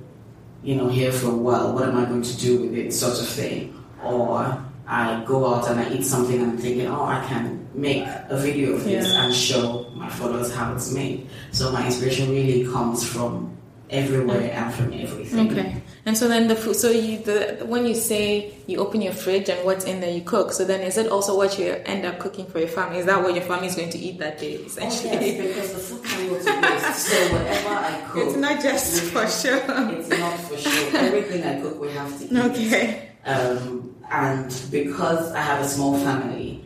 you 0.63 0.75
know, 0.75 0.87
here 0.89 1.11
for 1.11 1.27
a 1.27 1.35
while. 1.35 1.73
What 1.73 1.87
am 1.87 1.97
I 1.97 2.05
going 2.05 2.21
to 2.23 2.37
do 2.37 2.61
with 2.61 2.73
it? 2.75 2.93
Sort 2.93 3.19
of 3.19 3.27
thing. 3.27 3.75
Or 4.03 4.63
I 4.87 5.23
go 5.25 5.53
out 5.53 5.69
and 5.69 5.79
I 5.79 5.89
eat 5.93 6.05
something 6.05 6.39
and 6.41 6.51
I'm 6.51 6.57
thinking, 6.57 6.87
oh, 6.87 7.03
I 7.05 7.23
can 7.27 7.67
make 7.73 8.03
a 8.29 8.37
video 8.37 8.73
of 8.73 8.83
this 8.83 9.13
Yeah. 9.13 9.23
and 9.25 9.33
show 9.33 9.89
my 9.95 10.09
followers 10.09 10.53
how 10.53 10.73
it's 10.73 10.91
made. 10.93 11.27
So 11.51 11.71
my 11.71 11.85
inspiration 11.85 12.29
really 12.31 12.65
comes 12.71 13.03
from 13.07 13.55
everywhere 13.89 14.51
and 14.53 14.73
from 14.73 14.93
everything. 14.93 15.51
Okay. 15.51 15.81
And 16.05 16.17
so 16.17 16.27
then 16.27 16.47
the 16.47 16.55
food. 16.55 16.75
So 16.75 16.89
you 16.89 17.19
the 17.19 17.63
when 17.65 17.85
you 17.85 17.93
say 17.93 18.53
you 18.67 18.77
open 18.79 19.01
your 19.01 19.13
fridge 19.13 19.49
and 19.49 19.63
what's 19.65 19.85
in 19.85 19.99
there 19.99 20.11
you 20.11 20.21
cook. 20.21 20.53
So 20.53 20.63
then 20.65 20.81
is 20.81 20.97
it 20.97 21.11
also 21.11 21.35
what 21.35 21.59
you 21.59 21.73
end 21.85 22.05
up 22.05 22.19
cooking 22.19 22.45
for 22.47 22.59
your 22.59 22.67
family? 22.69 22.99
Is 22.99 23.05
that 23.05 23.21
what 23.21 23.35
your 23.35 23.43
family 23.43 23.67
is 23.67 23.75
going 23.75 23.89
to 23.91 23.97
eat 23.97 24.17
that 24.19 24.39
day? 24.39 24.57
Oh, 24.59 24.65
Essentially, 24.65 25.11
yes, 25.11 25.47
because 25.47 25.73
the 25.73 25.79
food 25.79 26.03
can 26.05 26.29
go 26.29 26.39
to 26.39 26.73
waste. 26.73 27.07
So 27.07 27.33
whatever 27.33 27.69
I 27.69 28.01
cook, 28.11 28.27
it's 28.27 28.35
not 28.37 28.61
just 28.61 29.03
for 29.11 29.27
sure. 29.27 29.61
It's 29.91 30.09
not 30.09 30.39
for 30.39 30.57
sure. 30.57 30.97
Everything 30.97 31.43
I 31.43 31.61
cook, 31.61 31.79
we 31.81 31.91
have 31.91 32.17
to 32.19 32.25
eat. 32.25 32.31
Okay. 32.51 33.09
Um, 33.25 33.95
and 34.09 34.61
because 34.71 35.31
I 35.33 35.41
have 35.41 35.63
a 35.63 35.67
small 35.67 35.97
family, 35.99 36.58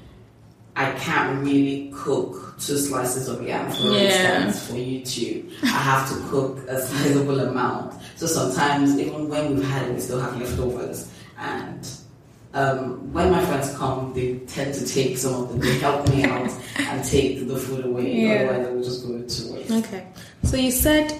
I 0.75 0.91
can't 0.93 1.43
really 1.45 1.91
cook 1.95 2.55
two 2.59 2.77
slices 2.77 3.27
of 3.27 3.43
yam, 3.43 3.71
for 3.71 3.83
Yeah. 3.91 4.45
instance, 4.45 4.67
for 4.67 4.73
YouTube. 4.73 5.51
I 5.63 5.67
have 5.67 6.09
to 6.09 6.15
cook 6.29 6.57
a 6.67 6.81
sizable 6.81 7.39
amount. 7.41 7.93
So 8.15 8.25
sometimes, 8.25 8.97
even 8.99 9.29
when 9.29 9.55
we've 9.57 9.65
had 9.69 9.87
it, 9.89 9.93
we 9.95 9.99
still 10.01 10.19
have 10.19 10.39
leftovers. 10.39 11.07
And 11.37 11.87
um, 12.55 13.11
when 13.13 13.31
my 13.31 13.43
friends 13.45 13.75
come, 13.77 14.13
they 14.15 14.39
tend 14.47 14.73
to 14.75 14.85
take 14.85 15.17
some 15.17 15.33
of 15.43 15.49
them. 15.49 15.59
They 15.59 15.77
help 15.79 16.07
me 16.09 16.23
out 16.35 16.51
and 16.79 17.03
take 17.05 17.47
the 17.47 17.57
food 17.57 17.85
away. 17.85 18.21
Yeah. 18.21 18.33
Otherwise, 18.49 18.65
they 18.67 18.73
will 18.73 18.83
just 18.83 19.07
go 19.07 19.13
to 19.21 19.53
waste. 19.53 19.71
Okay. 19.71 20.07
So 20.43 20.57
you 20.57 20.71
said 20.71 21.13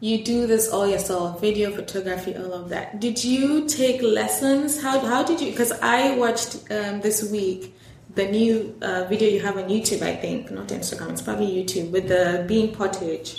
you 0.00 0.24
do 0.24 0.46
this 0.46 0.68
all 0.70 0.86
yourself, 0.86 1.40
video, 1.40 1.70
photography, 1.70 2.34
all 2.34 2.52
of 2.52 2.68
that. 2.70 3.00
Did 3.00 3.22
you 3.22 3.66
take 3.68 4.00
lessons? 4.02 4.80
How 4.82 4.98
how 5.00 5.22
did 5.22 5.40
you? 5.40 5.50
Because 5.50 5.72
I 5.82 6.16
watched 6.16 6.56
um, 6.70 7.00
this 7.02 7.30
week 7.30 7.74
the 8.14 8.26
new 8.28 8.74
uh, 8.82 9.04
video 9.08 9.28
you 9.28 9.40
have 9.40 9.56
on 9.56 9.64
YouTube. 9.68 10.02
I 10.02 10.16
think 10.16 10.50
not 10.50 10.68
Instagram. 10.68 11.10
It's 11.10 11.22
probably 11.22 11.46
YouTube 11.46 11.90
with 11.90 12.08
the 12.08 12.44
bean 12.48 12.74
pottage. 12.74 13.36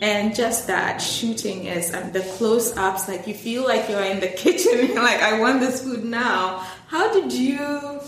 And 0.00 0.34
just 0.34 0.68
that 0.68 0.98
shooting 0.98 1.64
is 1.66 1.92
um, 1.92 2.12
the 2.12 2.20
close 2.36 2.76
ups, 2.76 3.08
like 3.08 3.26
you 3.26 3.34
feel 3.34 3.64
like 3.64 3.88
you're 3.88 4.00
in 4.02 4.20
the 4.20 4.28
kitchen. 4.44 4.86
You're 4.88 5.02
like, 5.02 5.20
I 5.20 5.40
want 5.40 5.60
this 5.60 5.82
food 5.82 6.04
now. 6.04 6.58
How 6.86 7.12
did 7.12 7.32
you 7.32 8.00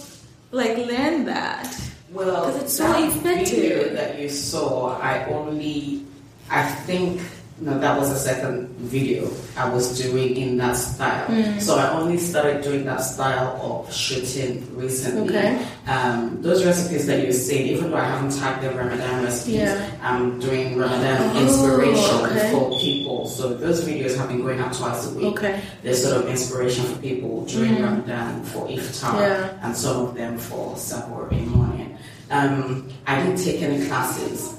like 0.53 0.77
learn 0.79 1.25
that? 1.27 1.77
Well, 2.13 2.45
'Cause 2.45 2.63
it's 2.63 2.77
so 2.77 2.85
that 2.85 3.09
effective. 3.09 3.49
video 3.51 3.95
that 3.95 4.19
you 4.21 4.29
saw, 4.29 4.99
I 5.01 5.25
only, 5.27 6.05
I 6.49 6.65
think, 6.87 7.21
no, 7.61 7.79
that 7.79 7.99
was 7.99 8.09
the 8.09 8.17
second 8.17 8.69
video 8.79 9.29
I 9.57 9.69
was 9.69 9.99
doing 10.01 10.37
in 10.37 10.57
that 10.59 10.73
style. 10.77 11.27
Hmm. 11.27 11.59
So 11.61 11.77
I 11.77 11.91
only 11.93 12.17
started 12.17 12.63
doing 12.63 12.85
that 12.87 12.99
style 13.03 13.57
of 13.63 13.93
shooting 13.93 14.65
recently. 14.77 15.29
Okay. 15.37 15.67
Um, 15.87 16.41
those 16.41 16.65
recipes 16.65 17.07
that 17.07 17.25
you 17.27 17.33
see, 17.33 17.71
even 17.75 17.91
though 17.91 17.99
I 17.99 18.05
haven't 18.07 18.33
tagged 18.39 18.63
them 18.63 18.77
Ramadan 18.77 19.25
recipes, 19.25 19.57
Yeah. 19.57 19.91
I'm 20.03 20.41
doing 20.41 20.79
Ramadan 20.79 21.37
Oh, 21.37 21.41
inspiration 21.43 22.17
okay. 22.27 22.51
for 22.53 22.71
people. 22.79 23.27
So 23.29 23.53
those 23.55 23.85
videos 23.85 24.17
have 24.17 24.29
been 24.29 24.41
going 24.43 24.59
out 24.61 24.73
twice 24.73 25.07
a 25.07 25.15
week. 25.15 25.27
Okay. 25.37 25.61
They're 25.83 25.95
sort 25.95 26.17
of 26.25 26.29
inspiration 26.31 26.85
for 26.87 26.97
people 27.03 27.45
during 27.45 27.83
Ramadan 27.83 28.43
for 28.45 28.67
iftar 28.69 29.13
Mm. 29.13 29.21
Yeah. 29.21 29.49
and 29.67 29.77
some 29.77 29.97
of 30.07 30.15
them 30.15 30.39
for 30.39 30.75
sahur 30.77 31.31
in 31.33 31.45
the 31.51 31.57
morning. 31.57 31.99
Um, 32.31 32.89
I 33.07 33.21
didn't 33.21 33.43
take 33.45 33.61
any 33.61 33.85
classes. 33.87 34.55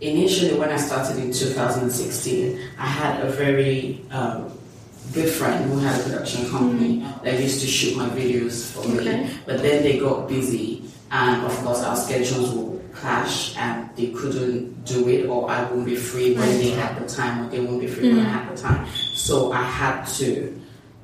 Initially, 0.00 0.56
when 0.58 0.70
I 0.70 0.76
started 0.76 1.16
in 1.18 1.32
2016, 1.32 2.60
I 2.78 2.86
had 2.86 3.20
a 3.26 3.30
very 3.32 4.00
um, 4.12 4.52
good 5.12 5.28
friend 5.28 5.64
who 5.68 5.78
had 5.80 5.98
a 6.00 6.02
production 6.04 6.48
company 6.50 7.04
that 7.24 7.40
used 7.40 7.60
to 7.62 7.66
shoot 7.66 7.96
my 7.96 8.08
videos 8.10 8.70
for 8.70 8.82
Mm. 8.82 9.00
Okay. 9.00 9.24
me. 9.24 9.30
But 9.44 9.60
then 9.62 9.82
they 9.82 9.98
got 9.98 10.28
busy, 10.28 10.84
and 11.10 11.44
of 11.44 11.52
course, 11.64 11.82
our 11.82 11.96
schedules 11.96 12.50
would 12.54 12.94
clash, 12.94 13.56
and 13.56 13.88
they 13.96 14.08
couldn't 14.10 14.84
do 14.84 15.08
it, 15.08 15.26
or 15.26 15.50
I 15.50 15.64
wouldn't 15.64 15.86
be 15.86 15.96
free 15.96 16.34
when 16.34 16.48
they 16.58 16.70
had 16.70 16.96
the 17.02 17.08
time, 17.08 17.46
or 17.46 17.50
they 17.50 17.58
wouldn't 17.58 17.80
be 17.80 17.88
free 17.88 18.14
when 18.14 18.24
I 18.24 18.28
had 18.28 18.56
the 18.56 18.60
time. 18.62 18.86
So 19.14 19.50
I 19.50 19.62
had 19.62 20.04
to 20.18 20.54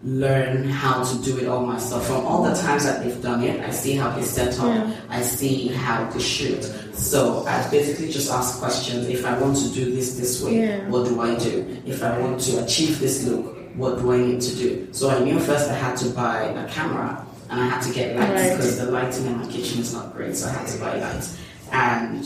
learn 0.05 0.69
how 0.69 1.03
to 1.03 1.17
do 1.25 1.39
it 1.39 1.49
all 1.49 1.65
myself. 1.67 2.07
From 2.07 2.27
all 2.27 2.43
the 2.45 2.55
times 2.55 2.85
that 2.85 3.03
they've 3.03 3.21
done 3.23 3.43
it, 3.43 3.61
I 3.65 3.71
see 3.71 3.93
how 3.97 4.11
they 4.15 4.23
set 4.23 4.59
up, 4.61 4.67
Yeah. 4.67 4.93
I 5.09 5.23
see 5.23 5.69
how 5.69 6.05
they 6.11 6.21
shoot. 6.21 6.63
So 6.97 7.45
I 7.47 7.67
basically 7.71 8.11
just 8.11 8.31
ask 8.31 8.59
questions. 8.59 9.09
If 9.09 9.25
I 9.27 9.39
want 9.39 9.57
to 9.59 9.69
do 9.71 9.93
this 9.95 10.15
this 10.17 10.43
way, 10.43 10.59
Yeah. 10.61 10.89
what 10.89 11.07
do 11.07 11.21
I 11.21 11.35
do? 11.35 11.67
If 11.87 12.03
I 12.03 12.19
want 12.19 12.41
to 12.43 12.63
achieve 12.65 13.01
this 13.01 13.25
look, 13.27 13.57
what 13.77 13.99
do 14.01 14.13
I 14.13 14.19
need 14.19 14.41
to 14.41 14.55
do? 14.55 14.89
So 14.93 15.11
I 15.11 15.19
knew 15.19 15.39
first 15.41 15.69
I 15.69 15.75
had 15.75 15.97
to 15.99 16.09
buy 16.11 16.43
a 16.45 16.69
camera 16.69 17.27
and 17.51 17.61
I 17.61 17.67
had 17.67 17.83
to 17.83 17.93
get 17.93 18.17
lights 18.17 18.31
Right. 18.33 18.51
because 18.57 18.79
the 18.79 18.91
lighting 18.91 19.27
in 19.27 19.39
my 19.39 19.47
kitchen 19.47 19.81
is 19.81 19.93
not 19.93 20.15
great, 20.17 20.37
so 20.37 20.49
I 20.49 20.53
had 20.53 20.67
to 20.69 20.79
buy 20.79 20.99
lights. 21.01 21.37
And 21.73 22.25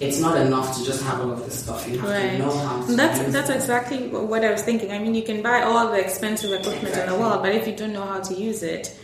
it's 0.00 0.20
not 0.20 0.36
enough 0.38 0.76
to 0.78 0.84
just 0.84 1.02
have 1.02 1.20
all 1.20 1.32
of 1.32 1.44
this 1.44 1.58
stuff. 1.58 1.86
You 1.88 1.98
have 1.98 2.08
Right. 2.10 2.30
to 2.32 2.38
know 2.38 2.50
how 2.50 2.80
to 2.86 2.92
That's 2.96 3.18
that's 3.32 3.50
it. 3.50 3.56
exactly 3.56 4.08
what 4.08 4.42
I 4.44 4.50
was 4.52 4.62
thinking. 4.62 4.90
I 4.90 4.98
mean, 4.98 5.14
you 5.14 5.22
can 5.22 5.42
buy 5.42 5.62
all 5.62 5.88
the 5.88 5.98
expensive 5.98 6.52
equipment 6.52 6.96
in 6.96 7.06
the 7.10 7.14
world, 7.16 7.42
but 7.42 7.52
if 7.54 7.66
you 7.66 7.74
don't 7.76 7.92
know 7.92 8.04
how 8.06 8.20
to 8.20 8.34
use 8.34 8.62
it, 8.62 8.94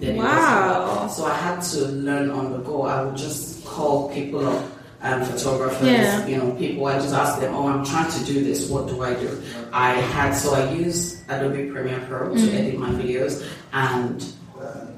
Then 0.00 0.16
Wow. 0.16 1.02
doesn't. 1.02 1.10
So 1.22 1.26
I 1.30 1.34
had 1.34 1.60
to 1.72 1.80
learn 1.88 2.30
on 2.30 2.52
the 2.52 2.58
go. 2.58 2.84
I 2.84 3.02
would 3.04 3.16
just 3.18 3.49
call 3.74 4.10
people 4.16 4.46
up, 4.52 4.62
um, 5.02 5.24
photographers, 5.24 5.88
Yeah. 5.88 6.26
you 6.26 6.36
know, 6.38 6.50
people. 6.62 6.86
I 6.86 6.98
just 6.98 7.14
ask 7.14 7.40
them, 7.40 7.54
"Oh, 7.54 7.66
I'm 7.72 7.84
trying 7.84 8.10
to 8.18 8.22
do 8.24 8.36
this. 8.48 8.68
What 8.72 8.88
do 8.88 9.02
I 9.02 9.14
do?" 9.14 9.30
I 9.72 9.90
had 10.16 10.32
so 10.34 10.48
I 10.54 10.62
use 10.84 10.98
Adobe 11.28 11.70
Premiere 11.72 12.02
Pro 12.08 12.20
Mm-hmm. 12.28 12.46
to 12.46 12.52
edit 12.58 12.78
my 12.78 12.90
videos, 13.00 13.34
and 13.72 14.16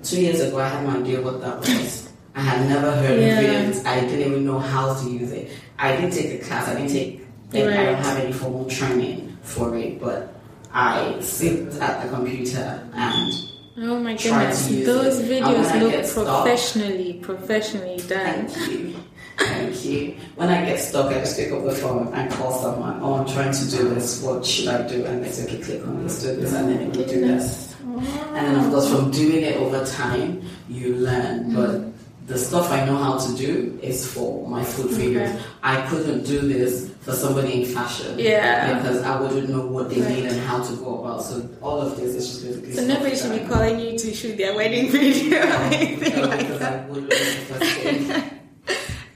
two 0.02 0.20
years 0.20 0.40
ago 0.40 0.58
I 0.58 0.68
had 0.68 0.82
no 0.86 0.92
idea 1.00 1.20
what 1.20 1.40
that 1.44 1.56
was. 1.60 2.08
I 2.34 2.40
had 2.40 2.60
never 2.68 2.90
heard 3.02 3.20
Yeah. 3.20 3.40
of 3.40 3.76
it. 3.76 3.86
I 3.86 4.00
didn't 4.00 4.20
even 4.28 4.44
know 4.46 4.58
how 4.58 4.94
to 4.94 5.04
use 5.20 5.30
it. 5.32 5.50
I 5.78 5.94
didn't 5.94 6.12
take 6.18 6.30
the 6.40 6.40
class. 6.46 6.66
I 6.68 6.74
didn't 6.74 6.92
take. 6.98 7.10
I 7.54 7.66
Right. 7.66 7.84
don't 7.86 8.02
have 8.08 8.18
any 8.18 8.32
formal 8.32 8.64
training 8.64 9.36
for 9.42 9.76
it, 9.76 10.00
but 10.00 10.32
I 10.72 11.16
sit 11.20 11.56
at 11.86 11.94
the 12.02 12.08
computer 12.16 12.80
and 12.96 13.30
oh 13.78 13.98
my 14.00 14.14
goodness, 14.14 14.66
those 14.66 15.18
it. 15.20 15.42
Videos 15.42 15.80
look 15.80 15.92
get 15.92 16.06
stuck- 16.06 16.26
professionally, 16.26 17.14
professionally 17.14 17.96
done. 18.08 18.48
Thank 18.48 18.70
you. 18.70 18.96
Thank 19.38 19.84
you. 19.84 20.16
When 20.36 20.48
I 20.50 20.64
get 20.64 20.78
stuck, 20.78 21.06
I 21.06 21.20
just 21.20 21.36
pick 21.36 21.52
up 21.52 21.64
the 21.64 21.72
phone 21.72 22.12
and 22.14 22.30
call 22.32 22.52
someone. 22.52 23.00
Oh, 23.02 23.14
I'm 23.14 23.26
trying 23.26 23.52
to 23.52 23.70
do 23.70 23.88
this. 23.88 24.22
What 24.22 24.44
should 24.44 24.68
I 24.68 24.86
do? 24.86 25.04
And 25.04 25.24
they 25.24 25.30
say, 25.30 25.44
okay, 25.44 25.58
click 25.58 25.86
on 25.86 26.02
this, 26.02 26.22
do 26.22 26.36
this, 26.36 26.52
and 26.52 26.68
then 26.68 26.80
it 26.80 26.96
will 26.96 27.06
do 27.06 27.20
this. 27.20 27.74
And 27.82 28.36
then, 28.36 28.64
of 28.64 28.70
course, 28.70 28.88
from 28.90 29.10
doing 29.10 29.42
it 29.42 29.56
over 29.56 29.84
time, 29.84 30.42
you 30.68 30.96
learn. 30.96 31.50
Mm-hmm. 31.50 31.56
But 31.56 32.28
the 32.28 32.38
stuff 32.38 32.70
I 32.70 32.84
know 32.84 32.96
how 32.96 33.18
to 33.18 33.36
do 33.36 33.78
is 33.82 34.06
for 34.06 34.46
my 34.48 34.62
food 34.62 34.90
videos. 34.92 35.28
Okay. 35.28 35.42
I 35.62 35.86
couldn't 35.88 36.24
do 36.24 36.40
this 36.40 36.91
for 37.03 37.12
somebody 37.12 37.62
in 37.62 37.68
fashion. 37.68 38.18
Yeah. 38.18 38.78
Because 38.78 39.03
I 39.03 39.20
wouldn't 39.20 39.48
know 39.50 39.66
what 39.66 39.90
they 39.90 40.00
Right. 40.00 40.11
need 40.16 40.24
and 40.26 40.40
how 40.40 40.62
to 40.62 40.72
go 40.76 41.03
about. 41.05 41.22
So 41.24 41.48
all 41.61 41.80
of 41.80 41.96
this 41.96 42.14
is 42.14 42.28
just 42.28 42.44
basically. 42.44 42.72
So 42.74 42.86
nobody 42.86 43.16
should 43.16 43.32
be 43.42 43.46
calling 43.48 43.80
you 43.80 43.98
to 43.98 44.14
shoot 44.14 44.36
their 44.36 44.55
wedding 44.55 44.88
video 44.90 45.40
or 45.40 45.42
anything 45.74 46.14
No, 46.20 46.26
like 46.28 46.38
because 46.40 46.59
that. 46.61 46.72
I 46.84 46.86
wouldn't 46.86 47.11
know 47.11 47.16
the 47.18 47.24
first 47.55 47.70
thing. 47.80 48.22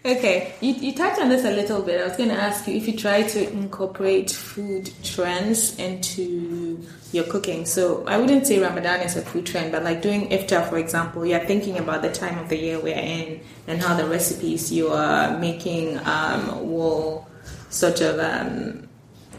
Okay, 0.07 0.55
you, 0.61 0.73
you 0.75 0.95
touched 0.95 1.21
on 1.21 1.29
this 1.31 1.45
a 1.45 1.51
little 1.51 1.83
bit. 1.83 2.01
I 2.01 2.05
was 2.07 2.17
going 2.17 2.29
to 2.29 2.37
ask 2.37 2.69
you 2.69 2.77
if 2.77 2.87
you 2.87 2.97
try 2.97 3.23
to 3.23 3.51
incorporate 3.51 4.31
food 4.31 4.89
trends 5.03 5.77
into 5.81 6.81
your 7.11 7.25
cooking. 7.25 7.67
So 7.67 8.07
I 8.07 8.17
wouldn't 8.17 8.47
say 8.47 8.61
Ramadan 8.61 9.01
is 9.01 9.17
a 9.17 9.23
food 9.23 9.47
trend, 9.47 9.73
but 9.73 9.83
like 9.83 10.03
doing 10.03 10.29
iftar, 10.29 10.69
for 10.71 10.79
example, 10.79 11.27
you're 11.27 11.41
thinking 11.41 11.77
about 11.79 12.03
the 12.03 12.13
time 12.13 12.39
of 12.39 12.49
the 12.49 12.57
year 12.57 12.79
we're 12.79 12.95
in 12.95 13.41
and 13.67 13.83
how 13.83 13.97
the 13.97 14.07
recipes 14.07 14.71
you 14.71 14.91
are 14.91 15.37
making 15.41 15.99
um, 16.07 16.71
will 16.71 17.27
sort 17.71 18.01
of 18.01 18.19
um, 18.19 18.89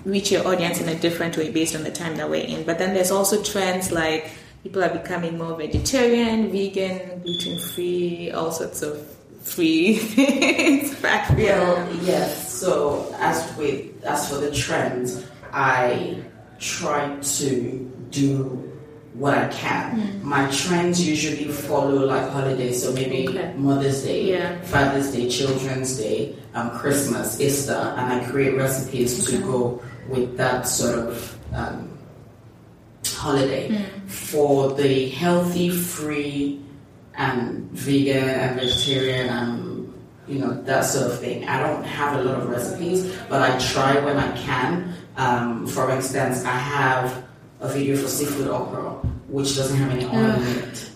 reach 0.05 0.32
your 0.32 0.47
audience 0.47 0.80
in 0.80 0.89
a 0.89 0.95
different 0.95 1.38
way 1.38 1.51
based 1.51 1.75
on 1.75 1.84
the 1.84 1.91
time 1.91 2.15
that 2.17 2.30
we're 2.30 2.45
in. 2.45 2.63
But 2.65 2.78
then 2.80 2.93
there's 2.93 3.11
also 3.11 3.41
trends 3.43 3.91
like 3.91 4.30
people 4.63 4.84
are 4.84 4.89
becoming 4.89 5.38
more 5.38 5.55
vegetarian, 5.55 6.51
vegan, 6.51 7.21
gluten 7.21 7.59
free, 7.59 8.32
all 8.32 8.51
sorts 8.51 8.82
of 8.82 9.05
free 9.41 9.95
things. 9.97 10.95
free. 10.95 11.45
Well, 11.45 11.93
yes. 12.03 12.53
So 12.53 13.13
as 13.19 13.55
with 13.57 14.03
as 14.03 14.30
for 14.30 14.36
the 14.36 14.51
trends, 14.51 15.25
I 15.53 16.23
try 16.59 17.15
to 17.19 17.93
do 18.09 18.76
what 19.18 19.34
I 19.38 19.47
can. 19.47 20.22
My 20.24 20.49
trends 20.51 21.01
usually 21.05 21.47
follow 21.47 22.05
like 22.05 22.30
holidays, 22.30 22.84
so 22.84 22.91
maybe 22.93 23.28
Okay. 23.30 23.53
Mother's 23.57 24.03
Day, 24.03 24.32
Yeah. 24.32 24.61
Father's 24.61 25.11
Day, 25.11 25.28
Children's 25.30 25.97
Day, 25.97 26.36
um, 26.53 26.70
Christmas, 26.72 27.39
Easter, 27.41 27.74
and 27.97 28.13
I 28.13 28.20
create 28.30 28.55
recipes 28.57 29.26
to 29.26 29.38
go 29.39 29.82
with 30.07 30.38
that 30.38 30.68
sort 30.68 30.99
of 30.99 31.38
um, 31.53 31.97
holiday. 33.15 33.86
For 34.07 34.72
the 34.74 35.09
healthy, 35.09 35.70
free, 35.70 36.61
and 37.15 37.70
vegan 37.72 38.30
and 38.30 38.59
vegetarian 38.59 39.28
and 39.30 39.91
you 40.28 40.38
know 40.39 40.53
that 40.63 40.82
sort 40.86 41.07
of 41.11 41.20
thing. 41.20 41.47
I 41.47 41.59
don't 41.65 41.84
have 41.84 42.20
a 42.20 42.24
lot 42.24 42.41
of 42.41 42.49
recipes, 42.49 43.11
but 43.30 43.41
I 43.41 43.57
try 43.57 43.97
when 44.05 44.18
I 44.18 44.32
can. 44.38 44.93
Um, 45.18 45.65
for 45.65 45.89
instance, 45.89 46.45
I 46.45 46.51
have 46.51 47.24
a 47.60 47.68
video 47.70 47.95
for 47.97 48.08
seafood 48.08 48.47
okra, 48.47 48.91
which 49.30 49.55
doesn't 49.55 49.78
have 49.78 49.91
any 49.91 50.05
oil 50.05 50.36
in 50.41 50.47
it. 50.60 50.91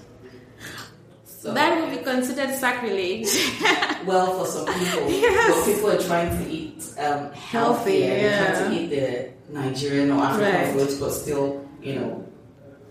So, 1.25 1.53
That 1.55 1.81
would 1.81 1.89
be 1.97 2.03
considered 2.03 2.53
sacrilege. 2.55 3.25
well, 4.05 4.37
for 4.37 4.45
some 4.45 4.65
people, 4.67 5.09
Yes. 5.09 5.65
people 5.65 5.89
are 5.89 6.01
trying 6.01 6.29
to 6.43 6.49
eat 6.51 6.83
um, 6.99 7.31
Healthy, 7.33 8.01
healthy, 8.03 8.03
and 8.03 8.55
trying 8.55 8.71
to 8.71 8.77
eat 8.79 8.89
the 8.89 9.53
Nigerian 9.53 10.11
or 10.11 10.23
African 10.23 10.53
Right. 10.53 10.73
foods, 10.73 10.99
but 10.99 11.09
still, 11.11 11.67
you 11.81 11.95
know, 11.95 12.27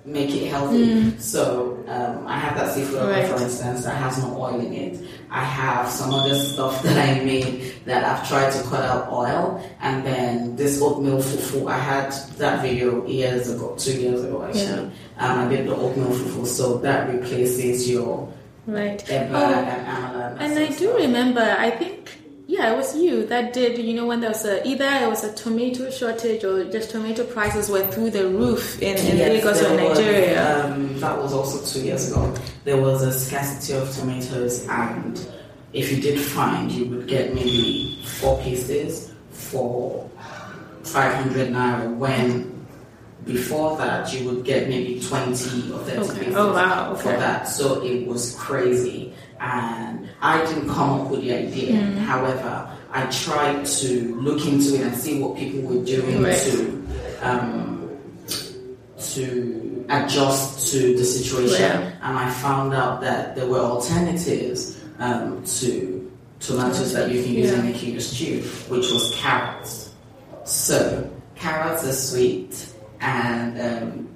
make 0.05 0.31
it 0.35 0.49
healthy. 0.49 1.19
So 1.19 1.85
um, 1.89 2.27
I 2.27 2.39
have 2.39 2.57
that 2.57 2.75
seafood 2.75 3.01
Mm. 3.01 3.11
Right. 3.13 3.29
for 3.29 3.43
instance, 3.43 3.85
that 3.85 3.97
has 3.97 4.19
no 4.23 4.37
oil 4.41 4.59
in 4.61 4.73
it. 4.73 5.01
I 5.31 5.45
have 5.45 5.89
some 5.89 6.13
other 6.13 6.35
stuff 6.35 6.83
that 6.87 6.97
I 6.97 7.23
made 7.25 7.73
that 7.85 8.05
I've 8.05 8.27
tried 8.29 8.51
to 8.53 8.63
cut 8.69 8.83
out 8.85 9.13
oil, 9.13 9.63
and 9.81 10.05
then 10.05 10.57
this 10.57 10.81
oatmeal 10.83 11.19
fufu. 11.19 11.71
I 11.71 11.79
had 11.79 12.13
that 12.39 12.63
video 12.63 13.07
years 13.07 13.51
ago, 13.51 13.75
two 13.79 13.97
years 14.01 14.25
ago 14.25 14.43
actually. 14.45 14.91
Um, 15.19 15.39
I 15.39 15.49
did 15.49 15.67
the 15.69 15.77
oatmeal 15.77 16.09
fufu, 16.11 16.47
so 16.47 16.79
that 16.79 17.09
replaces 17.13 17.89
your 17.91 18.33
Right. 18.67 18.99
Eba 19.07 19.31
Oh, 19.33 19.55
and 19.55 19.87
Amala. 19.87 20.37
And 20.39 20.59
I 20.59 20.69
do 20.69 20.95
remember, 20.95 21.41
I 21.41 21.71
think, 21.71 22.00
yeah, 22.51 22.73
it 22.73 22.77
was 22.77 22.97
you 22.97 23.25
that 23.27 23.53
did, 23.53 23.79
you 23.79 23.95
know, 23.95 24.07
when 24.07 24.21
there 24.21 24.31
was 24.31 24.45
a, 24.45 24.67
either 24.67 24.85
it 24.85 25.09
was 25.09 25.23
a 25.25 25.33
tomato 25.35 25.89
shortage 25.91 26.43
or 26.43 26.65
just 26.71 26.91
tomato 26.91 27.23
prices 27.25 27.69
were 27.71 27.87
through 27.93 28.11
the 28.11 28.27
roof 28.29 28.81
in, 28.83 28.97
in 29.09 29.17
Yes, 29.19 29.29
Lagos 29.45 29.63
or 29.63 29.77
there 29.77 29.89
was, 29.89 29.99
Nigeria. 29.99 30.65
um, 30.65 30.99
that 31.01 31.17
was 31.23 31.33
also 31.33 31.57
two 31.73 31.85
years 31.87 32.11
ago. 32.11 32.35
There 32.65 32.81
was 32.81 33.03
a 33.03 33.13
scarcity 33.13 33.75
of 33.79 33.87
tomatoes, 33.95 34.67
and 34.69 35.15
if 35.73 35.93
you 35.93 36.03
did 36.03 36.19
find, 36.21 36.71
you 36.73 36.87
would 36.87 37.07
get 37.07 37.35
maybe 37.35 38.03
four 38.19 38.43
pieces 38.43 39.13
for 39.31 40.11
500 40.83 41.51
naira. 41.51 41.95
When 41.97 42.67
before 43.25 43.77
that, 43.77 44.13
you 44.13 44.27
would 44.29 44.45
get 44.45 44.69
maybe 44.69 45.01
20 45.01 45.73
or 45.73 45.79
30 45.79 45.99
Okay. 45.99 46.19
pieces 46.19 46.35
Oh, 46.37 46.53
wow. 46.53 46.95
for 46.95 47.13
that. 47.13 47.47
So 47.49 47.85
it 47.85 48.07
was 48.07 48.35
crazy. 48.37 49.13
And 49.41 50.09
I 50.21 50.45
didn't 50.47 50.69
come 50.69 51.01
up 51.01 51.11
with 51.11 51.23
the 51.23 51.33
idea. 51.33 51.81
Mm. 51.81 51.99
However, 51.99 52.71
I 52.93 53.07
tried 53.07 53.65
to 53.65 54.15
look 54.17 54.45
into 54.47 54.75
it 54.75 54.81
and 54.83 54.95
see 54.97 55.19
what 55.23 55.37
people 55.39 55.63
were 55.63 55.85
doing 55.85 56.23
Right. 56.23 56.37
to. 56.39 56.83
Um, 57.23 57.77
to 59.15 59.85
adjust 59.89 60.71
to 60.73 60.95
the 60.97 61.05
situation, 61.05 61.63
Yeah. 61.63 61.91
and 62.03 62.19
I 62.19 62.31
found 62.31 62.75
out 62.75 63.01
that 63.01 63.35
there 63.35 63.47
were 63.47 63.59
alternatives 63.59 64.77
um, 64.99 65.43
to 65.61 66.11
tomatoes 66.41 66.93
that 66.93 67.11
you 67.11 67.23
can 67.23 67.33
use 67.33 67.51
in 67.51 67.65
Yeah. 67.65 67.73
making 67.73 67.97
a 67.97 68.01
stew, 68.01 68.43
which 68.69 68.93
was 68.93 69.15
carrots. 69.17 69.89
So 70.45 71.09
carrots 71.35 71.85
are 71.85 71.93
sweet, 71.95 72.55
and 73.01 73.59
um, 73.61 74.09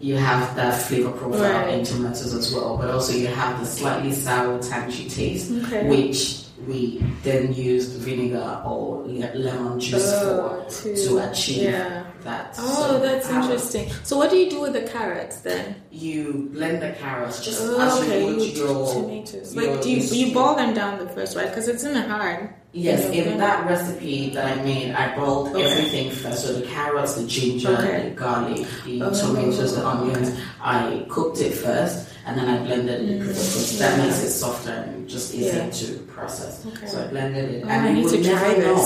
you 0.00 0.16
have 0.16 0.56
that 0.56 0.80
flavor 0.82 1.10
profile 1.10 1.66
Right. 1.66 1.78
in 1.78 1.84
tomatoes 1.84 2.32
as 2.34 2.54
well, 2.54 2.76
but 2.76 2.90
also 2.90 3.12
you 3.12 3.26
have 3.28 3.60
the 3.60 3.66
slightly 3.66 4.12
sour, 4.12 4.58
tangy 4.62 5.08
taste, 5.08 5.52
Okay. 5.64 5.86
which 5.88 6.44
we 6.66 7.02
then 7.22 7.52
used 7.54 7.92
vinegar 8.00 8.62
or 8.64 9.04
lemon 9.06 9.78
juice 9.80 10.10
Oh, 10.14 10.64
for 10.68 10.82
to- 10.82 10.96
to 11.08 11.18
achieve 11.30 11.62
yeah. 11.64 12.02
that. 12.24 12.54
Oh, 12.58 12.86
So 12.88 12.98
that's 12.98 13.28
interesting. 13.30 13.88
So 14.04 14.16
what 14.18 14.30
do 14.30 14.36
you 14.36 14.50
do 14.50 14.60
with 14.60 14.72
the 14.74 14.82
carrots 14.82 15.36
then? 15.40 15.76
You 15.90 16.50
blend 16.52 16.82
the 16.82 16.90
carrots 17.00 17.42
just 17.44 17.60
Oh, 17.62 17.80
as 17.80 18.00
okay, 18.00 18.20
you 18.20 18.26
would 18.36 18.42
you 18.42 18.64
your 18.64 18.92
tomatoes. 18.94 19.54
your- 19.54 19.64
Like, 19.72 19.82
do 19.82 19.90
you, 19.90 20.00
you 20.26 20.34
boil 20.34 20.54
them 20.54 20.74
down 20.74 20.98
the 20.98 21.08
first, 21.08 21.34
right? 21.36 21.48
Because 21.48 21.66
it's 21.68 21.82
in 21.84 21.94
the 21.94 22.02
hard. 22.02 22.50
Yes, 22.72 23.04
in 23.10 23.38
that 23.38 23.66
recipe 23.66 24.30
that 24.30 24.44
I 24.58 24.62
made, 24.62 24.94
I 24.94 25.16
boiled 25.16 25.48
Okay. 25.48 25.64
everything 25.64 26.10
first. 26.12 26.44
So 26.46 26.52
the 26.52 26.66
carrots, 26.66 27.14
the 27.14 27.26
ginger, 27.26 27.70
Okay. 27.76 28.10
the 28.10 28.14
garlic, 28.14 28.66
the 28.84 29.10
tomatoes, 29.10 29.74
the 29.74 29.84
onions. 29.84 30.38
I 30.62 31.04
cooked 31.08 31.40
it 31.40 31.52
first, 31.52 32.08
and 32.26 32.38
then 32.38 32.48
I 32.48 32.64
blended 32.64 33.10
it 33.10 33.18
because 33.18 33.76
that 33.80 33.98
mm. 33.98 34.04
makes 34.04 34.22
it 34.22 34.30
softer 34.30 34.70
and 34.70 35.08
just 35.08 35.34
easier 35.34 35.64
Yeah. 35.64 35.70
to 35.70 35.98
process. 36.14 36.64
So 36.86 37.02
I 37.02 37.06
blended 37.08 37.50
it, 37.56 37.64
Oh, 37.66 37.68
and 37.70 37.88
I 37.88 37.92
need 37.92 38.08
to 38.08 38.22
try 38.22 38.52
never 38.52 38.62
know. 38.62 38.76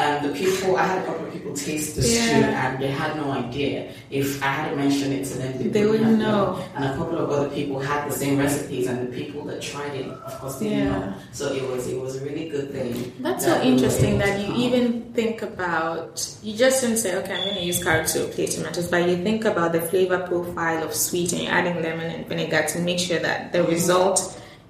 And 0.00 0.24
the 0.26 0.32
people, 0.38 0.76
I 0.76 0.86
had 0.86 0.98
a 1.02 1.06
couple 1.06 1.26
of 1.26 1.32
people 1.32 1.52
taste 1.54 1.94
the 1.96 2.02
stew, 2.02 2.40
and 2.62 2.78
they 2.82 2.88
had 2.90 3.16
no 3.16 3.30
idea. 3.32 3.92
If 4.10 4.42
I 4.42 4.46
had 4.60 4.76
mentioned 4.76 5.12
it 5.12 5.24
to 5.30 5.34
them, 5.38 5.52
they, 5.58 5.68
They 5.68 5.84
wouldn't 5.86 6.18
know. 6.18 6.58
And 6.74 6.84
a 6.84 6.96
couple 6.96 7.18
of 7.18 7.28
other 7.30 7.50
people 7.50 7.78
had 7.78 8.08
the 8.10 8.14
same 8.14 8.38
recipes, 8.38 8.86
and 8.86 8.98
the 9.06 9.12
people 9.20 9.42
that 9.44 9.60
tried 9.60 9.94
it, 9.94 10.06
of 10.28 10.32
course, 10.40 10.58
didn't 10.58 10.78
Yeah. 10.78 10.88
know. 10.98 11.14
So 11.32 11.52
it 11.52 11.64
was 11.70 11.86
it 11.86 11.98
was 12.00 12.16
a 12.16 12.24
really 12.24 12.48
good 12.48 12.68
thing. 12.72 13.12
That's 13.20 13.44
that 13.44 13.62
so 13.62 13.68
interesting 13.70 14.18
that 14.18 14.34
you 14.40 14.48
even 14.64 14.84
think 15.12 15.42
about. 15.42 16.12
You 16.42 16.54
just 16.56 16.80
didn't 16.82 16.96
say, 17.04 17.10
"Okay, 17.20 17.34
I'm 17.36 17.44
going 17.44 17.56
to 17.56 17.64
use 17.72 17.82
carrots 17.84 18.12
to 18.14 18.24
replace 18.24 18.54
tomatoes," 18.56 18.86
but 18.88 19.06
you 19.08 19.16
think 19.28 19.44
about 19.44 19.72
the 19.76 19.82
flavor 19.90 20.18
profile 20.30 20.82
of 20.82 20.94
sweet, 20.94 21.32
and 21.34 21.42
you're 21.42 21.52
adding 21.52 21.76
lemon 21.82 22.08
and 22.14 22.26
vinegar 22.26 22.62
to 22.72 22.78
make 22.80 22.98
sure 22.98 23.18
that 23.18 23.52
the 23.52 23.62
result 23.64 24.18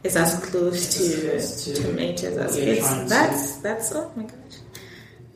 is 0.03 0.17
as 0.17 0.31
close 0.47 0.81
As 0.89 0.95
to, 0.97 1.29
close 1.31 1.65
to 1.65 1.71
tomatoes 1.83 2.37
as 2.37 2.57
it's. 2.57 2.81
trying 2.81 3.03
to- 3.05 3.09
That's 3.15 3.57
that's 3.67 3.93
oh 3.95 4.11
my 4.17 4.23
gosh. 4.25 4.35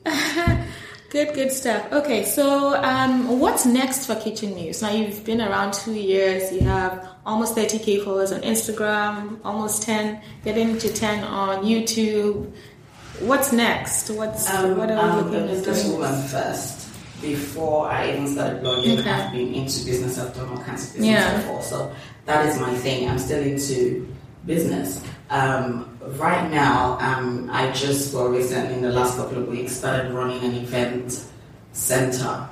good, 1.11 1.35
good 1.35 1.53
stuff. 1.53 1.91
Okay, 1.93 2.25
so 2.25 2.75
um, 2.83 3.39
what's 3.41 3.65
next 3.67 4.07
for 4.07 4.15
Kitchen 4.17 4.55
Muse? 4.55 4.83
Now 4.83 4.91
you've 4.91 5.25
been 5.25 5.41
around 5.41 5.73
two 5.75 5.95
years. 5.95 6.53
You 6.53 6.61
have 6.61 7.09
almost 7.25 7.55
30k 7.57 8.05
followers 8.05 8.33
on 8.33 8.41
Instagram, 8.43 9.39
almost 9.45 9.83
10, 9.83 10.21
getting 10.45 10.79
to 10.79 10.93
10 10.93 11.25
on 11.25 11.65
YouTube. 11.65 12.51
What's 13.21 13.53
next? 13.53 14.11
What's 14.11 14.51
Um, 14.53 14.77
what 14.77 14.91
are 14.91 14.95
we 14.95 15.01
a 15.01 15.25
looking 15.25 15.35
at 15.41 15.47
doing? 15.49 15.63
businesswoman 15.65 16.25
first. 16.27 16.81
Before 17.23 17.89
I 17.89 18.11
even 18.11 18.27
started 18.29 18.63
blogging, 18.63 18.99
Okay. 18.99 19.11
I've 19.11 19.33
been 19.33 19.55
into 19.55 19.85
business. 19.87 20.19
I've 20.19 20.35
done 20.35 20.49
all 20.51 20.59
kinds 20.59 20.85
of 20.89 20.93
business 20.95 21.07
Yeah. 21.11 21.37
before, 21.39 21.63
so 21.63 21.91
that 22.27 22.45
is 22.47 22.59
my 22.61 22.75
thing. 22.75 23.09
I'm 23.09 23.19
still 23.19 23.43
into 23.43 24.07
business. 24.45 25.01
Um, 25.31 25.94
right 26.19 26.51
now, 26.51 26.99
um, 27.01 27.49
I 27.53 27.71
just 27.73 28.15
well 28.15 28.29
recently 28.29 28.75
in 28.75 28.83
the 28.83 28.93
last 28.93 29.17
couple 29.17 29.39
of 29.39 29.49
weeks 29.49 29.73
started 29.77 30.13
running 30.13 30.43
an 30.45 30.55
event 30.55 31.25
center 31.73 32.49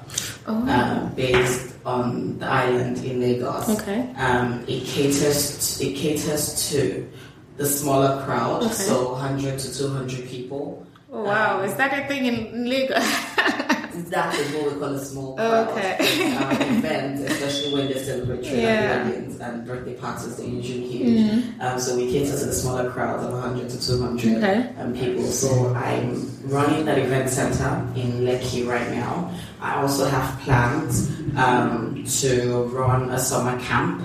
Oh, 0.46 0.68
uh, 0.68 1.06
based 1.10 1.74
on 1.84 2.38
the 2.38 2.46
island 2.46 2.98
in 3.04 3.20
Lagos. 3.20 3.68
okay. 3.80 4.12
Um, 4.16 4.64
it 4.66 4.84
caters 4.84 5.78
to, 5.78 5.86
it 5.86 5.94
caters 5.96 6.70
to 6.70 7.08
the 7.56 7.66
smaller 7.66 8.22
crowd, 8.24 8.62
Okay. 8.64 8.72
so 8.72 9.12
100 9.12 9.58
to 9.58 9.78
200 9.78 10.26
people. 10.28 10.84
Oh, 11.12 11.22
wow, 11.22 11.58
Um, 11.60 11.64
is 11.66 11.74
that 11.76 11.92
a 12.04 12.08
thing 12.08 12.26
in 12.26 12.68
Lagos? 12.68 13.04
That 13.94 14.34
is 14.34 14.52
what 14.54 14.72
we 14.72 14.78
call 14.80 14.94
a 14.94 15.04
small 15.04 15.36
crowd 15.36 15.68
Okay. 15.68 16.34
um, 16.36 16.52
event, 16.78 17.20
especially 17.30 17.74
when 17.74 17.86
they 17.88 17.98
celebrate 18.02 18.42
trade 18.42 18.62
Yeah. 18.62 19.04
weddings 19.08 19.38
and 19.40 19.66
birthday 19.66 19.94
parties. 19.94 20.36
They're 20.36 20.46
usually 20.46 20.86
huge. 20.88 21.44
Um, 21.60 21.78
so 21.78 21.96
we 21.96 22.10
cater 22.10 22.38
to 22.38 22.46
the 22.46 22.52
smaller 22.54 22.90
crowd 22.90 23.20
of 23.24 23.32
100 23.32 23.68
to 23.70 23.86
200 23.86 24.36
Okay. 24.38 24.68
um, 24.80 24.94
people. 24.94 25.24
So 25.24 25.74
I'm 25.74 26.26
running 26.44 26.84
that 26.86 26.98
event 26.98 27.28
center 27.28 27.86
in 27.94 28.24
Lekki 28.24 28.66
right 28.66 28.90
now. 28.92 29.30
I 29.60 29.80
also 29.82 30.06
have 30.06 30.40
plans 30.40 31.10
um, 31.36 32.02
to 32.20 32.64
run 32.72 33.10
a 33.10 33.18
summer 33.18 33.58
camp 33.60 34.02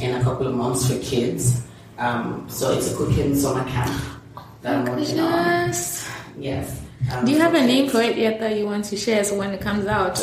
in 0.00 0.14
a 0.14 0.22
couple 0.22 0.46
of 0.46 0.54
months 0.54 0.90
for 0.90 0.98
kids. 0.98 1.62
Um, 1.98 2.44
so 2.48 2.72
it's 2.72 2.92
a 2.92 2.96
cooking 2.96 3.34
summer 3.34 3.64
camp 3.64 3.98
that 4.60 4.74
I'm 4.76 4.84
working 4.84 5.20
on. 5.20 5.72
Yes. 6.38 6.82
Um, 7.12 7.24
Do 7.24 7.32
you 7.32 7.38
have 7.40 7.54
a 7.54 7.60
name 7.64 7.88
for 7.88 8.00
it 8.02 8.16
yet 8.16 8.40
that 8.40 8.56
you 8.56 8.66
want 8.66 8.84
to 8.86 8.96
share 8.96 9.22
so 9.24 9.36
when 9.38 9.50
it 9.52 9.60
comes 9.60 9.86
out? 9.86 10.18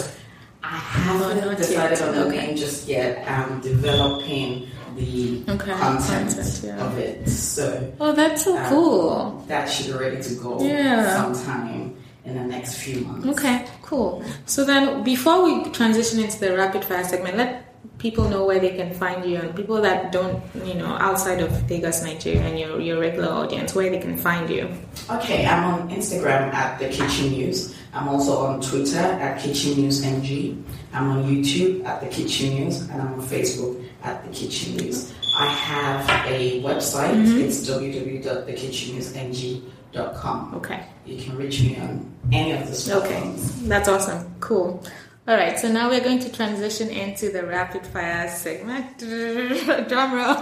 I 0.63 0.77
haven't 0.77 1.45
not 1.45 1.57
decided 1.57 1.99
yet. 1.99 2.07
on 2.07 2.15
the 2.15 2.25
Okay. 2.27 2.47
name 2.47 2.55
just 2.55 2.87
yet. 2.87 3.27
I'm 3.27 3.59
developing 3.61 4.67
the 4.95 5.43
Okay, 5.49 5.71
content, 5.71 6.29
content, 6.35 6.61
yeah. 6.63 6.85
of 6.85 6.97
it. 6.97 7.27
So 7.29 7.91
Oh, 7.99 8.11
that's 8.13 8.43
so 8.45 8.57
Um, 8.57 8.69
cool. 8.69 9.43
that 9.47 9.65
should 9.69 9.87
be 9.87 9.93
ready 9.93 10.21
to 10.23 10.33
go 10.35 10.61
Yeah. 10.61 11.15
sometime 11.21 11.95
in 12.25 12.35
the 12.35 12.43
next 12.43 12.75
few 12.75 13.01
months. 13.01 13.27
Okay, 13.27 13.65
cool. 13.81 14.23
So 14.45 14.63
then, 14.63 15.03
before 15.03 15.43
we 15.43 15.69
transition 15.71 16.19
into 16.19 16.39
the 16.39 16.55
rapid 16.55 16.85
fire 16.85 17.03
segment, 17.03 17.37
let 17.37 17.62
people 17.97 18.29
know 18.29 18.45
where 18.45 18.59
they 18.59 18.75
can 18.75 18.93
find 18.93 19.25
you 19.25 19.37
and 19.37 19.55
people 19.55 19.81
that 19.81 20.11
don't, 20.11 20.43
you 20.65 20.73
know, 20.73 20.97
outside 20.99 21.39
of 21.39 21.69
Lagos, 21.69 22.03
Nigeria, 22.03 22.41
and 22.41 22.59
your, 22.59 22.77
your 22.79 22.99
regular 22.99 23.29
audience, 23.29 23.73
where 23.73 23.89
they 23.89 23.99
can 23.99 24.17
find 24.17 24.49
you. 24.49 24.69
Okay, 25.09 25.45
I'm 25.45 25.63
on 25.63 25.89
Instagram 25.89 26.53
at 26.53 26.77
the 26.79 26.89
Kitchen 26.89 27.31
Muse. 27.31 27.73
I'm 27.93 28.09
also 28.09 28.45
on 28.45 28.59
Twitter 28.61 28.97
at 28.97 29.41
Kitchen 29.41 29.79
Muse 29.79 30.03
NG. 30.03 30.65
I'm 30.93 31.11
on 31.11 31.23
YouTube 31.23 31.85
at 31.85 32.01
the 32.01 32.07
Kitchen 32.07 32.55
Muse, 32.55 32.81
and 32.89 33.01
I'm 33.01 33.13
on 33.13 33.21
Facebook 33.21 33.81
at 34.03 34.25
the 34.25 34.31
Kitchen 34.31 34.75
Muse. 34.77 35.13
I 35.39 35.47
have 35.47 36.07
a 36.27 36.61
website. 36.61 37.15
Mm-hmm. 37.15 37.39
It's 37.39 37.67
www.thekitchenmuseng.com. 37.67 40.55
Okay. 40.55 40.85
You 41.05 41.21
can 41.21 41.37
reach 41.37 41.61
me 41.61 41.77
on 41.77 42.11
any 42.31 42.51
of 42.51 42.59
the 42.61 42.65
those 42.65 42.89
Okay, 42.89 43.33
that's 43.67 43.89
awesome. 43.89 44.33
Cool. 44.39 44.81
All 45.25 45.35
right, 45.35 45.57
so 45.57 45.71
now 45.71 45.89
we're 45.89 46.03
going 46.03 46.19
to 46.19 46.29
transition 46.29 46.89
into 46.89 47.29
the 47.29 47.45
rapid 47.45 47.85
fire 47.87 48.29
segment. 48.29 48.97
Drum 49.87 50.13
roll. 50.13 50.35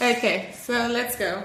okay, 0.00 0.54
so 0.54 0.74
let's 0.86 1.16
go. 1.16 1.42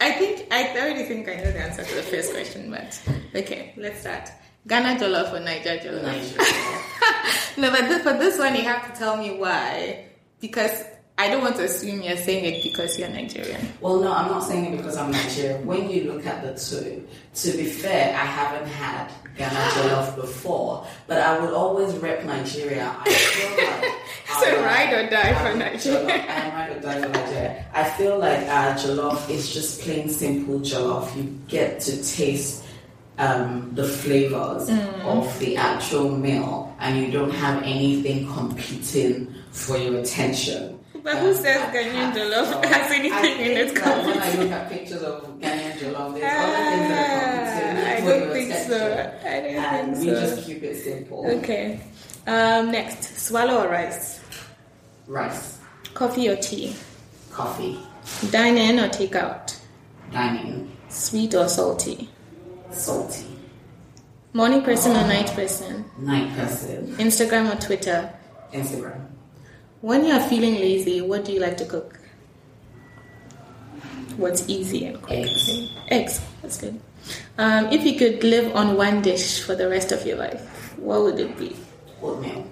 I 0.00 0.12
think 0.12 0.46
I 0.52 0.68
already 0.78 1.04
think 1.04 1.28
I 1.28 1.34
know 1.34 1.50
the 1.50 1.58
answer 1.58 1.82
to 1.82 1.94
the 1.96 2.02
first 2.02 2.32
question, 2.32 2.70
but 2.70 3.02
okay, 3.34 3.74
let's 3.76 4.00
start. 4.00 4.30
Ghana 4.68 5.00
Jollof 5.00 5.32
or 5.32 5.40
Naija 5.40 5.80
Jollof? 5.82 6.02
Nigeria. 6.02 6.82
No, 7.58 7.72
but 7.72 8.02
for 8.02 8.12
this 8.12 8.38
one, 8.38 8.54
you 8.54 8.62
have 8.62 8.92
to 8.92 8.96
tell 8.96 9.16
me 9.16 9.36
why, 9.36 10.04
because 10.40 10.84
I 11.20 11.28
don't 11.28 11.42
want 11.42 11.56
to 11.56 11.64
assume 11.64 12.00
you're 12.02 12.16
saying 12.16 12.44
it 12.44 12.62
because 12.62 12.96
you're 12.98 13.08
Nigerian. 13.08 13.60
Well, 13.80 13.98
no, 14.00 14.12
I'm 14.12 14.28
not 14.28 14.44
saying 14.44 14.72
it 14.72 14.76
because 14.76 14.96
I'm 14.96 15.10
Nigerian. 15.10 15.66
When 15.66 15.90
you 15.90 16.12
look 16.12 16.24
at 16.26 16.42
the 16.42 16.52
two, 16.54 17.06
to 17.42 17.56
be 17.56 17.64
fair, 17.64 18.14
I 18.14 18.24
haven't 18.24 18.68
had 18.68 19.10
Ghana 19.36 19.54
Jollof 19.74 20.14
before, 20.26 20.86
but 21.08 21.18
I 21.18 21.38
would 21.40 21.52
always 21.52 21.92
rep 21.96 22.24
Nigeria. 22.24 22.94
I 23.00 23.10
feel 23.10 23.66
like. 23.66 23.94
So 24.40 24.62
ride 24.64 24.92
or 24.94 25.10
die 25.10 25.34
for 25.42 25.58
Nigeria. 25.58 26.24
I 26.28 26.50
ride 26.68 26.76
or 26.76 26.80
die 26.80 27.02
for 27.02 27.08
Nigeria. 27.08 27.64
I 27.74 27.84
feel 27.90 28.18
like 28.18 28.46
our 28.46 28.74
Jollof 28.74 29.28
is 29.28 29.52
just 29.52 29.80
plain 29.80 30.08
simple 30.08 30.60
Jollof. 30.60 31.16
You 31.16 31.24
get 31.48 31.80
to 31.80 32.00
taste 32.04 32.64
um, 33.18 33.72
the 33.74 33.82
flavors 33.88 34.70
Mm. 34.70 35.04
of 35.04 35.38
the 35.40 35.56
actual 35.56 36.10
meal, 36.16 36.72
and 36.78 36.96
you 37.00 37.10
don't 37.10 37.32
have 37.32 37.60
anything 37.64 38.28
competing 38.32 39.34
for 39.50 39.76
your 39.76 39.98
attention. 39.98 40.77
But 41.08 41.16
who 41.22 41.34
says 41.34 41.56
Ghanaian 41.74 42.12
jollof 42.12 42.62
has 42.66 42.92
anything 42.92 43.40
in 43.40 43.56
its 43.56 43.72
When 43.80 44.18
I 44.20 44.34
look 44.36 44.50
at 44.50 44.68
pictures 44.70 45.02
of 45.02 45.22
Ghanaian 45.40 45.72
jollof, 45.78 46.14
there's 46.14 46.34
other 46.44 46.60
things 46.68 46.88
that 46.90 47.00
are 47.00 47.20
common 47.20 47.78
Ah, 47.78 47.92
I 47.96 48.00
don't 48.02 48.32
think 48.34 48.52
so. 48.52 48.76
I 49.24 49.40
don't 49.40 49.54
And 49.56 49.96
think 49.96 50.04
we 50.06 50.14
so. 50.14 50.20
just 50.20 50.46
keep 50.46 50.62
it 50.62 50.76
simple. 50.84 51.26
Okay. 51.38 51.80
Um, 52.26 52.70
next, 52.72 53.20
swallow 53.26 53.64
or 53.64 53.70
rice? 53.70 54.20
Rice, 55.06 55.58
Coffee 55.94 56.28
or 56.28 56.36
tea? 56.36 56.76
coffee, 57.32 57.78
Dine 58.30 58.58
in 58.58 58.78
or 58.78 58.88
take 58.90 59.14
out? 59.16 59.56
dining, 60.12 60.70
Sweet 60.90 61.34
or 61.34 61.48
salty? 61.48 62.10
salty, 62.70 63.24
Morning 64.34 64.60
person 64.62 64.92
or 64.92 65.06
night 65.08 65.28
person? 65.34 65.86
night 65.98 66.36
person, 66.36 66.88
Instagram 66.96 67.50
or 67.50 67.58
Twitter? 67.58 68.12
Instagram. 68.52 69.07
When 69.80 70.04
you 70.04 70.12
are 70.12 70.20
feeling 70.28 70.54
lazy, 70.54 71.00
what 71.00 71.24
do 71.24 71.32
you 71.32 71.40
like 71.40 71.56
to 71.58 71.64
cook? 71.64 71.98
What's 74.16 74.48
easy 74.48 74.86
and 74.86 75.00
quick? 75.00 75.26
Eggs. 75.26 75.70
Eggs. 75.88 76.20
That's 76.42 76.58
good. 76.60 76.80
Um, 77.38 77.66
if 77.66 77.84
you 77.84 77.96
could 77.96 78.24
live 78.24 78.54
on 78.56 78.76
one 78.76 79.02
dish 79.02 79.40
for 79.40 79.54
the 79.54 79.68
rest 79.68 79.92
of 79.92 80.04
your 80.04 80.16
life, 80.16 80.76
what 80.78 81.02
would 81.02 81.20
it 81.20 81.38
be? 81.38 81.54
Oatmeal. 82.02 82.50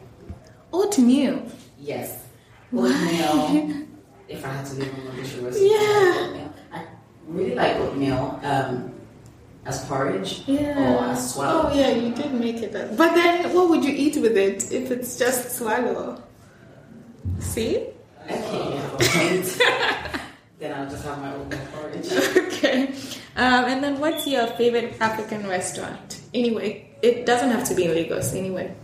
Oatmeal. 0.73 1.43
Yes. 1.81 2.25
Oatmeal. 2.73 3.87
if 4.29 4.45
I 4.45 4.49
had 4.49 4.67
to 4.67 4.75
live 4.75 4.95
on 4.95 5.07
one 5.07 5.17
dish 5.17 5.31
for 5.31 5.41
the 5.41 5.47
rest 5.47 5.59
Yeah. 5.61 6.11
of 6.11 6.15
my 6.15 6.27
oatmeal. 6.29 6.53
I 6.73 6.85
really 7.27 7.55
like 7.57 7.77
oatmeal 7.77 8.41
um, 8.45 8.93
as 9.65 9.85
porridge 9.87 10.45
yeah. 10.47 10.95
or 10.95 11.05
as 11.11 11.35
swallow. 11.35 11.71
Oh 11.71 11.75
yeah, 11.77 11.91
you 11.91 12.15
did 12.15 12.33
make 12.33 12.63
it 12.63 12.75
up. 12.77 12.97
But 12.97 13.15
then, 13.17 13.53
what 13.53 13.69
would 13.69 13.85
you 13.85 13.93
eat 13.93 14.17
with 14.17 14.37
it 14.37 14.71
if 14.71 14.93
it's 14.93 15.19
just 15.19 15.51
swallow? 15.59 16.23
See? 17.41 17.87
Okay, 18.31 18.77
have 18.77 18.95
a 18.95 20.21
then 20.59 20.73
I'll 20.73 20.91
just 20.91 21.05
have 21.05 21.21
my 21.21 21.35
own 21.35 21.51
porridge. 21.73 22.11
okay. 22.13 22.95
Um, 23.37 23.65
and 23.67 23.85
then, 23.85 24.01
what's 24.01 24.27
your 24.27 24.47
favorite 24.47 24.97
African 25.01 25.47
restaurant? 25.47 26.21
Anyway, 26.33 26.89
it 27.03 27.27
doesn't 27.27 27.51
have 27.51 27.65
to 27.69 27.75
be 27.75 27.85
in 27.85 27.91
Lagos. 27.91 28.35
Anyway. 28.35 28.75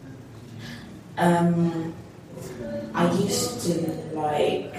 Um, 1.17 1.95
I 2.95 3.11
used 3.13 3.63
to 3.67 3.73
like. 4.15 4.75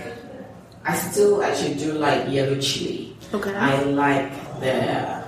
I 0.86 0.95
still 0.95 1.41
actually 1.41 1.76
do 1.76 1.93
like 1.93 2.30
Yellow 2.30 2.55
Chilli. 2.55 3.16
Okay. 3.34 3.55
I 3.55 3.82
like 3.84 4.59
the 4.59 5.22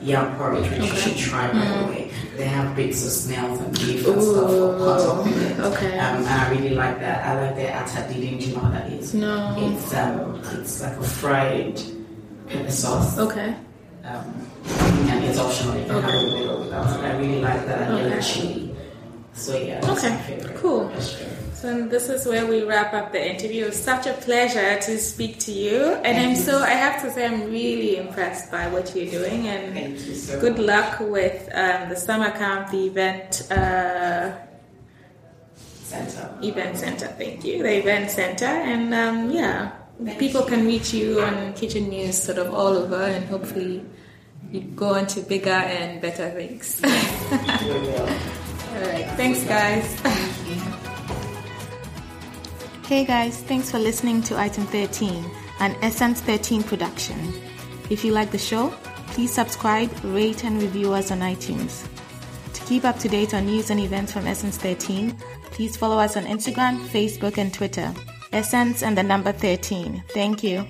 yam 0.00 0.36
porridge, 0.36 0.70
which 0.70 0.80
you 0.90 0.96
should 0.96 1.16
try 1.16 1.50
by 1.52 1.58
the 1.82 1.86
way. 1.88 2.10
They 2.36 2.44
have 2.44 2.76
bits 2.76 3.04
of 3.04 3.10
snails 3.12 3.58
and 3.60 3.72
beef 3.74 4.06
and 4.06 4.22
stuff 4.22 4.50
cut 4.78 5.00
up 5.00 5.26
in 5.26 5.32
it. 5.32 5.58
okay. 5.60 5.98
Um, 5.98 6.16
and 6.18 6.26
I 6.26 6.50
really 6.50 6.74
like 6.74 7.00
that. 7.00 7.24
I 7.24 7.40
like 7.46 7.56
the 7.56 7.72
ata 7.74 8.12
dindin. 8.12 8.38
Do 8.40 8.46
you 8.46 8.56
know 8.56 8.62
what 8.62 8.72
that 8.72 8.92
is? 8.92 9.14
No. 9.14 9.54
It's 9.58 9.94
um, 9.94 10.40
it's 10.60 10.82
like 10.82 10.96
a 10.98 11.02
fried 11.02 11.80
pepper 12.48 12.70
sauce. 12.70 13.18
Okay. 13.18 13.56
Um, 14.04 14.46
and 15.08 15.24
it's 15.24 15.38
optional. 15.38 15.74
If 15.76 15.86
you 15.88 15.92
can 15.94 16.02
have 16.02 16.14
it 16.14 16.32
with 16.32 16.50
or 16.50 16.58
without. 16.60 16.86
I 17.04 17.16
really 17.18 17.40
like 17.40 17.66
that. 17.66 17.88
and 17.90 17.98
Yellow 17.98 18.10
Okay. 18.10 18.18
Chilli. 18.18 18.74
So 19.32 19.56
yeah, 19.56 19.80
that's 19.80 20.04
Okay, 20.04 20.14
my 20.14 20.20
favorite. 20.22 20.56
cool. 20.56 20.84
restaurant. 20.88 21.32
So 21.60 21.86
this 21.88 22.10
is 22.10 22.26
where 22.26 22.46
we 22.46 22.62
wrap 22.64 22.92
up 22.92 23.12
the 23.12 23.30
interview. 23.32 23.64
It 23.64 23.68
was 23.68 23.82
such 23.82 24.06
a 24.06 24.12
pleasure 24.12 24.78
to 24.78 24.98
speak 24.98 25.38
to 25.40 25.52
you, 25.52 25.94
and 26.04 26.16
I'm 26.18 26.36
so 26.36 26.58
I 26.60 26.70
have 26.70 27.00
to 27.02 27.10
say 27.10 27.24
I'm 27.26 27.44
really 27.50 27.96
impressed 27.96 28.50
by 28.52 28.68
what 28.68 28.94
you're 28.94 29.10
doing, 29.10 29.48
and 29.48 29.72
Thank 29.72 30.06
you 30.06 30.14
so 30.14 30.38
good 30.40 30.58
much. 30.58 30.66
luck 30.66 31.00
with 31.00 31.48
um, 31.54 31.88
the 31.88 31.96
summer 31.96 32.30
camp, 32.30 32.70
the 32.70 32.86
event, 32.86 33.50
uh, 33.50 34.36
Center. 35.56 36.28
event 36.42 36.76
center. 36.76 37.06
Thank 37.06 37.42
you, 37.44 37.62
the 37.62 37.78
event 37.78 38.10
center, 38.10 38.44
and 38.44 38.92
um, 38.92 39.30
yeah, 39.30 39.72
people 40.18 40.42
can 40.42 40.66
reach 40.66 40.92
you 40.92 41.22
on 41.22 41.54
Kitchen 41.54 41.88
Muse 41.88 42.22
sort 42.22 42.36
of 42.38 42.52
all 42.52 42.76
over, 42.76 42.96
and 43.02 43.24
hopefully 43.26 43.82
you 44.52 44.60
go 44.60 44.94
on 44.94 45.06
to 45.06 45.20
bigger 45.22 45.50
and 45.50 46.02
better 46.02 46.28
things. 46.30 46.80
All 46.84 48.82
right. 48.82 49.06
Thanks, 49.16 49.42
guys. 49.44 50.35
Hey, 52.86 53.04
guys. 53.04 53.42
Thanks 53.42 53.68
for 53.68 53.80
listening 53.80 54.22
to 54.22 54.38
Item 54.38 54.64
13, 54.66 55.28
an 55.58 55.74
Essence 55.82 56.20
13 56.20 56.62
production. 56.62 57.18
If 57.90 58.04
you 58.04 58.12
like 58.12 58.30
the 58.30 58.38
show, 58.38 58.70
please 59.08 59.32
subscribe, 59.32 59.90
rate, 60.04 60.44
and 60.44 60.62
review 60.62 60.92
us 60.92 61.10
on 61.10 61.18
iTunes. 61.18 61.84
To 62.52 62.62
keep 62.62 62.84
up 62.84 62.96
to 63.00 63.08
date 63.08 63.34
on 63.34 63.46
news 63.46 63.70
and 63.70 63.80
events 63.80 64.12
from 64.12 64.28
Essence 64.28 64.56
13, 64.58 65.16
please 65.50 65.76
follow 65.76 65.98
us 65.98 66.16
on 66.16 66.26
Instagram, 66.26 66.78
Facebook, 66.86 67.38
and 67.38 67.52
Twitter. 67.52 67.92
Essence 68.32 68.84
and 68.84 68.96
the 68.96 69.02
number 69.02 69.32
13. 69.32 70.04
Thank 70.10 70.44
you. 70.44 70.64